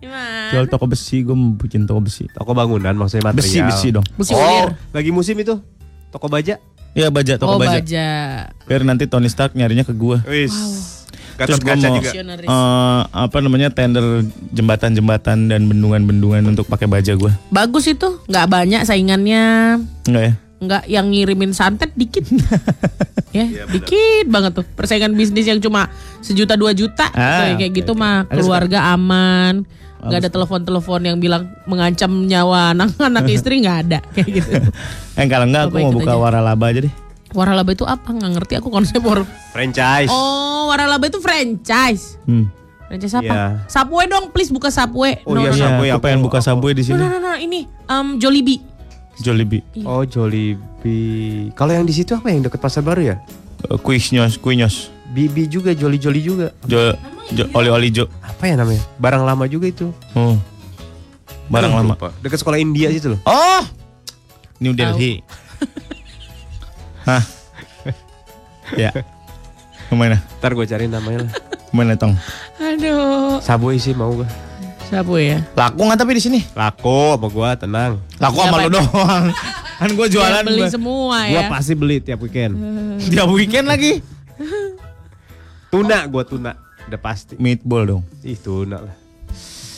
Gimana? 0.00 0.48
Jual 0.50 0.64
toko 0.66 0.88
besi, 0.88 1.20
gue 1.20 1.36
mau 1.36 1.52
bikin 1.54 1.84
toko 1.84 2.00
besi. 2.00 2.24
Toko 2.32 2.56
bangunan 2.56 2.96
maksudnya 2.96 3.28
material. 3.28 3.44
Besi 3.44 3.58
besi 3.60 3.88
dong. 3.92 4.06
Besi 4.16 4.32
oh, 4.32 4.40
ulir. 4.40 4.72
lagi 4.96 5.10
musim 5.12 5.36
itu. 5.36 5.60
Toko 6.08 6.26
baja. 6.26 6.56
Iya 6.90 7.06
baja 7.12 7.38
toko 7.38 7.54
Oh 7.54 7.58
baja. 7.60 7.78
baja. 7.78 8.08
Biar 8.66 8.82
nanti 8.82 9.06
Tony 9.06 9.28
Stark 9.30 9.54
nyarinya 9.54 9.84
ke 9.84 9.94
gue. 9.94 10.18
Wis. 10.26 10.56
Terus 11.40 11.56
Gatot 11.56 11.60
gue 11.62 11.72
kaca 11.72 11.88
mau 11.88 11.96
juga. 12.00 12.10
Eh, 12.44 13.00
apa 13.08 13.36
namanya 13.40 13.68
tender 13.72 14.24
jembatan-jembatan 14.52 15.48
dan 15.48 15.60
bendungan-bendungan 15.68 16.44
untuk 16.48 16.68
pakai 16.68 16.84
baja 16.84 17.16
gue. 17.16 17.32
Bagus 17.48 17.88
itu, 17.88 18.20
nggak 18.28 18.46
banyak 18.50 18.82
saingannya. 18.84 19.78
Enggak 20.04 20.24
ya? 20.24 20.32
Nggak 20.60 20.82
yang 20.92 21.06
ngirimin 21.08 21.56
santet 21.56 21.96
dikit. 21.96 22.28
ya, 23.36 23.48
dikit 23.72 24.28
banget 24.28 24.60
tuh. 24.60 24.66
Persaingan 24.76 25.16
bisnis 25.16 25.48
yang 25.48 25.56
cuma 25.64 25.88
sejuta 26.20 26.60
dua 26.60 26.76
juta 26.76 27.08
Ah, 27.16 27.56
kayak, 27.56 27.72
gitu 27.72 27.96
oke. 27.96 28.00
mah 28.00 28.28
keluarga 28.28 28.92
aman. 28.92 29.64
Nggak 30.00 30.18
ada 30.18 30.30
telepon-telepon 30.30 31.00
yang 31.02 31.16
bilang 31.16 31.42
mengancam 31.64 32.24
nyawa 32.24 32.72
anak-anak 32.72 33.24
istri 33.36 33.60
nggak 33.60 33.78
ada 33.84 33.98
kayak 34.10 34.28
gitu. 34.32 34.50
Eh 35.14 35.26
kalau 35.26 35.44
enggak 35.44 35.68
aku 35.68 35.76
mau 35.78 35.92
buka 35.92 36.12
aja. 36.12 36.18
waralaba 36.18 36.64
aja 36.66 36.80
deh. 36.84 36.94
Waralaba 37.30 37.70
itu 37.70 37.84
apa? 37.84 38.08
Nggak 38.08 38.30
ngerti 38.34 38.54
aku 38.56 38.68
konsep 38.68 38.98
war. 39.00 39.22
Franchise. 39.52 40.08
Oh, 40.08 40.66
Waralaba 40.66 41.04
itu 41.04 41.20
franchise. 41.20 42.16
Hmm. 42.24 42.48
Franchise 42.86 43.14
apa? 43.14 43.26
Iya. 43.28 43.44
Subway 43.66 44.06
dong, 44.06 44.30
please 44.30 44.48
buka 44.48 44.66
Subway. 44.68 45.22
Oh 45.22 45.32
no, 45.32 45.40
iya, 45.40 45.46
no, 45.46 45.52
no. 45.52 45.54
Iya, 45.54 45.62
Subway 45.62 45.88
aku 45.88 45.94
aku- 45.94 46.04
pengen 46.04 46.20
buka 46.20 46.38
aku- 46.38 46.48
Subway 46.48 46.72
di 46.72 46.82
No, 46.82 46.86
sini. 46.86 46.98
no, 46.98 47.06
no, 47.06 47.18
no, 47.20 47.32
ini 47.34 47.60
um, 47.86 48.16
Jollibee. 48.16 48.58
Jollibee. 49.16 49.62
Oh, 49.84 50.02
Jollibee. 50.02 51.52
Kalau 51.52 51.72
yang 51.72 51.84
di 51.84 51.92
situ 51.92 52.12
apa 52.12 52.28
yang 52.28 52.40
deket 52.40 52.58
pasar 52.58 52.80
baru 52.80 53.02
ya? 53.04 53.16
Eh, 53.62 53.76
Kuisnyos, 53.76 54.34
kuinyos. 54.34 54.88
Bibi 55.08 55.46
juga, 55.46 55.70
Jolly 55.70 55.98
Jolly 55.98 56.20
juga. 56.20 56.54
Jo, 56.64 56.94
jo, 56.94 56.94
oli-oli 57.54 57.88
jo. 57.94 58.04
Apa 58.22 58.50
ya 58.50 58.54
namanya? 58.58 58.82
Barang 58.98 59.22
lama 59.22 59.44
juga 59.46 59.70
itu. 59.70 59.94
Oh. 60.14 60.36
Barang 61.50 61.74
lama. 61.74 61.94
lupa. 61.98 62.10
Dekat 62.22 62.38
sekolah 62.42 62.58
India 62.58 62.90
situ 62.90 63.14
loh. 63.14 63.20
Oh. 63.26 63.62
New 64.60 64.74
Delhi. 64.76 65.22
Hah? 67.08 67.22
ya. 68.76 68.90
Ke 69.90 69.94
mana? 69.98 70.22
Ntar 70.38 70.54
gue 70.54 70.66
cari 70.68 70.86
namanya 70.86 71.26
lah. 71.26 71.32
Ke 71.34 71.72
mana 71.74 71.98
tong? 71.98 72.14
Aduh. 72.60 73.42
Subway 73.42 73.80
sih 73.82 73.96
mau 73.96 74.14
gue. 74.14 74.28
Subway 74.86 75.34
ya. 75.34 75.38
Laku 75.58 75.80
nggak 75.86 75.98
tapi 75.98 76.12
di 76.18 76.22
sini? 76.22 76.40
Laku 76.54 77.18
sama 77.18 77.26
gue, 77.30 77.50
tenang. 77.66 77.92
Laku 78.22 78.38
Siapa 78.38 78.46
sama 78.46 78.56
lu 78.62 78.68
itu? 78.68 78.78
doang. 78.78 79.24
Kan 79.80 79.90
gue 79.96 80.06
jualan 80.12 80.42
beli 80.44 80.60
gua. 80.60 80.68
semua 80.68 81.18
Gue 81.24 81.40
ya. 81.40 81.48
pasti 81.48 81.72
beli 81.72 81.96
tiap 82.04 82.20
weekend. 82.20 82.52
Tiap 83.00 83.28
weekend 83.32 83.66
lagi. 83.66 84.04
Tuna, 85.72 86.04
gue 86.04 86.22
tuna. 86.28 86.52
Udah 86.90 86.98
pasti. 86.98 87.38
Meatball 87.38 87.86
dong. 87.86 88.02
Ih, 88.26 88.34
tuna 88.34 88.82
lah. 88.82 88.96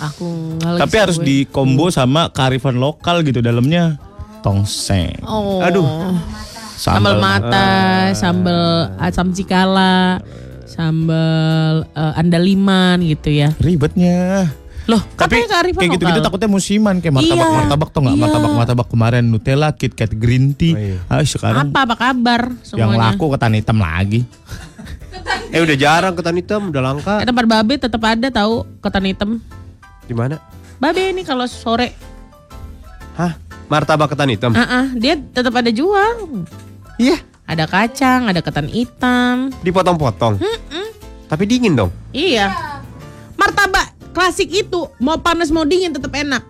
Aku 0.00 0.56
nggak 0.56 0.80
Tapi 0.80 0.96
harus 0.96 1.20
di 1.20 1.44
combo 1.44 1.92
sama 1.92 2.32
kearifan 2.32 2.80
lokal 2.80 3.20
gitu 3.20 3.44
dalamnya. 3.44 4.00
Tongseng. 4.40 5.20
Oh. 5.22 5.60
Aduh. 5.60 5.84
Sambal 6.74 7.20
mata, 7.20 8.10
sambal 8.10 8.90
asam 8.98 9.30
cikala, 9.30 10.18
sambal 10.66 11.86
eh, 11.92 12.12
andaliman 12.18 12.98
gitu 13.04 13.30
ya. 13.30 13.52
Ribetnya. 13.60 14.48
Loh, 14.90 14.98
Tapi 15.14 15.46
kearifan 15.46 15.78
kayak 15.78 15.94
gitu-gitu 15.94 16.20
takutnya 16.26 16.50
musiman 16.50 16.98
kayak 16.98 17.14
martabak 17.14 17.38
Iya, 17.38 17.54
martabak 17.54 17.88
tuh 17.94 18.00
nggak 18.02 18.16
iya. 18.18 18.22
martabak 18.26 18.50
martabak 18.50 18.86
kemarin 18.90 19.22
Nutella, 19.30 19.70
KitKat 19.78 20.18
Green 20.18 20.58
Tea. 20.58 20.74
Oh, 20.74 20.80
iya. 20.82 20.98
Ah, 21.06 21.22
sekarang 21.22 21.70
Apa 21.70 21.86
apa 21.86 21.94
kabar 21.94 22.50
yang 22.74 22.90
semuanya? 22.90 23.14
laku 23.14 23.30
ketan 23.30 23.54
hitam 23.54 23.78
lagi. 23.78 24.26
Eh 25.53 25.61
udah 25.61 25.76
jarang 25.76 26.16
ketan 26.16 26.40
hitam, 26.40 26.72
udah 26.72 26.80
langka. 26.80 27.20
Eh, 27.20 27.28
tempat 27.28 27.44
babe 27.44 27.76
tetap 27.76 28.00
ada 28.00 28.28
tahu 28.32 28.64
ketan 28.80 29.05
hitam. 29.05 29.30
Di 30.09 30.16
mana? 30.16 30.40
Babe 30.80 31.12
ini 31.12 31.22
kalau 31.22 31.44
sore, 31.44 31.92
Hah? 33.12 33.36
Martabak 33.68 34.16
ketan 34.16 34.32
hitam? 34.32 34.57
ah 34.57 34.84
ah, 34.84 34.86
dia 34.96 35.20
tetap 35.20 35.53
ada 35.53 35.68
jual. 35.68 36.44
Iya. 36.96 37.20
Ada 37.44 37.68
kacang, 37.68 38.32
ada 38.32 38.40
ketan 38.40 38.64
hitam. 38.64 39.53
Dipotong-potong. 39.61 40.40
Tapi 41.28 41.44
dingin 41.44 41.76
dong. 41.76 41.92
Iya. 42.16 42.48
Martabak 43.36 43.92
klasik 44.16 44.48
itu 44.48 44.88
mau 44.96 45.20
panas 45.20 45.53
mau 45.53 45.68
dingin 45.68 45.92
tetap 45.92 46.12
enak. 46.12 46.40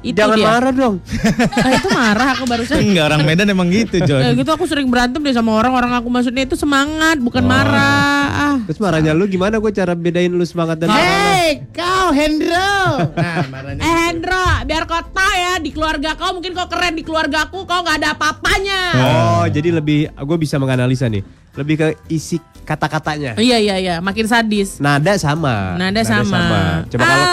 Itu 0.00 0.14
Jangan 0.16 0.38
dia. 0.38 0.46
marah 0.46 0.72
dong. 0.72 0.96
Ah, 1.58 1.70
itu 1.74 1.88
marah 1.90 2.28
aku 2.32 2.44
barusan. 2.44 2.78
Enggak 2.78 3.04
orang 3.08 3.22
Medan 3.22 3.46
emang 3.46 3.66
gitu, 3.66 3.98
Eh, 3.98 4.06
John. 4.06 4.22
gitu 4.32 4.46
aku 4.48 4.64
sering 4.64 4.86
berantem 4.86 5.18
deh 5.18 5.32
sama 5.32 5.50
orang 5.52 5.74
orang 5.74 5.92
aku 5.92 6.06
maksudnya 6.06 6.42
itu 6.42 6.54
semangat 6.54 7.18
bukan 7.18 7.42
Oh. 7.42 7.48
marah. 7.48 8.24
Ah. 8.30 8.56
Terus 8.64 8.78
marahnya 8.78 9.10
lu 9.10 9.26
gimana 9.26 9.56
gue 9.56 9.70
cara 9.70 9.92
bedain 9.92 10.30
lu 10.30 10.42
semangat 10.42 10.78
dan 10.78 10.88
marah? 10.88 11.02
Hei, 11.02 11.66
kau 11.68 12.08
Hendro. 12.10 12.78
Nah, 13.10 13.42
marahnya. 13.48 13.80
Eh 13.80 13.94
Hendro, 14.04 14.46
biar 14.64 14.82
kau 14.84 15.02
tahu 15.02 15.34
ya 15.34 15.52
di 15.58 15.70
keluarga 15.70 16.14
kau 16.14 16.30
mungkin 16.30 16.52
kau 16.52 16.66
keren 16.66 16.94
di 16.94 17.02
keluarga 17.02 17.44
aku 17.44 17.64
kau 17.64 17.80
nggak 17.80 17.98
ada 17.98 18.08
apa-apanya. 18.14 18.80
Oh, 18.94 19.44
jadi 19.46 19.72
lebih 19.72 20.12
gue 20.12 20.36
bisa 20.38 20.56
menganalisa 20.56 21.06
nih. 21.06 21.26
Lebih 21.52 21.74
ke 21.74 21.86
isi 22.08 22.38
kata-katanya. 22.62 23.34
Iya 23.34 23.58
iya 23.58 23.76
iya, 23.76 23.94
makin 23.98 24.24
sadis. 24.24 24.78
Nada 24.78 25.16
sama. 25.16 25.74
Nada, 25.74 26.00
sama. 26.00 26.40
Coba 26.86 27.02
kalau 27.02 27.26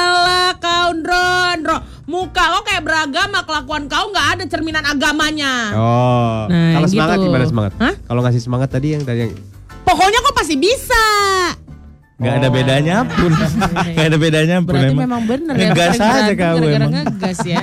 Ndro. 1.56 1.78
Muka 2.06 2.43
kau 2.51 2.62
kayak 2.64 2.82
beragama, 2.82 3.41
kelakuan 3.43 3.86
kau 3.86 4.10
nggak 4.10 4.28
ada 4.38 4.43
cerminan 4.45 4.82
agamanya. 4.82 5.53
Oh, 5.74 6.45
Nah, 6.45 6.78
kalau 6.78 6.88
semangat 6.88 7.18
gitu. 7.18 7.26
gimana 7.28 7.45
semangat? 7.45 7.72
Hah? 7.78 7.93
Kalau 7.99 8.22
ngasih 8.22 8.41
semangat 8.41 8.70
tadi 8.72 8.88
yang 8.93 9.01
tadi 9.01 9.20
yang 9.24 9.34
Pokoknya 9.82 10.20
kau 10.20 10.34
pasti 10.34 10.56
bisa. 10.56 11.06
Enggak 12.16 12.36
ada 12.39 12.49
bedanya 12.49 12.97
pun. 13.03 13.32
Enggak 13.86 14.08
ada 14.08 14.18
bedanya 14.18 14.56
pun 14.60 14.72
Berarti 14.72 14.88
emang. 14.89 15.03
memang 15.03 15.22
bener 15.26 15.53
ya. 15.53 15.62
Ngegas 15.70 15.95
aja 15.97 16.32
kau 16.32 16.56
gara-gara 16.56 16.78
emang. 16.80 16.91
ngegas 16.95 17.39
ya. 17.43 17.62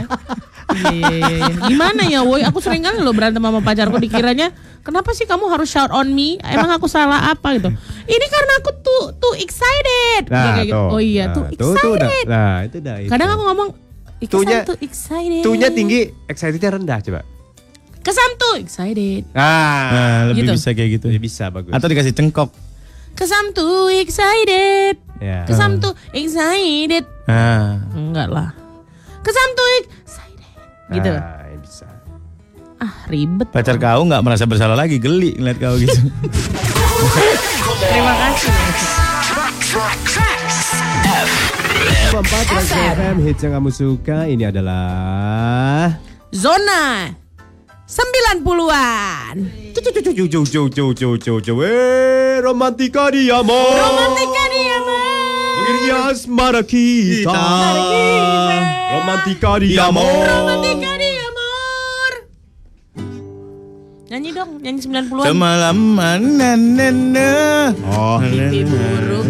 Iya, 0.72 0.90
iya, 0.93 1.28
iya. 1.36 1.47
Gimana 1.68 2.03
ya 2.05 2.20
woi, 2.22 2.40
aku 2.43 2.59
sering 2.59 2.80
kali 2.80 3.01
loh 3.01 3.12
berantem 3.12 3.40
sama 3.40 3.61
pacarku 3.61 3.97
dikiranya 3.99 4.53
Kenapa 4.83 5.11
sih 5.12 5.24
kamu 5.24 5.47
harus 5.47 5.66
shout 5.66 5.89
on 5.89 6.11
me? 6.11 6.43
Emang 6.43 6.70
aku 6.72 6.87
salah 6.87 7.30
apa 7.30 7.55
gitu? 7.55 7.70
Ini 8.12 8.26
karena 8.28 8.53
aku 8.59 8.70
tuh 8.76 9.03
tuh 9.14 9.35
excited. 9.37 10.26
Nah, 10.26 10.43
Kayak 10.53 10.64
gitu. 10.64 10.74
tuh. 10.74 10.87
Oh 10.89 11.01
iya, 11.01 11.24
Nah, 11.24 11.33
tuh 11.33 11.43
tuh, 11.49 11.55
tuh 11.55 11.70
excited. 11.95 12.24
Nah, 12.26 12.55
itu 12.62 12.76
dah. 12.78 12.97
itu. 12.99 13.09
Kadang 13.09 13.28
aku 13.30 13.43
ngomong, 13.45 13.68
Tunya- 14.22 14.62
tuh 14.62 14.78
excited. 14.78 15.43
Tunya 15.43 15.68
tinggi, 15.68 16.01
excitednya 16.26 16.70
rendah 16.72 16.99
coba. 17.01 17.22
Kesam 18.01 18.30
tuh 18.35 18.59
excited. 18.59 19.22
Ah, 19.33 19.87
Nah, 19.89 20.18
lebih 20.28 20.43
Gitu. 20.45 20.53
bisa 20.59 20.68
kayak 20.72 20.91
gitu. 20.93 21.07
ya 21.09 21.20
bisa 21.20 21.45
bagus. 21.49 21.70
Atau 21.70 21.87
dikasih 21.87 22.11
cengkok. 22.12 22.51
Kesam 23.12 23.51
tuh 23.53 23.87
excited. 23.93 24.99
Ya. 25.18 25.45
Kesam 25.45 25.78
tuh 25.78 25.95
excited. 26.11 27.07
Nah, 27.24 27.87
Enggak 27.93 28.26
lah. 28.26 28.51
Kesam 29.22 29.49
tuh 29.53 29.66
excited. 30.03 30.51
Gitu. 30.91 31.12
Ah. 31.14 31.41
Ah, 32.83 33.07
ribet. 33.07 33.47
pacar 33.55 33.78
kau 33.78 34.03
nggak 34.03 34.22
merasa 34.26 34.43
bersalah 34.43 34.74
lagi, 34.74 34.99
geli 34.99 35.39
ngeliat 35.39 35.59
kau 35.62 35.78
gitu. 35.78 35.95
Terima 37.78 38.12
kasih. 38.18 38.51
FM 42.93 43.16
hits 43.24 43.41
yang 43.41 43.53
kamu 43.57 43.70
suka 43.70 44.26
ini 44.26 44.45
adalah 44.45 45.97
Zona 46.35 47.09
90-an. 47.89 49.37
Cucu 49.72 49.91
cucu 49.95 50.12
cucu 50.12 50.61
cucu 50.68 51.09
cucu 51.22 51.53
eh 51.64 52.41
romantika 52.41 53.09
di 53.09 53.30
amor 53.33 53.78
Romantika 53.78 54.45
di 54.49 54.61
amor. 54.66 55.01
Mengiringi 55.57 55.91
asmara 56.11 56.62
kita 56.64 57.43
Romantika 58.93 59.53
di 59.61 59.76
amor 59.76 60.24
Romantika 60.26 60.91
di 61.01 61.01
Nyanyi 64.13 64.29
dong, 64.37 64.61
nyanyi 64.61 64.81
90-an. 64.85 65.25
Semalam 65.25 65.73
mana 65.97 66.53
Oh 67.89 68.21
Mimpi 68.21 68.61
buruk 68.69 69.25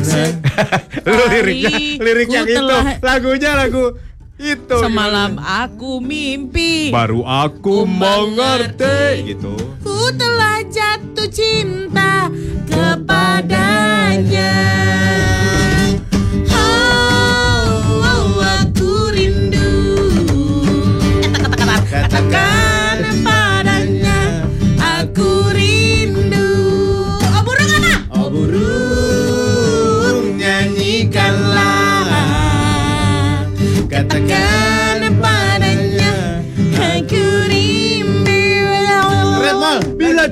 Lu 1.07 1.23
liriknya 1.31 2.03
Lirik 2.03 2.27
yang 2.27 2.43
Ku 2.43 2.51
itu 2.51 2.59
telah- 2.59 2.99
Lagunya 2.99 3.55
lagu 3.55 3.95
itu. 4.43 4.75
Semalam 4.83 5.39
aku 5.39 6.03
mimpi. 6.03 6.91
Baru 6.91 7.23
aku 7.23 7.87
mengerti. 7.87 9.39
Gitu. 9.39 9.55
Ku 9.87 10.11
telah 10.19 10.67
jatuh 10.67 11.31
cinta 11.31 12.27
kepadanya 12.67 14.51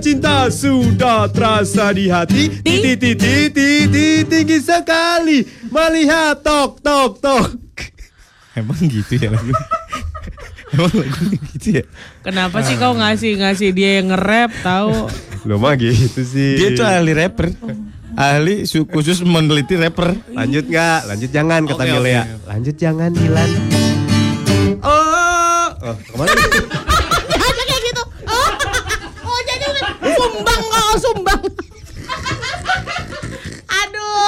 cinta 0.01 0.49
sudah 0.49 1.29
terasa 1.29 1.93
di 1.93 2.09
hati 2.09 2.49
Titi 2.61 2.97
titi 2.97 3.49
titi 3.49 4.07
tinggi 4.25 4.59
sekali 4.59 5.45
Melihat 5.69 6.41
tok 6.41 6.81
tok 6.81 7.21
tok 7.21 7.49
Emang 8.51 8.81
gitu 8.83 9.15
ya 9.15 9.31
lagu? 9.31 9.55
Emang 10.75 10.91
lagu 10.93 11.23
gitu 11.55 11.81
ya? 11.81 11.85
Kenapa 12.21 12.61
sih 12.61 12.75
kau 12.75 12.93
ngasih 12.93 13.39
ngasih 13.39 13.71
dia 13.71 14.03
yang 14.03 14.11
nge-rap 14.11 14.51
tahu? 14.61 15.07
Lo 15.47 15.57
mah 15.57 15.75
gitu 15.75 16.21
sih 16.21 16.59
Dia 16.59 16.69
tuh 16.75 16.83
ahli 16.83 17.15
rapper. 17.15 17.55
Ahli 18.13 18.67
su- 18.67 18.85
khusus 18.85 19.23
meneliti 19.23 19.75
rapper. 19.75 20.19
Lanjut 20.31 20.67
nggak? 20.67 21.01
Lanjut 21.07 21.31
jangan 21.31 21.63
kata 21.63 21.79
Oke, 21.81 21.91
Milea. 21.95 22.23
oke. 22.23 22.47
Lanjut 22.51 22.75
jangan 22.75 23.11
Dilan. 23.11 23.51
Oh, 24.83 25.67
oh 25.81 25.95
ke 25.95 26.15
mana? 26.19 26.31
nih? 26.35 26.65
Ada 27.31 27.63
kayak 27.65 27.83
gitu. 27.87 28.03
Oh, 28.27 28.49
oh 29.25 29.41
jadi 29.47 29.67
sumbang 30.11 30.63
kau 30.67 30.93
sumbang. 30.99 31.43
Aduh, 33.71 34.27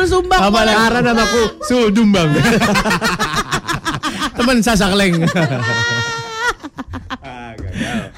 apa 0.00 0.08
dol 0.08 0.08
sumbang? 0.08 0.40
Apa 0.40 0.58
lah? 0.64 0.74
Karena 0.88 1.00
namaku 1.12 1.42
Sudumbang. 1.68 2.28
Temen 4.40 4.56
sasakleng. 4.64 5.14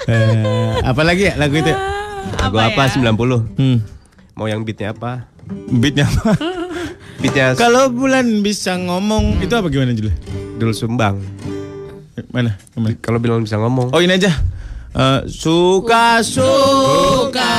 Eh, 0.03 0.75
apa 0.83 0.99
lagi 0.99 1.31
ya 1.31 1.39
lagu 1.39 1.55
itu? 1.55 1.71
ya? 1.71 1.79
Lagu 2.43 2.59
apa? 2.59 2.91
90. 2.91 3.55
Hmm. 3.55 3.79
Mau 4.35 4.51
yang 4.51 4.67
beatnya 4.67 4.91
apa? 4.91 5.31
Beatnya 5.71 6.11
apa? 6.11 6.35
Beatnya 7.23 7.55
Kalau 7.55 7.87
bulan 7.87 8.43
bisa 8.43 8.75
ngomong 8.75 9.39
itu 9.39 9.55
apa 9.55 9.71
gimana 9.71 9.95
Jul? 9.95 10.11
Dul 10.59 10.75
Sumbang. 10.75 11.23
Mana? 12.35 12.59
Mana? 12.75 12.99
Kalau 12.99 13.23
bilang 13.23 13.47
bisa 13.47 13.55
ngomong. 13.55 13.95
Oh 13.95 14.03
ini 14.03 14.19
aja. 14.19 14.35
Eh, 14.91 15.19
suka 15.31 16.19
suka 16.19 17.55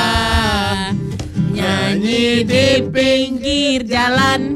Nyanyi 1.49 2.45
di 2.45 2.85
pinggir 2.93 3.24
jalan 3.83 4.55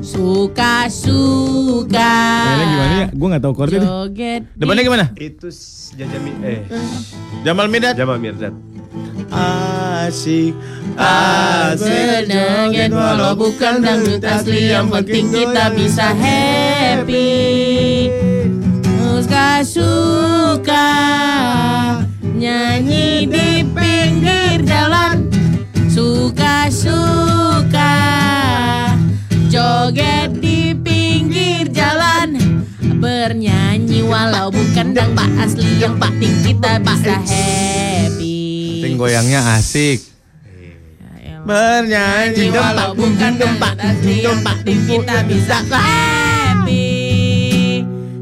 Suka-suka 0.00 2.16
gimana 2.60 2.94
ya? 3.04 3.08
Gue 3.12 3.28
gak 3.32 3.40
tahu 3.40 3.52
chordnya 3.56 3.80
deh. 3.80 3.88
Joget 3.88 4.42
Depannya 4.56 4.82
gimana? 4.84 5.04
Itu 5.16 5.48
Jajami 5.94 6.32
eh 6.44 6.60
Jamal 7.44 7.68
Mirdad. 7.68 7.92
Jamal 7.96 8.16
Mirdad. 8.16 8.52
Asik, 9.34 10.54
asik 10.94 12.30
Berjoget 12.30 12.94
walau 12.94 13.34
bukan 13.34 13.82
dangdut 13.82 14.22
asli 14.22 14.70
Yang 14.70 14.86
penting 14.94 15.26
kita 15.34 15.74
bisa 15.74 16.14
happy 16.14 18.06
Suka-suka 19.02 20.86
Nyanyi 22.22 23.26
di 23.26 23.66
pinggir 23.74 24.62
jalan 24.62 25.26
Suka-suka 25.90 27.90
Joget 29.74 30.38
di 30.38 30.70
pinggir 30.70 31.66
jalan 31.74 32.62
Bernyanyi 32.78 34.06
walau 34.06 34.46
bukan 34.46 34.94
dangdut 34.94 35.26
asli 35.34 35.82
Yang 35.82 35.98
penting 35.98 36.34
kita 36.46 36.78
bisa 36.78 37.18
happy 37.18 38.38
Ting 38.86 38.94
goyangnya 38.94 39.42
asik. 39.58 39.98
Bernyanyi 41.42 42.54
walau 42.54 42.94
bukan 42.94 43.34
tempat 43.34 43.74
asli 43.82 44.22
yang 44.22 44.38
penting 44.46 44.78
kita 44.86 45.26
bisa 45.26 45.58
happy 45.66 46.86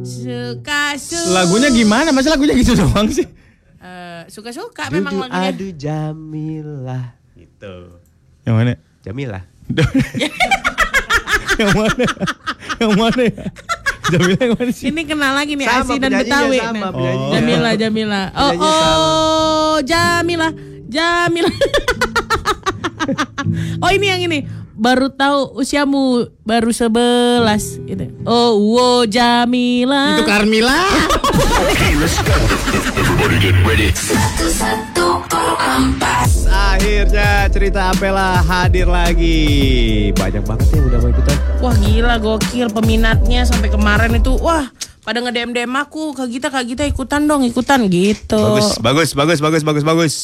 suka 0.08 0.96
suka 0.96 1.36
Lagunya 1.36 1.68
gimana? 1.68 2.16
Masa 2.16 2.32
lagunya 2.32 2.56
gitu 2.56 2.80
doang 2.80 3.12
sih? 3.12 3.28
suka 4.32 4.48
suka 4.56 4.88
memang 4.88 5.28
lagunya 5.28 5.52
adu 5.52 5.68
Jamilah. 5.76 7.12
Gitu. 7.36 8.00
Yang 8.48 8.54
mana? 8.56 8.72
Jamilah. 9.04 9.44
yang 11.58 11.72
mana? 11.74 12.04
yang 12.80 12.92
mana 12.96 13.22
ya? 13.22 13.44
Jamila 14.02 14.40
yang 14.40 14.54
mana 14.58 14.70
sih? 14.70 14.84
ini 14.90 15.02
kenal 15.06 15.32
lagi 15.32 15.52
nih 15.54 15.66
Sama, 15.66 15.80
Asi 15.86 15.94
dan 15.96 16.10
Betawi 16.12 16.58
sama, 16.58 16.78
Nah. 16.78 16.90
penyanyinya. 16.90 17.32
Jamila 17.32 17.70
Jamila 17.78 18.22
oh 18.34 18.50
oh 18.58 19.76
Jamila 19.82 20.48
Jamila 20.86 21.50
oh 23.78 23.90
ini 23.90 24.06
yang 24.06 24.20
ini 24.22 24.38
baru 24.72 25.08
tahu 25.08 25.62
usiamu 25.62 26.26
baru 26.42 26.74
11 26.74 27.86
gitu. 27.86 28.04
Oh, 28.26 28.56
wow 28.74 29.06
Jamila. 29.06 30.18
Itu 30.18 30.26
Carmila. 30.26 30.74
Akhirnya 36.48 37.44
cerita 37.52 37.92
Apela 37.92 38.40
hadir 38.40 38.88
lagi. 38.88 40.08
Banyak 40.16 40.44
banget 40.48 40.66
yang 40.72 40.88
udah 40.88 40.98
mau 41.04 41.10
ikutan. 41.12 41.36
Wah 41.60 41.74
gila 41.76 42.16
gokil 42.16 42.68
peminatnya 42.72 43.44
sampai 43.44 43.68
kemarin 43.68 44.16
itu 44.16 44.32
wah 44.40 44.72
pada 45.04 45.20
nge 45.20 45.32
DM 45.34 45.50
DM 45.52 45.74
aku 45.76 46.16
kak 46.16 46.28
Gita 46.32 46.48
kak 46.48 46.64
Gita 46.64 46.84
ikutan 46.88 47.28
dong 47.28 47.44
ikutan 47.44 47.84
gitu. 47.92 48.40
Bagus, 48.40 48.80
bagus, 48.80 49.10
bagus, 49.12 49.38
bagus, 49.44 49.62
bagus, 49.62 49.84
bagus. 49.84 50.14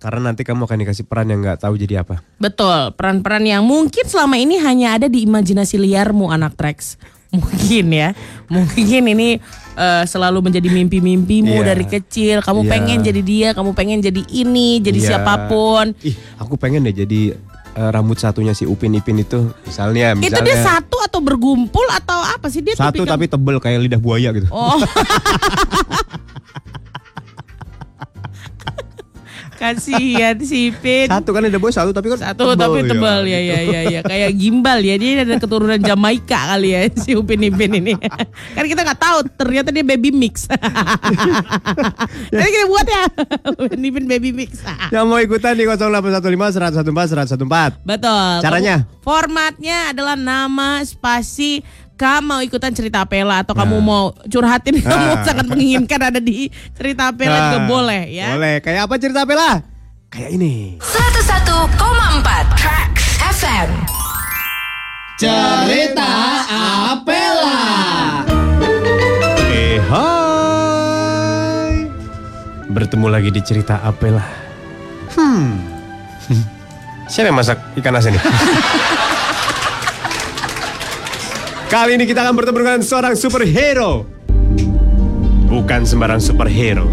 Karena 0.00 0.32
nanti 0.32 0.44
kamu 0.44 0.68
akan 0.68 0.78
dikasih 0.84 1.04
peran 1.04 1.28
yang 1.28 1.44
nggak 1.44 1.64
tahu 1.64 1.76
jadi 1.76 2.04
apa. 2.04 2.24
Betul 2.40 2.96
peran-peran 2.96 3.44
yang 3.44 3.64
mungkin 3.64 4.08
selama 4.08 4.40
ini 4.40 4.56
hanya 4.56 4.96
ada 4.96 5.06
di 5.08 5.24
imajinasi 5.28 5.76
liarmu 5.80 6.32
anak 6.32 6.56
Trax. 6.56 6.96
Mungkin 7.34 7.86
ya, 7.90 8.08
mungkin 8.46 9.02
ini 9.08 9.28
eh, 9.74 10.04
selalu 10.06 10.38
menjadi 10.40 10.70
mimpi-mimpimu 10.70 11.58
Iya. 11.58 11.66
dari 11.66 11.84
kecil. 11.84 12.38
Kamu 12.40 12.62
Iya. 12.62 12.70
pengen 12.70 12.98
jadi 13.02 13.20
dia, 13.20 13.48
kamu 13.50 13.74
pengen 13.74 13.98
jadi 13.98 14.22
ini, 14.24 14.78
jadi 14.78 14.98
Iya. 14.98 15.08
siapa 15.10 15.50
pun. 15.50 15.90
Ih, 16.00 16.14
aku 16.36 16.54
pengen 16.54 16.82
deh 16.82 16.94
jadi 16.94 17.34
eh, 17.74 17.90
rambut 17.90 18.14
satunya 18.14 18.54
si 18.54 18.62
Upin 18.62 18.94
Ipin 18.94 19.18
itu. 19.18 19.50
Misalnya, 19.66 20.14
Itu 20.14 20.30
misalnya. 20.30 20.46
dia 20.46 20.56
satu 20.62 20.94
atau 21.02 21.18
bergumpul 21.18 21.82
atau 21.90 22.22
apa 22.22 22.46
sih 22.46 22.62
dia? 22.62 22.78
Satu 22.78 23.02
tapi 23.02 23.26
tebel 23.26 23.58
kayak 23.58 23.82
lidah 23.82 23.98
buaya 23.98 24.30
gitu. 24.30 24.46
Oh. 24.46 24.78
Kasihan 29.64 30.36
si 30.44 30.68
Pin. 30.76 31.08
Satu 31.08 31.32
kan 31.32 31.40
ada 31.48 31.56
boy 31.56 31.72
satu 31.72 31.96
tapi 31.96 32.12
kan 32.12 32.20
Satu 32.20 32.52
tapi 32.52 32.84
tebal 32.84 33.24
ya 33.24 33.40
ya 33.40 33.58
ya 33.64 33.80
ya 33.88 34.00
kayak 34.04 34.36
gimbal 34.36 34.76
ya. 34.84 35.00
Dia 35.00 35.24
ada 35.24 35.40
keturunan 35.40 35.80
Jamaika 35.80 36.52
kali 36.52 36.76
ya 36.76 36.84
si 37.00 37.16
Upin 37.16 37.40
Ipin 37.40 37.80
ini. 37.80 37.96
Kan 38.52 38.64
kita 38.68 38.84
nggak 38.84 39.00
tahu 39.00 39.24
ternyata 39.40 39.72
dia 39.72 39.80
baby 39.80 40.12
mix. 40.12 40.44
Nanti 42.28 42.50
kita 42.52 42.66
buat 42.68 42.84
ya. 42.84 43.04
Upin 43.56 43.80
Ipin 43.80 44.04
baby 44.04 44.36
mix. 44.36 44.60
Yang 44.92 45.04
mau 45.08 45.16
ikutan 45.16 45.56
di 45.56 45.64
0815 45.64 46.60
114 46.84 47.40
114. 47.40 47.88
betul. 47.88 48.32
Caranya? 48.44 48.84
Formatnya 49.00 49.96
adalah 49.96 50.16
nama 50.16 50.84
spasi 50.84 51.64
kamu 51.94 52.26
mau 52.26 52.40
ikutan 52.40 52.74
cerita 52.74 53.06
Pela 53.06 53.40
atau 53.40 53.54
kamu 53.54 53.78
mau 53.78 54.10
curhatin 54.26 54.82
kamu 54.82 55.06
Nah. 55.14 55.22
sangat 55.22 55.46
menginginkan 55.46 56.00
ada 56.02 56.18
di 56.18 56.50
cerita 56.74 57.10
Pela 57.10 57.38
juga 57.48 57.58
Nah, 57.60 57.68
boleh 57.68 58.02
ya 58.10 58.34
Boleh. 58.34 58.58
Kayak 58.58 58.90
apa 58.90 58.94
cerita 58.98 59.22
Bella? 59.22 59.62
Kayak 60.10 60.30
ini. 60.32 60.78
101,4 60.78 62.54
Tracks 62.54 63.06
FM. 63.34 63.70
Eh 69.48 69.78
hai. 69.80 71.74
Bertemu 72.66 73.06
lagi 73.06 73.30
di 73.30 73.40
cerita 73.40 73.78
Apela. 73.80 74.22
Hmm. 75.14 75.62
Siapa 77.10 77.30
yang 77.30 77.38
masak 77.38 77.58
ikan 77.78 77.94
asin 77.94 78.14
ini? 78.14 78.22
Kali 81.74 81.98
ini 81.98 82.06
kita 82.06 82.22
akan 82.22 82.38
bertemu 82.38 82.58
dengan 82.62 82.80
seorang 82.86 83.14
superhero. 83.18 84.06
Bukan 85.50 85.82
sembarang 85.82 86.22
superhero. 86.22 86.86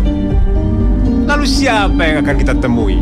Lalu 1.29 1.45
siapa 1.45 2.01
yang 2.01 2.25
akan 2.25 2.35
kita 2.41 2.57
temui? 2.57 2.97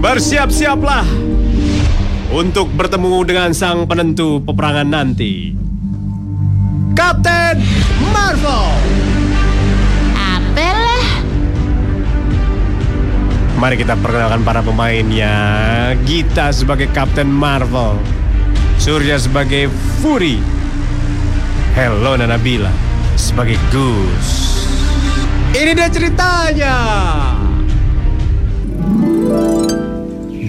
Bersiap-siaplah 0.00 1.04
untuk 2.32 2.72
bertemu 2.72 3.28
dengan 3.28 3.52
sang 3.52 3.84
penentu 3.84 4.40
peperangan 4.40 4.88
nanti. 4.88 5.52
Kapten 6.96 7.60
Marvel. 8.08 8.72
Apalah? 10.16 11.08
Mari 13.60 13.76
kita 13.76 14.00
perkenalkan 14.00 14.40
para 14.48 14.64
pemainnya. 14.64 15.36
Gita 16.08 16.56
sebagai 16.56 16.88
Kapten 16.88 17.28
Marvel. 17.28 18.21
Surya 18.78 19.18
sebagai 19.20 19.72
Fury. 20.00 20.38
Hello 21.72 22.16
Nabila 22.20 22.72
sebagai 23.16 23.56
Gus. 23.72 24.28
Ini 25.52 25.72
dia 25.76 25.88
ceritanya. 25.92 26.76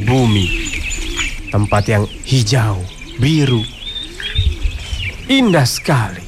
Bumi. 0.03 0.47
Tempat 1.51 1.84
yang 1.88 2.03
hijau, 2.24 2.82
biru. 3.19 3.61
Indah 5.28 5.67
sekali. 5.67 6.24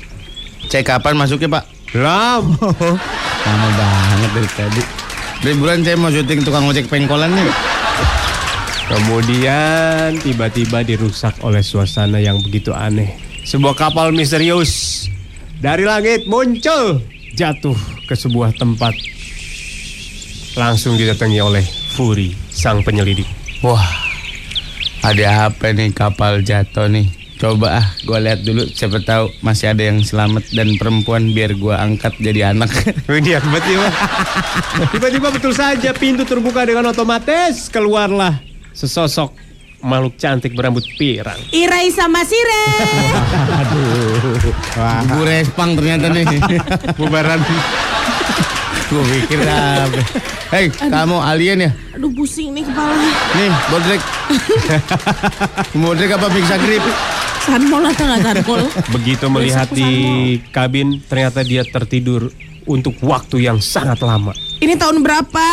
Cek 0.72 0.88
kapan 0.88 1.16
masuknya 1.20 1.60
pak? 1.60 1.64
Lama. 1.96 2.72
Lama 3.46 3.70
banget 3.76 4.32
dari 4.32 4.50
tadi. 4.56 4.82
Dari 5.44 5.56
bulan 5.60 5.84
saya 5.84 6.00
mau 6.00 6.10
syuting 6.10 6.42
tukang 6.42 6.66
ojek 6.66 6.88
pengkolan 6.88 7.32
nih. 7.36 7.75
Kemudian 8.86 10.22
tiba-tiba 10.22 10.86
dirusak 10.86 11.42
oleh 11.42 11.66
suasana 11.66 12.22
yang 12.22 12.38
begitu 12.46 12.70
aneh. 12.70 13.18
Sebuah 13.42 13.74
kapal 13.74 14.14
misterius 14.14 15.06
dari 15.58 15.90
langit 15.90 16.30
muncul 16.30 17.02
jatuh 17.34 17.74
ke 18.06 18.14
sebuah 18.14 18.54
tempat. 18.54 18.94
Langsung 20.54 21.02
didatangi 21.02 21.42
oleh 21.42 21.66
Fury, 21.98 22.38
sang 22.54 22.86
penyelidik. 22.86 23.26
Wah, 23.66 23.90
ada 25.02 25.50
apa 25.50 25.74
nih 25.74 25.90
kapal 25.90 26.46
jatuh 26.46 26.86
nih? 26.86 27.10
Coba 27.42 27.82
ah, 27.82 27.88
gue 28.06 28.20
lihat 28.22 28.46
dulu. 28.46 28.70
Siapa 28.70 29.02
tahu 29.02 29.34
masih 29.42 29.74
ada 29.74 29.82
yang 29.82 30.06
selamat 30.06 30.54
dan 30.54 30.78
perempuan 30.78 31.34
biar 31.34 31.58
gue 31.58 31.74
angkat 31.74 32.22
jadi 32.22 32.54
anak. 32.54 32.70
Ini 33.10 33.42
tiba-tiba, 33.42 33.88
tiba-tiba 34.94 35.28
betul 35.34 35.58
saja 35.58 35.90
pintu 35.92 36.22
terbuka 36.22 36.64
dengan 36.70 36.94
otomatis 36.94 37.66
keluarlah 37.74 38.55
sesosok 38.76 39.32
makhluk 39.80 40.18
cantik 40.18 40.52
berambut 40.52 40.84
pirang. 40.98 41.38
Irai 41.50 41.88
sama 41.90 42.26
Sire 42.26 42.66
Ibu 45.06 45.22
respang 45.24 45.78
ternyata 45.78 46.10
nih. 46.10 46.26
Bubaran. 47.00 47.40
gue 48.86 49.02
pikir 49.02 49.42
apa? 49.42 49.98
Hei, 50.54 50.70
kamu 50.70 51.18
alien 51.18 51.58
ya? 51.66 51.72
aduh 51.98 52.14
pusing 52.14 52.54
nih 52.54 52.62
kepala 52.62 52.94
Nih, 53.34 53.50
bodrek. 53.68 54.02
bodrek 55.82 56.12
apa 56.14 56.28
bisa 56.30 56.56
grip? 56.62 56.86
sanmol 57.42 57.82
atau 57.82 58.06
nggak 58.06 58.22
sanmol 58.22 58.62
Begitu 58.94 59.26
melihat 59.28 59.70
di 59.70 59.90
kabin, 60.50 61.02
ternyata 61.02 61.42
dia 61.42 61.66
tertidur 61.66 62.30
untuk 62.66 62.94
waktu 63.02 63.42
yang 63.42 63.58
sangat 63.58 63.98
lama. 64.02 64.38
ini 64.62 64.78
tahun 64.78 65.02
berapa 65.02 65.46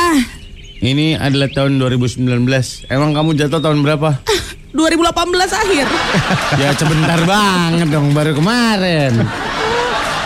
Ini 0.83 1.15
adalah 1.15 1.47
tahun 1.47 1.79
2019. 1.79 2.27
Emang 2.91 3.15
kamu 3.15 3.39
jatuh 3.39 3.63
tahun 3.63 3.87
berapa? 3.87 4.19
2018 4.75 5.07
akhir 5.53 5.85
ya 6.65 6.73
sebentar 6.73 7.21
banget 7.29 7.93
dong, 7.93 8.11
baru 8.17 8.33
kemarin. 8.33 9.15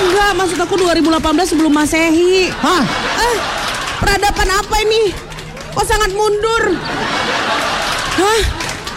Enggak, 0.00 0.30
maksud 0.38 0.56
aku 0.56 0.80
2018 0.80 1.50
sebelum 1.50 1.74
Masehi. 1.74 2.48
Hah? 2.56 2.82
Eh, 3.20 3.36
peradaban 4.00 4.48
apa 4.48 4.76
ini? 4.86 5.10
Kok 5.76 5.84
sangat 5.84 6.14
mundur? 6.16 6.78
Hah? 8.16 8.40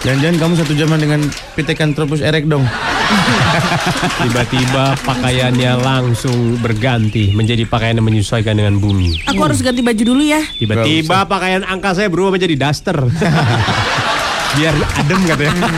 Jangan-jangan 0.06 0.38
kamu 0.40 0.54
satu 0.64 0.74
zaman 0.80 1.00
dengan 1.02 1.20
Pithecanthropus 1.60 2.24
erect 2.24 2.48
dong. 2.48 2.64
Tiba-tiba 4.26 4.96
pakaiannya 5.02 5.72
langsung 5.82 6.58
berganti 6.62 7.34
menjadi 7.34 7.66
pakaian 7.66 7.98
yang 7.98 8.08
menyesuaikan 8.08 8.56
dengan 8.58 8.78
bumi. 8.78 9.26
Aku 9.30 9.42
harus 9.42 9.62
ganti 9.62 9.82
baju 9.82 10.04
dulu 10.04 10.24
ya. 10.24 10.42
Tiba-tiba 10.58 11.26
pakaian 11.26 11.66
angka 11.66 11.98
saya 11.98 12.08
berubah 12.12 12.38
menjadi 12.38 12.56
daster. 12.58 12.98
Biar 14.58 14.74
adem 14.98 15.22
katanya. 15.30 15.70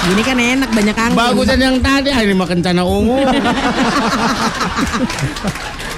Gini 0.00 0.22
kan 0.24 0.36
enak 0.40 0.70
banyak 0.72 0.96
angin. 0.96 1.16
Bagusan 1.16 1.60
yang 1.60 1.76
tadi, 1.84 2.08
ah, 2.08 2.24
ini 2.24 2.32
mah 2.32 2.48
kencana 2.48 2.80
ungu. 2.80 3.20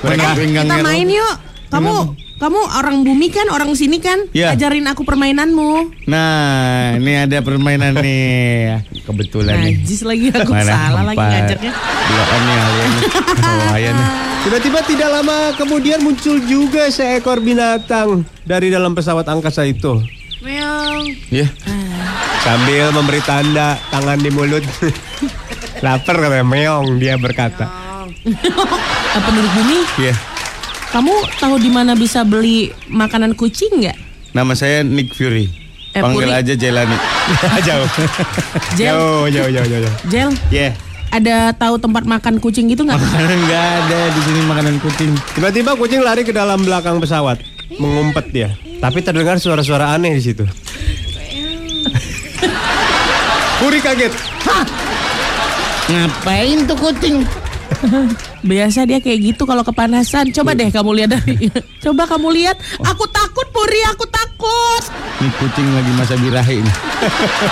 Mereka 0.02 0.34
Kita 0.34 0.76
main 0.82 1.06
yuk. 1.06 1.34
Kamu 1.70 1.94
kamu 2.42 2.58
orang 2.74 3.06
bumi 3.06 3.30
kan, 3.30 3.46
orang 3.54 3.70
sini 3.78 4.02
kan? 4.02 4.26
Iya. 4.34 4.58
Ajarin 4.58 4.82
aku 4.90 5.06
permainanmu. 5.06 5.94
Nah, 6.10 6.98
ini 6.98 7.14
ada 7.14 7.38
permainan 7.38 7.94
nih. 8.02 8.82
Kebetulan 9.06 9.62
nih. 9.62 9.78
Najis 9.78 10.02
lagi 10.02 10.26
aku 10.34 10.50
salah 10.50 11.06
lagi 11.06 11.22
empat? 11.22 11.30
ngajarnya. 11.30 11.72
Belum 12.02 12.42
nih 12.42 12.56
alien. 13.78 13.96
Tiba-tiba 14.42 14.82
tidak 14.82 15.08
lama 15.14 15.54
kemudian 15.54 16.02
muncul 16.02 16.34
juga 16.42 16.90
seekor 16.90 17.38
binatang 17.38 18.26
dari 18.42 18.74
dalam 18.74 18.90
pesawat 18.90 19.22
angkasa 19.30 19.62
itu. 19.62 20.02
Meong. 20.42 21.14
Iya. 21.30 21.46
Sambil 22.42 22.90
memberi 22.90 23.22
tanda 23.22 23.78
tangan 23.94 24.18
di 24.18 24.34
mulut. 24.34 24.66
Lapar 25.86 26.18
katanya 26.18 26.42
meong 26.42 26.98
dia 26.98 27.14
berkata. 27.14 27.70
Eh, 28.26 29.22
penduduk 29.30 29.52
bumi, 29.54 29.78
Iya. 30.02 30.31
Kamu 30.92 31.10
tahu 31.36 31.56
di 31.56 31.68
mana 31.68 31.96
bisa 31.96 32.20
beli 32.22 32.68
makanan 32.86 33.32
kucing 33.32 33.80
nggak? 33.80 33.96
Nama 34.32 34.52
saya 34.52 34.80
Nick 34.82 35.12
Fury. 35.12 35.48
Eh, 35.92 36.00
Panggil 36.00 36.24
Puri. 36.24 36.32
aja 36.34 36.52
Jelani. 36.52 36.96
jauh. 37.68 37.88
Jel, 38.74 38.92
Jauh, 38.92 39.24
jauh, 39.28 39.50
jauh, 39.50 39.66
jauh. 39.66 39.82
jauh. 39.82 39.94
Jel, 40.06 40.28
Iya. 40.48 40.72
ada 41.10 41.52
tahu 41.52 41.76
tempat 41.76 42.04
makan 42.04 42.40
kucing 42.40 42.68
gitu 42.68 42.80
nggak? 42.82 42.96
Makanan 42.96 43.38
nggak 43.42 43.64
ada 43.78 43.98
di 44.08 44.20
sini 44.22 44.40
makanan 44.42 44.74
kucing. 44.80 45.10
Tiba-tiba 45.32 45.76
kucing 45.76 46.00
lari 46.00 46.22
ke 46.22 46.32
dalam 46.32 46.60
belakang 46.60 46.96
pesawat, 46.96 47.40
mengumpet 47.76 48.26
dia. 48.30 48.48
Tapi 48.80 49.00
terdengar 49.00 49.36
suara-suara 49.36 49.92
aneh 49.92 50.12
di 50.12 50.22
situ. 50.22 50.44
Puri 53.58 53.78
kaget. 53.78 54.12
Ngapain 55.84 56.58
tuh 56.64 56.78
kucing? 56.78 57.16
Biasa 58.50 58.84
dia 58.88 58.98
kayak 58.98 59.34
gitu 59.34 59.42
kalau 59.44 59.62
kepanasan. 59.62 60.30
Coba 60.34 60.54
deh 60.56 60.68
kamu 60.68 60.90
lihat 61.02 61.10
dari. 61.16 61.48
Coba 61.84 62.06
kamu 62.08 62.28
lihat. 62.34 62.56
Aku 62.82 63.04
takut 63.10 63.46
Puri, 63.52 63.80
aku 63.90 64.04
takut. 64.08 64.82
Ini 65.22 65.30
kucing 65.38 65.68
lagi 65.70 65.92
masa 65.94 66.14
birahi 66.18 66.56
nih. 66.62 66.76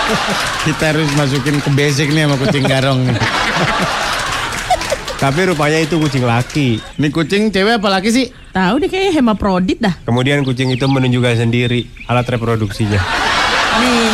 Kita 0.67 0.85
harus 0.95 1.09
masukin 1.15 1.57
ke 1.63 1.71
basic 1.73 2.09
nih 2.11 2.27
sama 2.27 2.37
kucing 2.39 2.65
garong 2.67 3.01
nih. 3.07 3.19
Tapi 5.21 5.41
rupanya 5.53 5.79
itu 5.85 6.01
kucing 6.01 6.25
laki. 6.25 6.81
Ini 6.97 7.09
kucing 7.13 7.53
cewek 7.53 7.77
apa 7.77 7.89
laki 8.01 8.09
sih? 8.09 8.27
Tahu 8.51 8.81
deh 8.81 8.89
kayaknya 8.89 9.21
hemaprodit 9.21 9.79
dah. 9.79 9.93
Kemudian 10.09 10.41
kucing 10.43 10.73
itu 10.73 10.89
menunjukkan 10.89 11.45
sendiri 11.45 11.85
alat 12.09 12.25
reproduksinya. 12.25 12.99
Nih. 13.85 14.11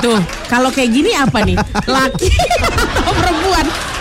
Tuh, 0.00 0.18
kalau 0.46 0.70
kayak 0.70 0.90
gini 0.90 1.12
apa 1.18 1.42
nih? 1.42 1.58
Laki? 1.84 2.30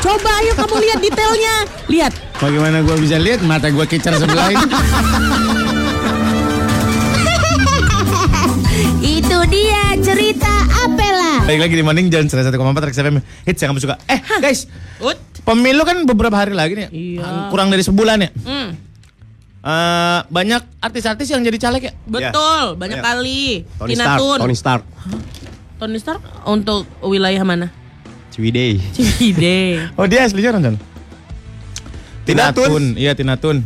Coba 0.04 0.32
ayo 0.44 0.52
kamu 0.60 0.76
lihat 0.84 1.00
detailnya. 1.00 1.56
Lihat. 1.88 2.12
Bagaimana 2.44 2.84
gue 2.84 2.96
bisa 3.00 3.16
lihat 3.16 3.40
mata 3.48 3.72
gue 3.72 3.86
kecer 3.88 4.12
sebelah 4.20 4.52
ini? 4.52 4.66
Itu 9.00 9.38
dia 9.48 9.96
cerita 10.04 10.52
Apela. 10.84 11.48
Baik 11.48 11.60
lagi 11.64 11.76
di 11.80 11.84
Morning 11.88 12.12
Jalan 12.12 12.28
Cerita 12.28 12.52
1,4 12.52 12.84
Rex 12.84 12.96
FM 13.00 13.16
Hits 13.48 13.60
yang 13.64 13.72
kamu 13.72 13.80
suka. 13.80 13.96
Eh 14.12 14.20
Hah. 14.20 14.44
guys, 14.44 14.68
Ut? 15.00 15.16
pemilu 15.48 15.88
kan 15.88 16.04
beberapa 16.04 16.36
hari 16.36 16.52
lagi 16.52 16.76
nih. 16.76 16.84
Ya? 16.84 16.90
Iya. 16.92 17.48
Kurang 17.48 17.72
dari 17.72 17.88
sebulan 17.88 18.28
ya. 18.28 18.30
Mm. 18.44 18.70
Uh, 19.64 20.20
banyak 20.28 20.68
artis-artis 20.84 21.32
yang 21.32 21.40
jadi 21.48 21.56
caleg 21.56 21.88
ya? 21.88 21.94
Betul, 22.04 22.76
yeah. 22.76 22.76
banyak 22.76 23.00
yeah. 23.00 23.08
kali. 23.08 23.44
Tony 23.80 23.96
Tina 23.96 24.20
Stark. 24.20 24.40
Tony 24.44 24.56
Stark. 24.60 24.84
Huh? 24.84 25.20
Tony 25.80 26.00
Stark 26.04 26.24
untuk 26.44 26.84
wilayah 27.00 27.48
mana? 27.48 27.83
Ciwidey. 28.34 28.82
Cibide. 28.92 29.58
Oh 30.00 30.06
dia 30.06 30.26
aslinya 30.26 30.50
orang 30.52 30.64
sana 30.66 30.80
Tina 32.24 32.50
Tun. 32.50 32.96
Iya 32.96 33.14
Tina 33.14 33.38
Tun 33.38 33.62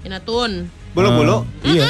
Tina 0.00 0.18
Tun. 0.20 0.70
Bulu-bulu. 0.92 1.42
Eh, 1.66 1.74
Iya 1.74 1.88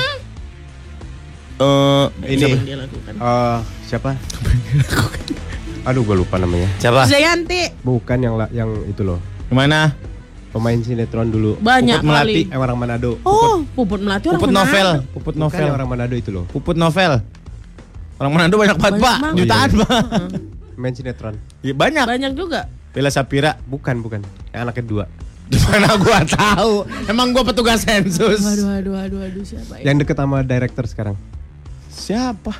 Eh, 1.54 2.06
Ini 2.26 2.50
Dia 2.64 2.76
lakukan. 2.76 3.12
eh, 3.14 3.58
siapa? 3.84 4.10
Aduh, 5.86 6.02
gue 6.02 6.16
lupa 6.16 6.34
namanya. 6.34 6.66
Siapa? 6.78 7.04
Zayanti. 7.04 7.68
Bukan 7.78 8.18
yang 8.18 8.34
yang 8.50 8.70
itu 8.88 9.04
loh. 9.04 9.20
Gimana? 9.46 9.92
Pemain 10.48 10.78
sinetron 10.80 11.28
dulu. 11.28 11.54
Banyak 11.60 12.00
Puput 12.00 12.08
Melati. 12.08 12.42
kali. 12.42 12.42
Eh, 12.48 12.58
orang 12.58 12.78
Manado. 12.78 13.10
Oh, 13.22 13.62
Puput 13.70 14.00
Melati 14.00 14.26
orang 14.26 14.40
Puput 14.40 14.50
mana? 14.50 14.58
novel 14.62 14.88
Puput 15.12 15.34
Bukan 15.34 15.42
novel 15.44 15.62
yang 15.62 15.76
orang 15.76 15.88
Manado 15.88 16.14
itu 16.16 16.30
loh. 16.32 16.44
Puput 16.48 16.74
novel 16.74 17.12
Orang 18.14 18.30
Manado 18.32 18.54
banyak 18.56 18.76
banget 18.76 18.94
pak. 18.98 19.16
Jutaan 19.34 19.68
Iya. 19.68 19.78
pak 19.82 20.00
Main 20.74 20.92
sinetron. 20.92 21.34
Ya, 21.60 21.72
Banyak 21.72 22.04
Banyak 22.06 22.32
juga. 22.34 22.66
Bella 22.90 23.10
Sapira 23.10 23.58
Bukan, 23.64 23.98
bukan. 24.00 24.20
Yang 24.50 24.60
anak 24.62 24.76
kedua. 24.76 25.04
Gimana 25.52 26.00
gua 26.00 26.24
tahu 26.24 26.88
Emang 27.04 27.28
gua 27.30 27.44
petugas 27.44 27.84
sensus 27.84 28.40
Aduh, 28.40 28.70
aduh, 28.72 28.94
aduh, 28.96 29.20
aduh, 29.20 29.44
siapa 29.44 29.76
ya? 29.76 29.92
Yang 29.92 29.96
deket 30.06 30.16
sama 30.16 30.40
director 30.40 30.84
sekarang. 30.88 31.16
Siapa? 31.90 32.52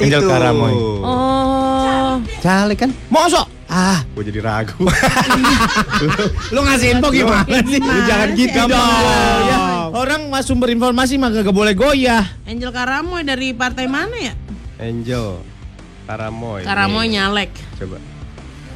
Angel 0.00 0.16
Itu. 0.16 0.28
Karamoy 0.28 0.72
Oh, 1.04 2.14
Caleg 2.40 2.78
kan? 2.78 2.90
Mosok? 3.12 3.46
Ah, 3.70 4.02
gue 4.02 4.26
jadi 4.26 4.42
ragu. 4.42 4.74
Lu 6.54 6.66
ngasih 6.66 6.98
info 6.98 7.14
gimana 7.14 7.62
sih? 7.62 7.78
Gimana 7.78 8.02
Jangan 8.02 8.28
gitu 8.34 8.58
Angel? 8.58 8.74
dong 8.74 9.42
ya. 9.46 9.58
Orang 9.90 10.20
mas 10.26 10.42
sumber 10.42 10.74
informasi 10.74 11.14
mah 11.14 11.30
gak 11.30 11.54
boleh 11.54 11.74
goyah 11.74 12.26
Angel 12.46 12.70
Karamoy 12.70 13.22
dari 13.22 13.54
partai 13.54 13.86
mana 13.86 14.16
ya? 14.16 14.34
Angel 14.80 15.38
Karamoy. 16.10 16.66
Karamoy 16.66 17.06
Nih, 17.06 17.22
nyalek. 17.22 17.54
Coba. 17.78 18.02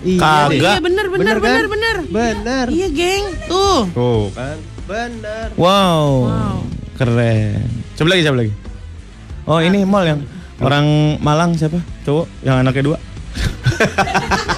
Kagak. 0.05 0.53
Iya 0.55 0.79
bener, 0.79 1.07
bener, 1.11 1.19
Bener 1.19 1.37
bener, 1.43 1.65
kan? 1.67 1.73
bener. 1.75 1.97
Bener. 2.07 2.67
Iya, 2.71 2.89
geng. 2.95 3.25
Tuh. 3.51 3.91
Tuh 3.91 4.31
kan. 4.31 4.57
Bener. 4.87 5.49
Wow, 5.59 6.31
Wow. 6.31 6.59
Keren 6.95 7.67
Coba 7.99 8.15
lagi, 8.15 8.23
coba 8.23 8.37
lagi 8.39 8.53
Oh 9.51 9.59
ini 9.59 9.83
mall 9.83 10.07
yang 10.07 10.23
Orang 10.63 10.87
Malang 11.19 11.59
siapa? 11.59 11.83
Cowok 12.07 12.31
yang 12.47 12.63
anaknya 12.63 12.87
dua 12.87 12.99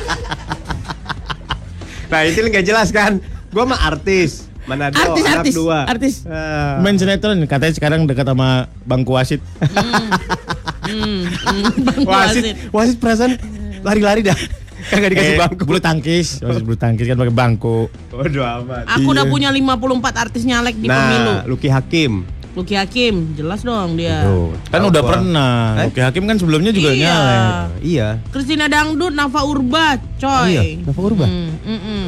Nah 2.07 2.21
itu 2.23 2.39
nggak 2.39 2.63
jelas 2.63 2.89
kan? 2.91 3.19
Gue 3.49 3.65
mah 3.65 3.81
artis. 3.83 4.47
Manado, 4.67 4.99
Artis, 4.99 5.25
anak 5.25 5.39
artis, 5.41 5.55
dua. 5.55 5.79
artis. 5.87 6.15
Ah. 6.27 6.83
Main 6.83 6.99
sinetron 6.99 7.39
katanya 7.47 7.73
sekarang 7.73 8.01
dekat 8.05 8.27
sama 8.27 8.67
bangku 8.83 9.15
wasit 9.15 9.39
Hmm, 9.63 10.11
hmm, 10.87 11.21
Bang 11.83 12.01
wasit, 12.05 12.45
Wasit. 12.71 12.97
perasaan 12.97 13.33
lari-lari 13.81 14.23
dah. 14.23 14.39
Kagak 14.87 15.11
dikasih 15.11 15.35
Eh, 15.35 15.41
bangku. 15.41 15.63
bulu 15.65 15.81
tangkis 15.81 16.39
wasit 16.39 16.63
bulu 16.63 16.79
tangkis 16.79 17.05
kan 17.05 17.17
pakai 17.17 17.35
bangku 17.35 17.91
Waduh 18.09 18.45
amat. 18.63 18.87
Aku 18.89 19.11
udah 19.11 19.25
Iya. 19.25 19.33
punya 19.33 19.49
54 19.51 20.15
artis 20.17 20.43
nyalek 20.43 20.75
di 20.75 20.87
pemilu. 20.87 21.33
Nah, 21.33 21.43
Lucky 21.45 21.67
Hakim. 21.67 22.13
Luki 22.57 22.73
Hakim, 22.73 23.37
jelas 23.37 23.61
dong 23.61 24.01
dia. 24.01 24.25
Tuh, 24.25 24.49
kan 24.71 24.81
tahu 24.81 24.89
udah 24.89 25.03
pernah 25.05 25.55
Eh? 25.77 25.93
Oke 25.93 26.01
Hakim 26.01 26.25
kan 26.25 26.41
sebelumnya 26.41 26.73
juga 26.73 26.89
Iya. 26.89 27.03
nyalek 27.03 27.53
Iya. 27.83 28.09
Christina 28.33 28.65
Dangdut, 28.65 29.13
Nafa 29.13 29.45
Urba, 29.45 30.01
coy. 30.17 30.49
Iya, 30.49 30.63
Nafa 30.81 31.01
Urba? 31.03 31.27
Hmm, 31.27 31.53
mm, 31.61 31.79
mm. 31.79 32.07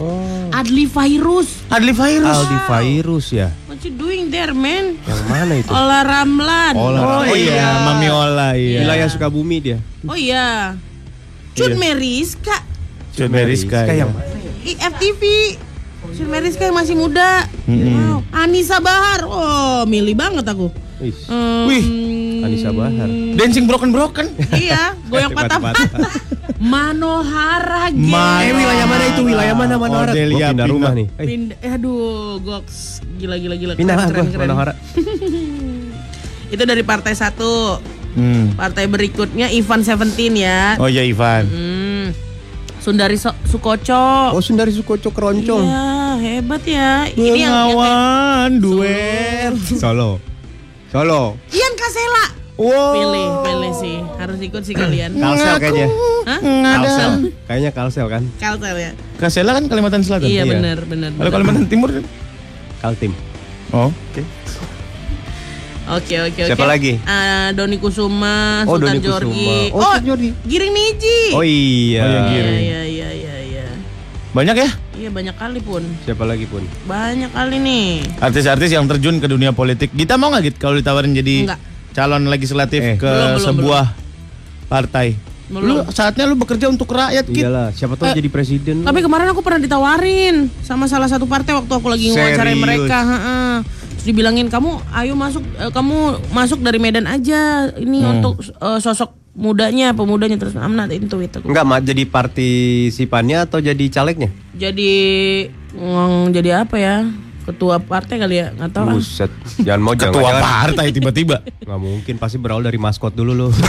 Oh. 0.00 0.48
Adli 0.50 0.88
Fairuz. 0.88 1.60
Adli 1.68 1.92
Virus 1.92 2.32
Aldi 2.32 2.56
Virus 2.64 3.26
ya. 3.30 3.48
What 3.68 3.84
you 3.84 3.92
doing 3.92 4.32
there, 4.32 4.56
man? 4.56 4.96
Yang 4.96 5.22
mana 5.28 5.52
itu? 5.56 5.68
Ola 5.68 6.00
Ramlan. 6.00 6.74
Ola 6.74 7.00
Oh 7.00 7.08
Oh, 7.22 7.36
iya, 7.36 7.52
iya. 7.52 7.68
Mami 7.84 8.08
Ola 8.08 8.48
iya 8.56 8.80
Wilayah 8.80 9.06
Sukabumi 9.12 9.60
dia. 9.60 9.78
Oh 10.02 10.16
iya. 10.16 10.74
Cut 11.52 11.70
Iya. 11.70 11.78
Meriska. 11.78 12.56
Cut 13.12 13.28
Meriska 13.28 13.84
Kayak 13.84 13.92
iya. 13.92 14.02
yang 14.02 14.10
mana? 14.10 14.26
IFTV. 14.64 15.22
Cut 16.16 16.28
Meriska 16.28 16.62
yang 16.64 16.76
masih 16.76 16.96
muda. 16.96 17.44
Mm-mm. 17.68 17.92
Wow. 17.92 18.18
Anissa 18.32 18.80
Bahar. 18.80 19.20
Oh, 19.24 19.84
milih 19.84 20.16
banget 20.16 20.48
aku. 20.48 20.72
Wih. 21.00 21.14
Hmm, 21.24 21.64
Wih, 21.64 21.84
Anissa 22.42 22.70
Bahar. 22.70 23.08
Dancing 23.08 23.64
broken 23.64 23.88
broken 23.88 24.28
Iya, 24.50 24.92
goyang 25.10 25.32
patah-patah. 25.32 25.88
Manohara 26.60 27.88
geng. 27.88 28.04
Ma- 28.06 28.40
Eh 28.40 28.52
wilayah 28.52 28.84
mana 28.84 29.04
itu? 29.06 29.20
Wilayah 29.22 29.54
mana 29.54 29.74
Manohara? 29.74 30.12
Odelia 30.12 30.28
Gua 30.28 30.48
pindah 30.50 30.66
Pino. 30.66 30.74
rumah 30.74 30.92
nih. 30.92 31.06
Eh, 31.10 31.26
Pindah, 31.26 31.56
aduh, 31.66 31.98
goks. 32.38 32.76
Gila, 33.16 33.34
gila, 33.34 33.54
gila. 33.54 33.72
pindah 33.74 33.96
Keren, 33.96 34.08
keren, 34.10 34.26
keren. 34.28 34.40
Manohara. 34.46 34.72
Itu 36.52 36.62
dari 36.62 36.82
partai 36.82 37.14
satu. 37.14 37.80
hmm. 38.12 38.54
Partai 38.54 38.84
berikutnya 38.86 39.48
Ivan 39.48 39.80
Seventeen 39.80 40.34
ya. 40.36 40.74
Oh 40.76 40.84
iya 40.84 41.00
Ivan 41.00 41.46
Hmm. 41.46 42.06
Sundari 42.76 43.16
So- 43.16 43.36
Sukoco. 43.42 44.32
Oh 44.32 44.40
Sundari 44.40 44.68
Sukoco 44.70 45.08
Keroncong. 45.08 45.64
Iya, 45.64 45.88
hebat 46.18 46.62
ya. 46.62 47.06
Ini 47.06 47.24
yang, 47.24 47.36
yang 47.38 47.52
kayak- 47.52 47.68
Bengawan 47.70 48.50
duet 48.58 49.52
Solo. 49.74 50.20
Solo. 50.90 51.38
Ian 51.50 51.74
Kasela. 51.74 52.24
Wow 52.60 52.92
Pilih, 52.92 53.28
pilih 53.40 53.72
sih. 53.72 53.96
Harus 54.20 54.36
ikut 54.36 54.60
sih 54.60 54.74
kalian. 54.74 55.16
Kalsel 55.16 55.56
kayaknya. 55.56 55.88
Hah? 56.28 56.40
Kalsel. 56.76 57.10
Kayaknya 57.48 57.70
Kalsel 57.72 58.06
kan? 58.06 58.22
Kalsel 58.36 58.76
ya. 58.76 58.90
Kasela 59.16 59.50
kan 59.54 59.64
Kalimantan 59.64 60.02
Selatan 60.02 60.28
Iya, 60.28 60.44
Iya. 60.44 60.52
benar, 60.52 60.78
benar. 60.84 61.10
Kalau. 61.14 61.30
Kalimantan 61.32 61.66
Timur 61.66 61.88
Kaltim. 62.80 63.12
Oh 63.70 63.88
Oke, 65.90 66.14
oke, 66.22 66.38
oke. 66.38 66.42
Siapa 66.46 66.66
lagi? 66.66 67.02
Ah, 67.02 67.50
Doni 67.50 67.74
Kusuma, 67.74 68.62
Oh, 68.62 68.78
Sultan 68.78 68.94
Doni 68.94 69.00
Kusuma. 69.00 69.10
Jorgi. 69.10 69.54
Oh, 69.74 69.80
Sultan 69.80 70.02
Jorgi. 70.06 70.28
Giring 70.46 70.70
Niji. 70.70 71.18
Oh 71.34 71.42
iya. 71.42 71.98
Oh, 71.98 72.06
Iya, 72.06 72.20
Giring. 72.30 72.60
iya, 72.60 72.80
iya, 72.84 73.08
iya, 73.10 73.34
iya. 73.42 73.66
Banyak 74.30 74.54
ya 74.54 74.70
Iya, 75.00 75.08
banyak 75.08 75.32
kali 75.32 75.60
pun. 75.60 75.80
Siapa 76.04 76.28
lagi 76.28 76.44
pun? 76.44 76.60
Banyak 76.84 77.32
kali 77.32 77.56
nih. 77.56 77.86
artis-artis 78.20 78.68
yang 78.68 78.84
terjun 78.84 79.16
ke 79.16 79.24
dunia 79.24 79.48
politik. 79.50 79.88
Kita 79.90 80.14
mau 80.14 80.28
nggak 80.28 80.42
gitu 80.44 80.56
kalau 80.60 80.76
ditawarin 80.76 81.16
jadi 81.16 81.48
Enggak. 81.48 81.60
calon 81.90 82.28
legislatif 82.28 82.80
Eh. 82.84 82.94
ke 82.94 83.08
Belum, 83.08 83.28
belum, 83.32 83.40
sebuah 83.40 83.84
partai? 84.68 85.16
Belum. 85.48 85.66
Lu 85.66 85.88
saatnya 85.90 86.24
lu 86.24 86.36
bekerja 86.36 86.68
untuk 86.68 86.86
rakyat 86.86 87.24
gitu. 87.26 87.42
Iyalah, 87.42 87.72
siapa 87.72 87.96
tahu 87.96 88.06
Eh, 88.06 88.14
jadi 88.14 88.28
presiden. 88.28 88.84
Tapi 88.84 89.00
kemarin 89.00 89.26
aku 89.26 89.40
pernah 89.40 89.58
ditawarin 89.58 90.52
sama 90.60 90.84
salah 90.84 91.08
satu 91.08 91.24
partai 91.24 91.56
waktu 91.56 91.72
aku 91.72 91.88
lagi 91.88 92.12
ngawancarain 92.12 92.54
Serius? 92.54 92.62
mereka. 92.62 92.98
heeh. 93.02 93.52
Terus 93.90 94.04
dibilangin 94.06 94.46
kamu 94.46 94.70
ayo 94.94 95.12
masuk 95.14 95.42
eh, 95.56 95.70
kamu 95.70 95.96
masuk 96.30 96.60
dari 96.60 96.76
Medan 96.76 97.04
aja 97.04 97.72
ini 97.74 97.98
Hmm. 97.98 98.20
untuk 98.20 98.36
eh, 98.40 98.78
sosok 98.78 99.16
mudanya 99.40 99.96
pemudanya 99.96 100.36
terus 100.36 100.52
I'm 100.52 100.76
not 100.76 100.92
into 100.92 101.16
it 101.24 101.32
aku. 101.32 101.48
Enggak, 101.48 101.64
Ma, 101.64 101.80
jadi 101.80 102.04
partisipannya 102.04 103.48
atau 103.48 103.64
jadi 103.64 103.84
calegnya? 103.88 104.28
Jadi 104.52 104.92
ngong 105.72 106.36
jadi 106.36 106.68
apa 106.68 106.76
ya? 106.76 107.08
Ketua 107.48 107.80
partai 107.80 108.20
kali 108.20 108.36
ya? 108.36 108.52
Nggak 108.52 108.70
tahu 108.76 108.84
ah. 108.84 108.94
Buset. 109.00 109.32
Jangan 109.64 109.80
mau 109.80 109.96
jangan. 109.96 110.12
Ketua 110.20 110.28
jangan. 110.28 110.44
partai 110.44 110.86
tiba-tiba. 110.92 111.36
Nggak 111.66 111.80
mungkin, 111.80 112.14
pasti 112.20 112.36
berawal 112.36 112.68
dari 112.68 112.76
maskot 112.76 113.16
dulu 113.16 113.32
loh. 113.32 113.52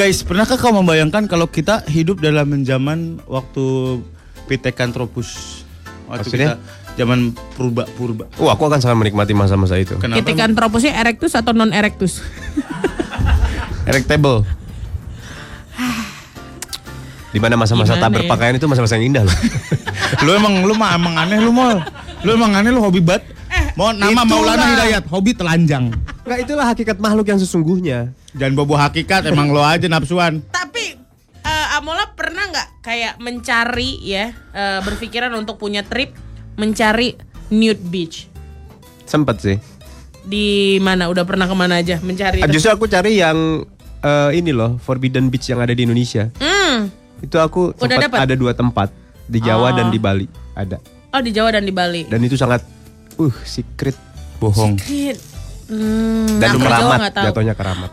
Guys, 0.00 0.24
pernahkah 0.24 0.56
kau 0.56 0.72
membayangkan 0.72 1.28
kalau 1.28 1.44
kita 1.44 1.84
hidup 1.84 2.24
dalam 2.24 2.64
zaman 2.64 3.20
waktu 3.28 4.00
Pithecanthropus? 4.48 5.60
Waktu 6.08 6.24
Maksudnya? 6.24 6.48
kita 6.56 6.79
zaman 6.98 7.34
purba-purba. 7.54 8.26
Wah, 8.40 8.54
aku 8.54 8.66
akan 8.66 8.80
sangat 8.82 8.98
menikmati 8.98 9.32
masa-masa 9.36 9.78
itu. 9.78 9.98
Kenapa? 9.98 10.18
Pithecanthropusnya 10.22 10.98
erectus 10.98 11.36
atau 11.38 11.54
non 11.54 11.70
erectus? 11.70 12.20
Erectable. 13.90 14.46
Di 17.30 17.38
mana 17.38 17.54
masa-masa 17.54 17.94
tak 17.94 18.10
ya? 18.10 18.14
berpakaian 18.22 18.58
itu 18.58 18.66
masa-masa 18.66 18.98
yang 18.98 19.14
indah 19.14 19.22
loh. 19.26 19.36
lu 20.26 20.30
emang 20.34 20.66
lu 20.66 20.74
mah 20.74 20.98
emang 20.98 21.14
aneh 21.14 21.38
lu 21.38 21.54
mal. 21.54 21.78
Lu 22.26 22.34
emang 22.34 22.50
aneh 22.54 22.74
lu 22.74 22.82
hobi 22.82 22.98
bat. 22.98 23.22
Mau 23.78 23.94
nama 23.94 24.26
itulah. 24.26 24.26
Maulana 24.26 24.66
Hidayat, 24.74 25.04
hobi 25.08 25.32
telanjang. 25.34 25.94
Enggak, 26.26 26.38
itulah 26.42 26.66
hakikat 26.70 26.96
makhluk 26.98 27.26
yang 27.30 27.40
sesungguhnya. 27.40 28.14
Jangan 28.34 28.54
bobo 28.58 28.74
hakikat, 28.74 29.26
emang 29.30 29.50
lo 29.54 29.62
aja 29.62 29.86
nafsuan. 29.86 30.42
Tapi 30.50 30.98
eh, 31.42 31.66
Amola 31.78 32.10
pernah 32.14 32.50
nggak 32.50 32.68
kayak 32.82 33.14
mencari 33.22 34.02
ya 34.02 34.34
eh, 34.34 34.80
berpikiran 34.82 35.34
untuk 35.38 35.58
punya 35.58 35.86
trip 35.86 36.14
mencari 36.54 37.14
nude 37.48 37.82
beach 37.84 38.26
Sempet 39.04 39.36
sih. 39.38 39.56
di 40.22 40.46
mana? 40.78 41.06
Udah 41.06 41.22
pernah 41.22 41.44
ke 41.44 41.52
mana 41.52 41.76
aja 41.76 41.98
mencari? 41.98 42.40
Ah? 42.40 42.46
Justru 42.46 42.70
aku 42.70 42.86
cari 42.86 43.18
yang 43.18 43.66
eh, 44.00 44.30
ini 44.32 44.50
loh, 44.50 44.78
Forbidden 44.78 45.26
Beach 45.26 45.46
yang 45.46 45.58
ada 45.58 45.70
di 45.70 45.82
Indonesia. 45.82 46.30
Hmm. 46.38 46.86
Itu 47.18 47.36
aku 47.36 47.74
Udah 47.74 47.98
sempat 47.98 48.06
dapet? 48.06 48.18
ada 48.22 48.34
dua 48.34 48.52
tempat 48.52 48.88
di 49.24 49.38
Jawa 49.38 49.70
Oh. 49.70 49.74
dan 49.74 49.86
di 49.88 49.98
Bali 49.98 50.24
ada. 50.52 50.78
Oh 51.10 51.18
di 51.18 51.30
Jawa 51.30 51.50
dan 51.50 51.64
di 51.64 51.70
Bali. 51.70 52.06
Dan 52.06 52.22
itu 52.22 52.34
sangat 52.34 52.62
uh 53.16 53.34
secret 53.42 53.98
Bohong. 54.38 54.78
Hmm, 55.66 56.38
dan 56.38 56.54
juga 56.54 56.66
keramat 56.66 57.00
jatuhnya 57.12 57.54
keramat. 57.54 57.90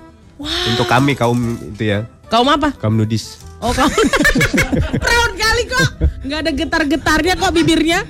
Untuk 0.70 0.86
kami 0.86 1.12
kaum 1.12 1.38
itu 1.68 1.84
ya, 1.88 2.00
Kaum 2.28 2.48
apa? 2.48 2.72
kaum 2.74 2.94
nudis. 2.94 3.42
Oh 3.58 3.70
kamu 3.70 3.90
Proud 5.02 5.34
kali 5.34 5.64
kok 5.66 5.88
nggak 6.24 6.40
ada 6.40 6.52
getar-getarnya 6.54 7.34
kok 7.36 7.50
bibirnya 7.52 8.06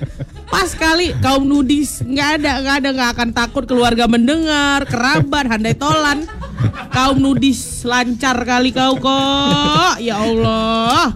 Pas 0.48 0.72
kali 0.72 1.12
kaum 1.20 1.44
nudis 1.44 2.00
nggak 2.02 2.28
ada 2.40 2.52
nggak 2.64 2.76
ada 2.80 2.88
nggak 2.96 3.10
akan 3.16 3.28
takut 3.36 3.64
keluarga 3.68 4.08
mendengar 4.08 4.88
kerabat 4.88 5.44
handai 5.44 5.76
tolan 5.76 6.24
kaum 6.90 7.20
nudis 7.20 7.84
lancar 7.84 8.34
kali 8.42 8.72
kau 8.72 8.96
kok 8.96 10.00
ya 10.00 10.18
Allah 10.18 11.14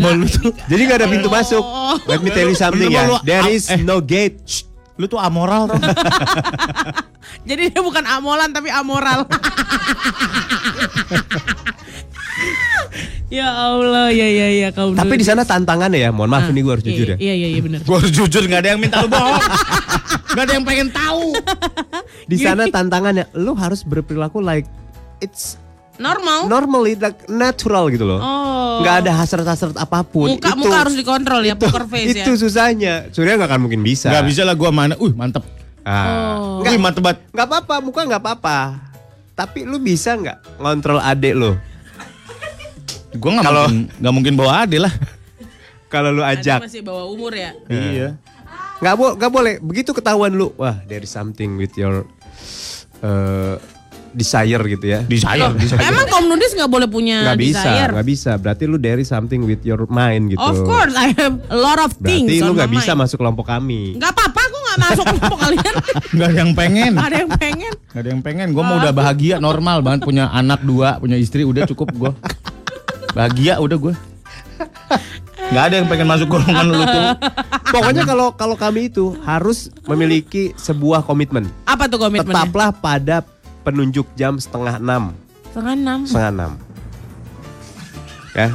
Malu 0.00 0.24
tuh. 0.24 0.56
Jadi 0.72 0.88
nggak 0.88 1.04
ada 1.04 1.08
pintu 1.12 1.28
masuk. 1.28 1.60
Let 2.08 2.24
me 2.24 2.32
tell 2.32 2.48
you 2.48 2.56
something 2.56 2.88
Lu 2.88 2.96
ya. 2.96 3.20
There 3.20 3.44
is 3.52 3.68
eh. 3.68 3.84
no 3.84 4.00
gate. 4.00 4.40
Shh, 4.48 4.64
Lu 4.96 5.04
tuh 5.04 5.20
amoral 5.20 5.68
tuh. 5.68 5.76
jadi 7.48 7.70
dia 7.70 7.82
bukan 7.82 8.04
amolan 8.04 8.50
tapi 8.50 8.68
amoral 8.72 9.24
ya 13.30 13.46
Allah 13.46 14.10
ya 14.10 14.26
ya 14.26 14.46
ya 14.50 14.68
kaum 14.70 14.92
Tapi 14.92 15.14
di 15.16 15.24
sana 15.24 15.42
tantangannya 15.42 16.02
ya. 16.02 16.10
Mohon 16.10 16.30
maaf 16.30 16.46
ini 16.50 16.60
gue 16.60 16.72
harus 16.74 16.82
Iya, 16.82 16.90
jujur 16.90 17.06
ya. 17.06 17.16
iya 17.16 17.34
iya 17.34 17.48
iya 17.48 17.60
benar 17.62 17.80
Gue 17.80 17.96
harus 17.96 18.10
jujur 18.10 18.42
nggak 18.44 18.60
ada 18.60 18.68
yang 18.74 18.80
minta 18.82 19.00
lu 19.00 19.08
bohong. 19.08 19.38
Gak 20.30 20.46
ada 20.46 20.52
yang 20.54 20.62
pengen 20.62 20.88
tahu. 20.90 21.34
Di 22.26 22.38
sana 22.38 22.70
tantangannya 22.70 23.26
lu 23.34 23.50
harus 23.54 23.82
berperilaku 23.82 24.38
like 24.38 24.62
it's 25.18 25.58
normal 25.98 26.46
normally 26.46 26.94
like 26.94 27.26
natural 27.26 27.90
gitu 27.90 28.06
loh. 28.06 28.22
oh 28.22 28.78
Nggak 28.80 28.94
ada 29.04 29.12
hasrat-hasrat 29.18 29.74
apa 29.74 30.00
pun. 30.00 30.30
muka 30.30 30.54
muka 30.54 30.86
harus 30.86 30.94
dikontrol 30.94 31.42
ya 31.42 31.58
poker 31.58 31.84
face 31.90 32.14
ya 32.14 32.22
itu 32.22 32.38
susahnya. 32.38 33.10
Surya 33.10 33.34
nggak 33.36 33.50
akan 33.50 33.60
mungkin 33.66 33.82
bisa. 33.82 34.06
Gak 34.08 34.22
bisa 34.22 34.46
lah 34.46 34.54
gue 34.54 34.70
mana. 34.70 34.94
Uh 34.96 35.10
mantep. 35.12 35.42
Ah. 35.82 36.38
Oh. 36.38 36.62
Wih 36.62 36.78
mantep 36.78 37.02
banget. 37.02 37.26
Nggak 37.34 37.46
apa-apa, 37.50 37.74
muka 37.82 38.00
nggak 38.06 38.22
apa-apa. 38.22 38.58
Tapi 39.34 39.66
lu 39.66 39.82
bisa 39.82 40.14
nggak 40.14 40.62
ngontrol 40.62 41.02
adek 41.02 41.34
lu? 41.34 41.58
Gue 43.12 43.30
gak 43.32 43.42
Kalau- 43.42 43.66
mungkin, 43.66 43.90
gak 43.98 44.12
mungkin 44.14 44.34
bawa 44.34 44.52
ade 44.62 44.78
lah. 44.78 44.94
Kalau 45.86 46.14
lu 46.14 46.22
Ada 46.22 46.38
ajak, 46.38 46.58
masih 46.70 46.86
bawa 46.86 47.02
umur 47.04 47.34
ya 47.34 47.50
Iya. 47.66 48.14
nggak 48.78 48.94
bo 48.94 49.06
nggak 49.18 49.28
boleh. 49.28 49.54
Begitu 49.58 49.90
ketahuan 49.90 50.30
lu, 50.30 50.54
wah 50.54 50.78
there 50.86 51.02
is 51.02 51.10
something 51.10 51.58
with 51.58 51.74
your 51.74 52.06
uh, 53.02 53.58
desire 54.10 54.62
gitu 54.64 54.86
ya. 54.86 55.02
Desire, 55.02 55.50
desire. 55.54 55.82
Emang 55.82 56.06
kaum 56.06 56.26
nudis 56.26 56.54
nggak 56.54 56.66
boleh 56.66 56.86
punya 56.86 57.26
Nggak 57.26 57.38
bisa, 57.42 57.58
desire? 57.66 57.90
nggak 57.90 58.06
bisa. 58.06 58.30
Berarti 58.38 58.64
lu 58.64 58.78
there 58.78 58.96
is 58.96 59.06
something 59.06 59.42
with 59.42 59.62
your 59.62 59.82
mind 59.86 60.30
gitu. 60.30 60.38
Of 60.38 60.62
course, 60.62 60.94
I 60.94 61.10
have 61.18 61.42
a 61.50 61.58
lot 61.58 61.76
of 61.76 61.90
things. 61.98 62.30
Berarti 62.30 62.38
lu 62.40 62.54
on 62.54 62.56
nggak 62.56 62.70
my 62.70 62.76
bisa 62.78 62.92
mind. 62.94 63.00
masuk 63.02 63.16
kelompok 63.18 63.46
kami. 63.46 63.98
Nggak 63.98 64.10
apa-apa, 64.14 64.40
aku 64.40 64.56
nggak 64.56 64.78
masuk 64.80 65.04
kelompok 65.04 65.38
kalian. 65.44 65.74
Gak 66.10 66.26
ada 66.26 66.38
yang 66.38 66.52
pengen. 66.54 66.92
Nggak 66.94 67.08
ada 67.10 67.18
yang 67.18 67.32
pengen. 67.34 67.72
Gak 67.90 68.00
ada 68.00 68.08
yang 68.08 68.22
pengen. 68.22 68.46
Gue 68.54 68.62
mau 68.62 68.78
udah 68.78 68.94
bahagia 68.94 69.36
normal 69.38 69.82
banget 69.82 70.06
punya 70.06 70.30
anak 70.30 70.62
dua, 70.62 70.96
punya 70.96 71.18
istri 71.18 71.42
udah 71.42 71.66
cukup 71.66 71.90
gue. 71.90 72.12
Bahagia 73.10 73.58
udah 73.58 73.78
gue. 73.78 73.94
Gak 75.50 75.64
ada 75.72 75.74
yang 75.82 75.88
pengen 75.90 76.06
masuk 76.06 76.30
golongan 76.30 76.66
lu 76.68 76.78
tuh. 76.84 77.04
Pokoknya 77.74 78.02
kalau 78.06 78.30
kalau 78.36 78.54
kami 78.54 78.92
itu 78.92 79.18
harus 79.26 79.72
memiliki 79.88 80.54
sebuah 80.54 81.02
komitmen. 81.02 81.48
Apa 81.66 81.90
tuh 81.90 81.98
komitmennya? 81.98 82.46
Tetaplah 82.46 82.70
pada 82.70 83.26
penunjuk 83.66 84.06
jam 84.14 84.38
setengah 84.38 84.78
enam. 84.78 85.16
Setengah 85.50 85.74
enam. 85.74 85.98
Setengah 86.06 86.30
enam. 86.30 86.52
Ya. 88.36 88.48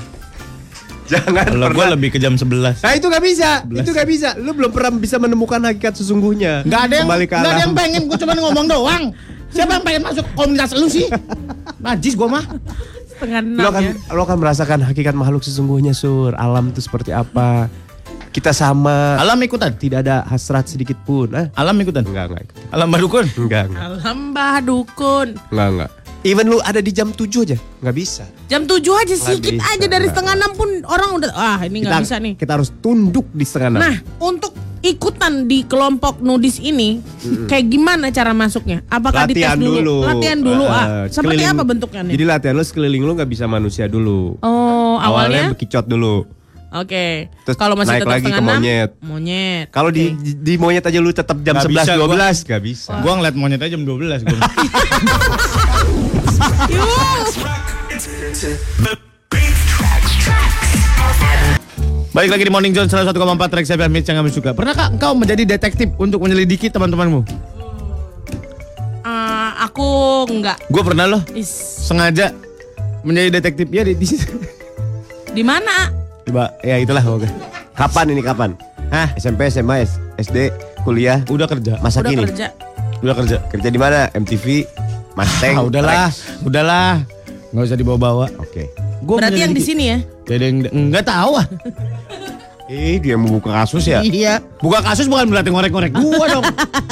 Jangan 1.06 1.46
Kalau 1.54 1.70
gue 1.70 1.86
lebih 1.94 2.10
ke 2.10 2.18
jam 2.18 2.34
11 2.34 2.82
Nah 2.82 2.94
itu 2.98 3.06
gak 3.06 3.22
bisa, 3.22 3.62
itu 3.70 3.92
gak 3.94 4.10
bisa. 4.10 4.34
Lu 4.42 4.58
belum 4.58 4.74
pernah 4.74 4.90
bisa 4.98 5.22
menemukan 5.22 5.62
hakikat 5.62 6.02
sesungguhnya. 6.02 6.66
Gak 6.66 6.90
ada 6.90 6.94
yang 6.98 7.06
Kembali 7.06 7.26
ke 7.30 7.36
gak 7.38 7.46
ada 7.46 7.62
yang 7.62 7.76
pengen 7.78 8.02
gue 8.10 8.18
cuma 8.18 8.34
ngomong 8.34 8.66
doang. 8.66 9.04
Siapa 9.54 9.78
yang 9.78 9.86
pengen 9.86 10.02
masuk 10.02 10.26
komunitas 10.34 10.74
lu 10.74 10.90
sih? 10.90 11.06
Najis 11.86 12.18
gue 12.18 12.26
mah. 12.26 12.42
Setengah 13.26 13.42
Lo 13.58 13.70
akan, 13.74 13.84
ya. 13.84 13.94
lo 14.14 14.22
akan 14.24 14.38
merasakan 14.38 14.80
hakikat 14.86 15.16
makhluk 15.18 15.42
sesungguhnya 15.42 15.98
sur. 15.98 16.38
Alam 16.38 16.70
itu 16.70 16.80
seperti 16.80 17.12
apa? 17.12 17.68
Kita 18.30 18.52
sama. 18.54 19.18
Alam 19.18 19.42
ikutan. 19.42 19.74
Tidak 19.74 20.06
ada 20.06 20.22
hasrat 20.30 20.70
sedikit 20.70 21.00
pun. 21.08 21.32
Eh? 21.34 21.50
Alam 21.58 21.80
ikutan. 21.82 22.04
Enggak, 22.06 22.32
enggak. 22.32 22.46
Alam 22.70 22.88
badukun. 22.92 23.26
Enggak, 23.34 23.64
enggak. 23.72 23.82
Alam 23.82 24.20
bah 24.36 24.58
dukun. 24.62 25.28
Enggak, 25.50 25.70
enggak. 25.72 25.92
Even 26.26 26.50
lu 26.50 26.58
ada 26.66 26.82
di 26.82 26.90
jam 26.90 27.14
7 27.14 27.46
aja, 27.46 27.54
nggak 27.86 27.96
bisa. 28.02 28.26
Jam 28.50 28.66
tujuh 28.66 28.98
aja 28.98 29.14
sedikit 29.14 29.62
bisa, 29.62 29.78
aja 29.78 29.86
dari 29.86 30.10
setengah 30.10 30.34
enam 30.34 30.58
pun 30.58 30.82
orang 30.90 31.22
udah 31.22 31.30
ah 31.38 31.62
ini 31.62 31.86
nggak 31.86 32.02
bisa 32.02 32.18
nih. 32.18 32.34
Kita 32.34 32.58
harus 32.58 32.74
tunduk 32.82 33.30
di 33.30 33.46
setengah 33.46 33.78
enam. 33.78 33.82
Nah, 33.86 33.96
untuk 34.18 34.58
ikutan 34.82 35.46
di 35.46 35.64
kelompok 35.64 36.20
nudis 36.20 36.58
ini, 36.58 37.00
kayak 37.46 37.66
gimana 37.68 38.10
cara 38.10 38.32
masuknya? 38.32 38.82
Apakah 38.88 39.28
dites 39.28 39.44
latihan 39.46 39.58
dulu? 39.58 39.76
dulu. 39.80 39.98
Latihan 40.04 40.40
dulu. 40.40 40.66
ah, 40.66 40.86
Eh, 40.86 41.06
seperti 41.12 41.44
apa 41.44 41.64
bentuknya 41.64 42.02
nih? 42.04 42.14
Jadi 42.18 42.24
latihan 42.26 42.56
lu 42.56 42.64
sekeliling 42.64 43.04
lu 43.04 43.12
nggak 43.14 43.30
bisa 43.30 43.46
manusia 43.46 43.86
dulu. 43.86 44.36
oh, 44.40 44.96
awalnya? 44.98 45.54
bekicot 45.54 45.86
dulu. 45.86 46.26
Oke. 46.76 47.32
Terus 47.48 47.56
Kalau 47.56 47.80
masih 47.80 47.96
naik 47.96 48.04
tetap 48.04 48.14
lagi 48.20 48.28
ke 48.28 48.36
enam, 48.36 48.60
monyet. 48.60 48.90
Monyet. 49.00 49.66
Kalau 49.72 49.90
di, 49.96 50.12
Oke. 50.12 50.20
di 50.20 50.32
di 50.44 50.54
monyet 50.60 50.84
aja 50.84 51.00
lu 51.00 51.08
tetap 51.16 51.40
jam 51.40 51.56
Nggak 51.56 51.72
11 51.72 51.80
bisa, 51.80 51.92
gua. 51.96 52.08
12 52.36 52.44
gak 52.52 52.62
bisa. 52.68 52.92
Gue 53.00 53.14
ngeliat 53.16 53.36
monyet 53.40 53.62
aja 53.64 53.72
jam 53.80 53.84
12 53.88 54.28
gue. 54.28 54.40
Balik 62.16 62.32
lagi 62.32 62.44
di 62.48 62.52
Morning 62.52 62.72
Zone 62.72 62.88
101,4 62.88 63.12
Trax 63.52 63.66
FM 63.76 63.92
Hits 63.92 64.08
yang 64.08 64.18
kami 64.24 64.32
suka. 64.32 64.56
Pernahkah 64.56 64.88
engkau 64.88 65.12
menjadi 65.12 65.44
detektif 65.44 65.92
untuk 66.00 66.24
menyelidiki 66.24 66.72
teman-temanmu? 66.72 67.28
Eh, 69.04 69.50
aku 69.60 70.24
enggak. 70.32 70.64
Gue 70.72 70.80
pernah 70.80 71.12
loh 71.12 71.20
Is, 71.36 71.52
sengaja 71.84 72.32
menjadi 73.04 73.36
detektif 73.36 73.68
ya 73.68 73.84
di, 73.84 74.00
di 74.00 74.08
di 75.36 75.44
mana? 75.44 75.92
Coba 76.24 76.56
ya 76.64 76.80
itulah 76.80 77.04
oke. 77.04 77.28
Kapan 77.76 78.16
ini 78.16 78.24
kapan? 78.24 78.56
Hah? 78.96 79.12
SMP, 79.20 79.52
SMA, 79.52 79.84
SD, 80.16 80.56
kuliah, 80.88 81.20
Udah 81.28 81.52
kerja. 81.52 81.84
masa 81.84 82.00
Udah 82.00 82.16
kini. 82.16 82.24
kerja. 82.32 82.48
Udah 83.04 83.16
kerja. 83.20 83.38
Kerja 83.52 83.68
di 83.68 83.76
mana? 83.76 84.08
MTV, 84.16 84.64
Mustang. 85.20 85.56
Ah, 85.60 85.64
udahlah, 85.68 86.08
Trax. 86.08 86.40
udahlah. 86.48 86.92
Nggak 87.52 87.64
usah 87.68 87.76
dibawa-bawa. 87.76 88.32
Oke. 88.40 88.72
Gua 89.06 89.22
Berarti 89.22 89.38
yang 89.38 89.54
di 89.54 89.62
menyelidiki. 89.62 89.70
sini 89.70 89.84
ya? 89.86 89.98
Jadi 90.26 90.44
yang 90.44 90.58
enggak 90.90 91.06
tahu 91.06 91.32
ah. 91.38 91.46
Eh, 92.66 92.98
dia 92.98 93.14
mau 93.14 93.30
buka 93.30 93.54
kasus 93.54 93.86
ya? 93.86 94.02
Iya. 94.02 94.42
Buka 94.58 94.82
kasus 94.82 95.06
bukan 95.06 95.30
berarti 95.30 95.54
ngorek-ngorek 95.54 95.94
gua 95.94 96.26
dong. 96.26 96.46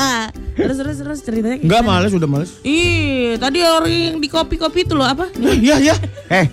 terus 0.61 0.77
terus 0.77 0.97
terus 1.01 1.19
ceritanya. 1.25 1.57
Enggak 1.57 1.81
males, 1.81 2.13
udah 2.13 2.29
males. 2.29 2.61
Ih, 2.61 3.41
tadi 3.41 3.65
orang 3.65 3.89
yang 3.89 4.15
di 4.21 4.29
kopi-kopi 4.29 4.85
itu 4.85 4.93
loh 4.93 5.09
apa? 5.09 5.33
Iya, 5.33 5.81
iya. 5.81 5.95
Eh, 6.37 6.45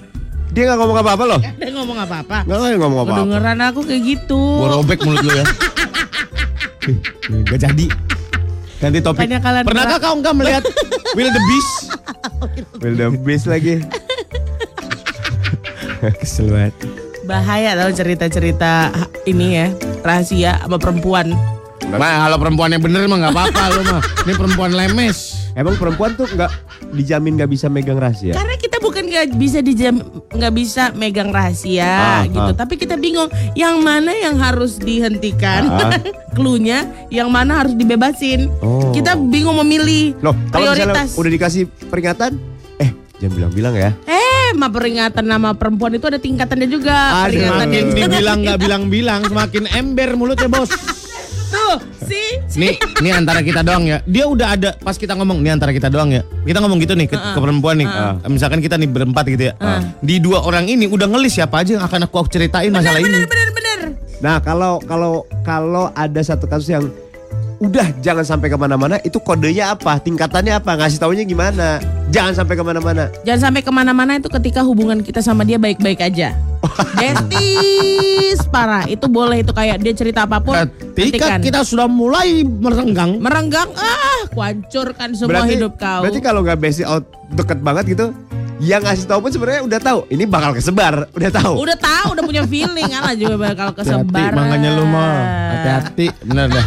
dia 0.56 0.64
nggak 0.64 0.78
ngomong 0.80 0.98
apa-apa 1.04 1.24
loh. 1.28 1.40
Dia 1.44 1.68
ngomong 1.76 1.98
apa-apa. 2.00 2.48
Nggak 2.48 2.56
nggak 2.56 2.80
ngomong 2.80 3.00
apa-apa. 3.04 3.20
Kedengeran 3.20 3.58
aku 3.68 3.80
kayak 3.84 4.02
gitu. 4.08 4.40
Gua 4.40 4.68
robek 4.80 4.98
mulut 5.04 5.20
lu 5.20 5.32
ya. 5.36 5.44
Ih, 6.88 6.96
Gak 7.44 7.61
jadi. 7.61 7.86
Ganti 8.80 8.98
topik. 9.04 9.28
Pernahkah 9.68 10.00
kau 10.00 10.16
enggak 10.16 10.32
melihat 10.32 10.64
Will 11.12 11.28
the 11.28 11.42
Beast? 11.44 11.72
Will 12.80 12.96
the 12.96 13.06
beast 13.20 13.44
lagi. 13.44 13.84
Kesel 16.20 16.48
banget. 16.48 16.74
Bahaya 17.22 17.76
tau 17.76 17.90
cerita-cerita 17.90 18.90
ini 19.22 19.55
ya, 19.55 19.66
rahasia 20.01 20.59
sama 20.59 20.76
perempuan. 20.76 21.30
Nah, 21.80 21.98
kalau 22.22 22.38
perempuannya 22.38 22.78
bener 22.78 23.05
mah 23.05 23.18
nggak 23.18 23.34
apa-apa 23.34 23.62
lu 23.72 23.82
mah. 23.84 24.03
Ini 24.22 24.32
perempuan 24.34 24.70
lemes. 24.70 25.18
Emang 25.53 25.74
perempuan 25.74 26.14
tuh 26.14 26.26
nggak 26.28 26.51
dijamin 26.92 27.34
nggak 27.34 27.51
bisa 27.51 27.66
megang 27.66 27.98
rahasia? 27.98 28.30
Karena 28.30 28.55
kita 28.55 28.78
bukan 28.78 29.03
nggak 29.05 29.34
bisa 29.34 29.59
dijam 29.59 29.98
nggak 30.30 30.55
bisa 30.55 30.94
megang 30.94 31.28
rahasia 31.28 31.90
Ah, 31.90 32.22
gitu, 32.22 32.51
ah. 32.51 32.55
tapi 32.55 32.78
kita 32.78 32.94
bingung 32.94 33.26
yang 33.53 33.82
mana 33.82 34.14
yang 34.14 34.38
harus 34.38 34.78
dihentikan, 34.78 35.66
Ah. 35.66 35.98
cluenya, 36.38 36.82
yang 37.09 37.26
mana 37.26 37.59
harus 37.59 37.74
dibebasin. 37.74 38.46
Oh. 38.62 38.94
Kita 38.94 39.18
bingung 39.18 39.59
memilih 39.59 40.14
Loh, 40.22 40.38
kalau 40.48 40.70
prioritas. 40.70 41.18
udah 41.18 41.30
dikasih 41.32 41.62
peringatan, 41.90 42.38
eh 42.78 42.90
jangan 43.18 43.34
bilang-bilang 43.36 43.74
ya. 43.74 43.90
Eh, 44.07 44.19
ma 44.57 44.68
peringatan 44.70 45.24
nama 45.26 45.55
perempuan 45.55 45.94
itu 45.94 46.07
ada 46.07 46.18
tingkatannya 46.18 46.68
juga. 46.70 47.28
Semakin 47.30 47.84
itu. 47.90 47.96
dibilang 48.03 48.38
nggak 48.42 48.59
bilang-bilang, 48.59 49.20
semakin 49.26 49.64
ember 49.74 50.14
mulutnya 50.14 50.48
bos. 50.51 50.70
Tuh, 51.51 51.82
sih. 52.07 52.38
Nih, 52.55 52.78
ini 53.03 53.11
antara 53.11 53.42
kita 53.42 53.66
doang 53.66 53.82
ya. 53.82 53.98
Dia 54.07 54.30
udah 54.30 54.55
ada 54.55 54.70
pas 54.78 54.94
kita 54.94 55.18
ngomong 55.18 55.42
ini 55.42 55.51
antara 55.51 55.74
kita 55.74 55.90
doang 55.90 56.14
ya. 56.14 56.22
Kita 56.46 56.62
ngomong 56.62 56.78
gitu 56.78 56.94
nih 56.94 57.11
ke, 57.11 57.18
ke 57.18 57.38
perempuan 57.42 57.74
nih. 57.82 57.90
Misalkan 58.30 58.62
kita 58.62 58.78
nih 58.78 58.86
berempat 58.86 59.26
gitu 59.26 59.51
ya. 59.51 59.55
Di 59.98 60.22
dua 60.22 60.46
orang 60.46 60.70
ini 60.70 60.86
udah 60.86 61.11
ngelis 61.11 61.42
siapa 61.42 61.66
aja 61.66 61.74
yang 61.74 61.84
akan 61.84 62.07
aku 62.07 62.22
ceritain 62.30 62.70
masalah 62.70 63.03
ini. 63.03 63.26
Bener, 63.26 63.26
bener, 63.26 63.51
bener. 63.51 63.78
Nah 64.22 64.38
kalau 64.38 64.78
kalau 64.84 65.26
kalau 65.42 65.90
ada 65.96 66.20
satu 66.22 66.46
kasus 66.46 66.70
yang 66.70 66.86
Udah 67.61 67.92
jangan 68.00 68.24
sampai 68.24 68.48
ke 68.48 68.56
mana-mana. 68.56 68.96
Itu 69.04 69.20
kodenya 69.20 69.76
apa? 69.76 70.00
Tingkatannya 70.00 70.56
apa? 70.56 70.80
Ngasih 70.80 70.96
taunya 70.96 71.28
gimana? 71.28 71.76
Jangan 72.08 72.32
sampai 72.32 72.56
ke 72.56 72.64
mana-mana. 72.64 73.12
Jangan 73.20 73.52
sampai 73.52 73.61
ke 73.61 73.68
mana-mana 73.68 74.16
itu 74.16 74.32
ketika 74.32 74.64
hubungan 74.64 75.04
kita 75.04 75.20
sama 75.20 75.44
dia 75.44 75.61
baik-baik 75.61 76.00
aja. 76.00 76.32
Besties 77.00 78.40
parah. 78.48 78.88
Itu 78.88 79.12
boleh 79.12 79.44
itu 79.44 79.52
kayak 79.52 79.76
dia 79.84 79.92
cerita 79.92 80.24
apa 80.24 80.40
pun. 80.40 80.56
Ketika 80.96 81.36
hentikan. 81.36 81.40
kita 81.44 81.61
sudah 81.61 81.84
mulai 81.84 82.48
merenggang, 82.48 83.20
merenggang, 83.20 83.68
ah, 83.76 84.24
kuhancurkan 84.32 85.12
semua 85.12 85.44
hidup 85.44 85.76
kau. 85.76 86.00
Berarti 86.00 86.20
kalau 86.24 86.40
nggak 86.40 86.56
basic 86.64 86.88
out 86.88 87.04
deket 87.36 87.61
banget 87.61 87.92
gitu, 87.92 88.16
yang 88.61 88.84
ngasih 88.84 89.08
tahu 89.08 89.24
pun 89.24 89.30
sebenarnya 89.32 89.62
udah 89.64 89.80
tahu. 89.80 90.00
Ini 90.08 90.24
bakal 90.28 90.52
kesebar, 90.52 91.08
udah 91.11 91.30
tahu. 91.32 91.54
Udah 91.58 91.76
tahu, 91.76 92.06
udah 92.12 92.24
punya 92.24 92.42
feeling, 92.44 92.90
alah 92.92 93.16
juga 93.16 93.36
bakal 93.40 93.72
kesebar. 93.72 94.30
makanya 94.36 94.76
lu 94.76 94.84
mau 94.84 95.00
hati-hati, 95.56 96.06
bener 96.20 96.52
dah. 96.52 96.66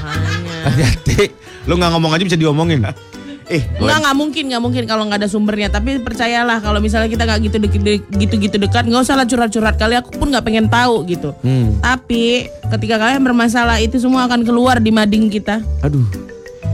Hati-hati. 0.66 1.30
Lu 1.64 1.78
nggak 1.78 1.92
ngomong 1.94 2.12
aja 2.12 2.24
bisa 2.26 2.36
diomongin. 2.36 2.84
Eh, 3.52 3.60
Enggak, 3.76 4.00
nggak 4.08 4.16
mungkin, 4.16 4.44
nggak 4.50 4.64
mungkin 4.64 4.84
kalau 4.88 5.04
nggak 5.06 5.20
ada 5.22 5.30
sumbernya. 5.30 5.68
Tapi 5.68 6.00
percayalah 6.00 6.64
kalau 6.64 6.80
misalnya 6.80 7.12
kita 7.12 7.28
nggak 7.28 7.40
gitu 7.52 7.58
deket, 7.60 7.82
gitu 8.16 8.34
gitu 8.40 8.56
dekat, 8.58 8.88
nggak 8.88 9.04
usah 9.04 9.20
lah 9.20 9.28
curhat-curhat 9.28 9.76
kali. 9.76 10.00
Aku 10.00 10.16
pun 10.16 10.32
nggak 10.32 10.44
pengen 10.48 10.72
tahu 10.72 11.04
gitu. 11.06 11.36
Hmm. 11.44 11.78
Tapi 11.84 12.48
ketika 12.72 12.96
kalian 12.98 13.22
bermasalah 13.22 13.84
itu 13.84 14.00
semua 14.00 14.26
akan 14.26 14.48
keluar 14.48 14.80
di 14.80 14.90
mading 14.90 15.28
kita. 15.30 15.60
aduh. 15.84 16.08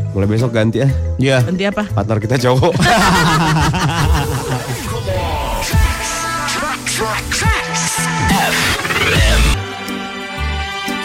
Mulai 0.09 0.25
besok 0.25 0.57
ganti 0.57 0.81
ya. 0.81 0.89
Ya. 1.21 1.37
Nanti 1.45 1.69
apa? 1.69 1.85
Partner 1.85 2.17
kita 2.17 2.41
cowok. 2.41 2.73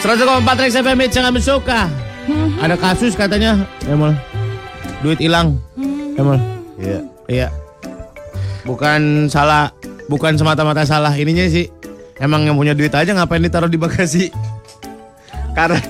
Seratus 0.05 0.29
empat 0.29 0.61
Rex 0.61 0.77
FM 0.77 1.01
Hits 1.01 1.17
yang 1.17 1.25
kami 1.33 1.41
suka. 1.41 1.89
Ada 2.61 2.77
kasus 2.77 3.17
katanya, 3.17 3.65
Emol. 3.89 4.13
Duit 5.01 5.17
hilang, 5.17 5.57
Emol. 6.13 6.37
Iya. 6.77 7.01
Iya. 7.25 7.47
Bukan 8.69 9.25
salah, 9.33 9.73
bukan 10.05 10.37
semata-mata 10.37 10.85
salah 10.85 11.09
ininya 11.17 11.49
sih. 11.49 11.73
Emang 12.21 12.45
yang 12.45 12.53
punya 12.53 12.77
duit 12.77 12.93
aja 12.93 13.17
ngapain 13.17 13.41
ditaruh 13.41 13.65
di 13.65 13.81
bagasi? 13.81 14.29
Karena 15.57 15.81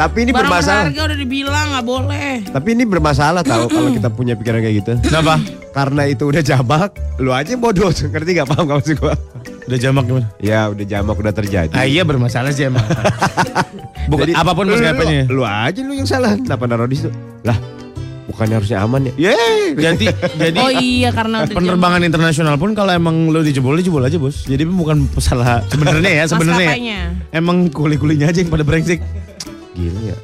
tapi 0.00 0.24
ini 0.24 0.32
Barang 0.32 0.48
bermasalah. 0.48 0.88
berharga 0.88 1.02
udah 1.04 1.18
dibilang 1.20 1.66
nggak 1.68 1.84
boleh. 1.84 2.32
Tapi 2.48 2.68
ini 2.72 2.84
bermasalah 2.88 3.44
tahu 3.44 3.68
kalau 3.68 3.92
kita 3.92 4.08
punya 4.08 4.32
pikiran 4.32 4.64
kayak 4.64 4.76
gitu. 4.80 4.92
Kenapa? 5.12 5.44
Karena 5.76 6.08
itu 6.08 6.24
udah 6.24 6.40
jabak, 6.40 6.96
lu 7.20 7.36
aja 7.36 7.52
bodoh. 7.52 7.92
Ngerti 7.92 8.32
gak 8.32 8.48
paham 8.48 8.64
gak 8.64 8.80
maksud 8.80 8.96
gua? 8.96 9.12
Udah 9.68 9.76
jamak 9.76 10.04
gimana? 10.08 10.26
Ya 10.40 10.72
udah 10.72 10.86
jamak 10.88 11.16
udah 11.20 11.34
terjadi. 11.36 11.74
Ah 11.76 11.84
iya 11.84 12.00
bermasalah 12.08 12.48
sih 12.56 12.72
emang. 12.72 12.80
Bukan 14.10 14.24
Jadi, 14.24 14.32
apa 14.32 14.56
pun 14.56 14.64
lu, 14.64 14.72
maskapainya. 14.72 15.28
Lu, 15.28 15.40
lu 15.40 15.42
aja 15.44 15.80
lu 15.84 15.92
yang 15.92 16.08
salah. 16.08 16.32
Kenapa 16.40 16.64
naruh 16.64 16.88
di 16.88 16.96
situ? 16.96 17.12
Lah, 17.44 17.60
bukannya 18.32 18.56
harusnya 18.56 18.80
aman 18.80 19.12
ya? 19.12 19.12
Yeay. 19.28 19.76
Jadi 19.76 20.06
jadi 20.48 20.58
Oh 20.64 20.72
iya 20.72 21.12
karena 21.12 21.44
penerbangan 21.44 22.00
internasional 22.00 22.56
pun 22.56 22.72
kalau 22.72 22.96
emang 22.96 23.28
lu 23.28 23.44
dijebol 23.44 23.76
dijebol 23.76 24.00
aja 24.00 24.16
bos. 24.16 24.48
Jadi 24.48 24.64
bukan 24.64 25.04
salah 25.20 25.60
sebenarnya 25.68 26.12
ya 26.12 26.24
sebenarnya. 26.24 26.68
ya. 26.80 27.02
Emang 27.28 27.68
kuli-kulinya 27.68 28.32
aja 28.32 28.40
yang 28.40 28.48
pada 28.48 28.64
brengsek. 28.64 29.04
Gila 29.76 30.00
ya. 30.00 30.16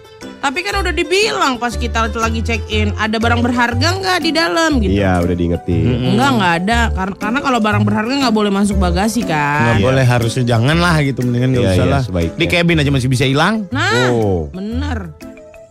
Tapi 0.44 0.60
kan 0.60 0.76
udah 0.76 0.92
dibilang 0.92 1.56
pas 1.56 1.72
kita 1.72 2.04
lagi 2.12 2.44
check 2.44 2.60
in 2.68 2.92
ada 3.00 3.16
barang 3.16 3.40
berharga 3.40 3.96
nggak 3.96 4.18
di 4.20 4.28
dalam 4.28 4.76
gitu. 4.76 4.92
Iya, 4.92 5.24
udah 5.24 5.32
diingetin. 5.32 6.12
Enggak 6.12 6.30
nggak 6.36 6.52
ada 6.60 6.78
karena 6.92 7.16
karena 7.16 7.38
kalau 7.40 7.58
barang 7.64 7.80
berharga 7.80 8.12
nggak 8.20 8.34
boleh 8.36 8.52
masuk 8.52 8.76
bagasi 8.76 9.24
Nggak 9.24 9.32
kan. 9.32 9.80
boleh 9.80 10.04
harusnya 10.04 10.44
jangan 10.44 10.76
lah 10.76 11.00
gitu 11.00 11.24
mendingan 11.24 11.48
nggak 11.48 11.64
Iya, 11.64 11.72
usah 11.72 11.86
iya, 11.88 11.94
lah. 11.96 12.02
sebaiknya. 12.04 12.36
Di 12.36 12.46
cabin 12.46 12.76
aja 12.76 12.90
masih 12.92 13.08
bisa 13.08 13.24
hilang. 13.24 13.64
Nah, 13.72 14.12
Oh. 14.12 14.52
bener. 14.52 15.16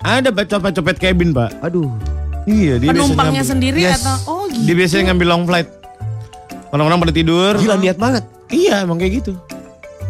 Ada 0.01 0.33
copet-copet 0.33 0.97
cabin 0.97 1.29
pak. 1.31 1.53
Aduh. 1.61 1.93
Iya 2.49 2.75
dia 2.75 2.89
Penumpangnya 2.89 3.39
biasanya 3.39 3.51
sendiri 3.53 3.79
Yes. 3.79 4.01
atau 4.01 4.15
oh 4.25 4.43
gitu. 4.49 4.65
Dia 4.65 4.75
biasanya 4.75 5.03
ngambil 5.13 5.27
long 5.29 5.43
flight. 5.45 5.69
Orang-orang 6.73 6.97
pada 6.97 7.13
tidur. 7.13 7.53
Gila 7.55 7.77
niat 7.77 8.01
banget. 8.01 8.25
Iya 8.49 8.83
emang 8.83 8.97
kayak 8.97 9.21
gitu. 9.21 9.37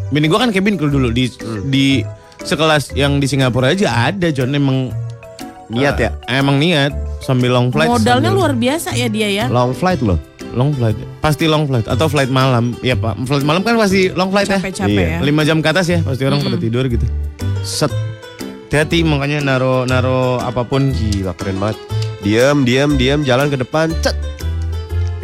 Bini 0.07 0.32
gua 0.32 0.39
kan 0.39 0.55
cabin 0.55 0.80
crew 0.80 0.88
dulu 0.88 1.11
di 1.11 1.28
di 1.68 1.99
sekelas 2.43 2.91
yang 2.93 3.17
di 3.17 3.25
Singapura 3.25 3.71
aja 3.71 3.89
ada 4.07 4.27
John 4.29 4.51
emang 4.51 4.91
Niat 5.67 5.95
ya. 5.97 6.11
eh, 6.27 6.37
emang 6.37 6.59
niat 6.59 6.91
sambil 7.17 7.49
long 7.49 7.71
flight. 7.71 7.89
Modalnya 7.89 8.29
sambil- 8.29 8.37
luar 8.37 8.53
biasa 8.53 8.93
ya 8.93 9.07
dia 9.07 9.25
ya. 9.27 9.45
Long 9.47 9.71
flight 9.71 9.99
loh. 9.99 10.19
long 10.53 10.69
flight. 10.69 10.93
Pasti 11.17 11.49
long 11.49 11.65
flight 11.65 11.89
atau 11.89 12.05
flight 12.05 12.29
malam. 12.29 12.77
Iya 12.79 12.93
Pak. 12.93 13.25
Flight 13.25 13.41
malam 13.41 13.65
kan 13.65 13.73
pasti 13.73 14.13
long 14.13 14.29
flight 14.29 14.45
ya. 14.45 14.61
Capek-capek 14.61 15.05
ya. 15.09 15.19
Lima 15.19 15.41
jam 15.41 15.57
ke 15.57 15.67
atas 15.67 15.89
ya 15.89 15.97
pasti 15.99 16.21
orang 16.23 16.45
pada 16.45 16.61
tidur 16.61 16.85
gitu. 16.85 17.09
Set. 17.65 17.89
Hati-hati 18.69 19.01
makanya 19.01 19.41
naro 19.41 19.85
naro 19.85 20.37
apa 20.37 20.61
pun. 20.61 20.93
Gila 20.93 21.33
keren 21.33 21.57
banget. 21.57 21.81
Diam, 22.21 22.61
diam, 22.61 22.97
diam, 22.97 23.25
jalan 23.25 23.49
ke 23.49 23.57
depan. 23.57 23.89
Cet. 23.99 24.13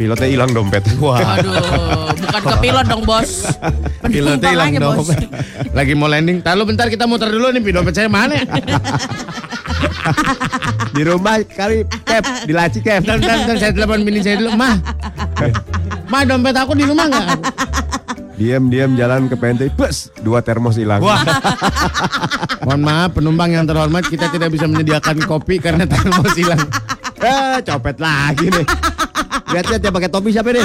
Pilotnya 0.00 0.32
hilang 0.32 0.48
dompet. 0.56 0.80
Wah. 1.04 1.36
Aduh, 1.36 1.52
bukan 2.16 2.40
ke 2.40 2.56
pilot 2.64 2.86
dong 2.88 3.04
bos. 3.04 3.52
Pilotnya 4.08 4.48
hilang 4.48 4.72
bos. 4.80 5.12
Lagi 5.76 5.92
mau 5.92 6.08
landing. 6.08 6.40
Tahu 6.40 6.64
bentar 6.64 6.88
kita 6.88 7.04
muter 7.04 7.28
dulu 7.28 7.52
nih 7.52 7.60
dompet 7.68 7.92
saya 7.92 8.08
mana? 8.08 8.40
Di 10.96 11.04
rumah 11.06 11.38
kali 11.44 11.84
cap, 12.02 12.24
di 12.48 12.50
laci 12.56 12.80
cap. 12.82 13.04
Dan 13.06 13.22
dan 13.22 13.46
dan 13.46 13.56
saya 13.60 13.70
telepon 13.70 14.02
bini 14.02 14.18
saya 14.24 14.42
dulu, 14.42 14.58
"Mah. 14.58 14.74
Mah 16.10 16.22
dompet 16.26 16.56
aku 16.58 16.74
di 16.74 16.82
rumah 16.82 17.06
nggak?" 17.06 17.38
Diam, 18.34 18.66
diam, 18.72 18.98
jalan 18.98 19.30
ke 19.30 19.38
pantai. 19.38 19.70
Bus, 19.70 20.10
dua 20.18 20.42
termos 20.42 20.74
hilang. 20.80 20.98
Wah. 20.98 21.22
Mohon 22.66 22.80
maaf 22.82 23.10
penumpang 23.14 23.54
yang 23.54 23.68
terhormat, 23.70 24.02
kita 24.10 24.32
tidak 24.34 24.50
bisa 24.50 24.66
menyediakan 24.66 25.22
kopi 25.22 25.62
karena 25.62 25.86
termos 25.86 26.34
hilang. 26.34 26.58
Eh, 27.20 27.60
copet 27.62 27.96
lagi 28.00 28.48
nih. 28.50 28.64
Lihat-lihat 29.50 29.82
ya 29.82 29.90
pakai 29.90 30.10
topi 30.10 30.30
siapa 30.30 30.54
nih? 30.54 30.62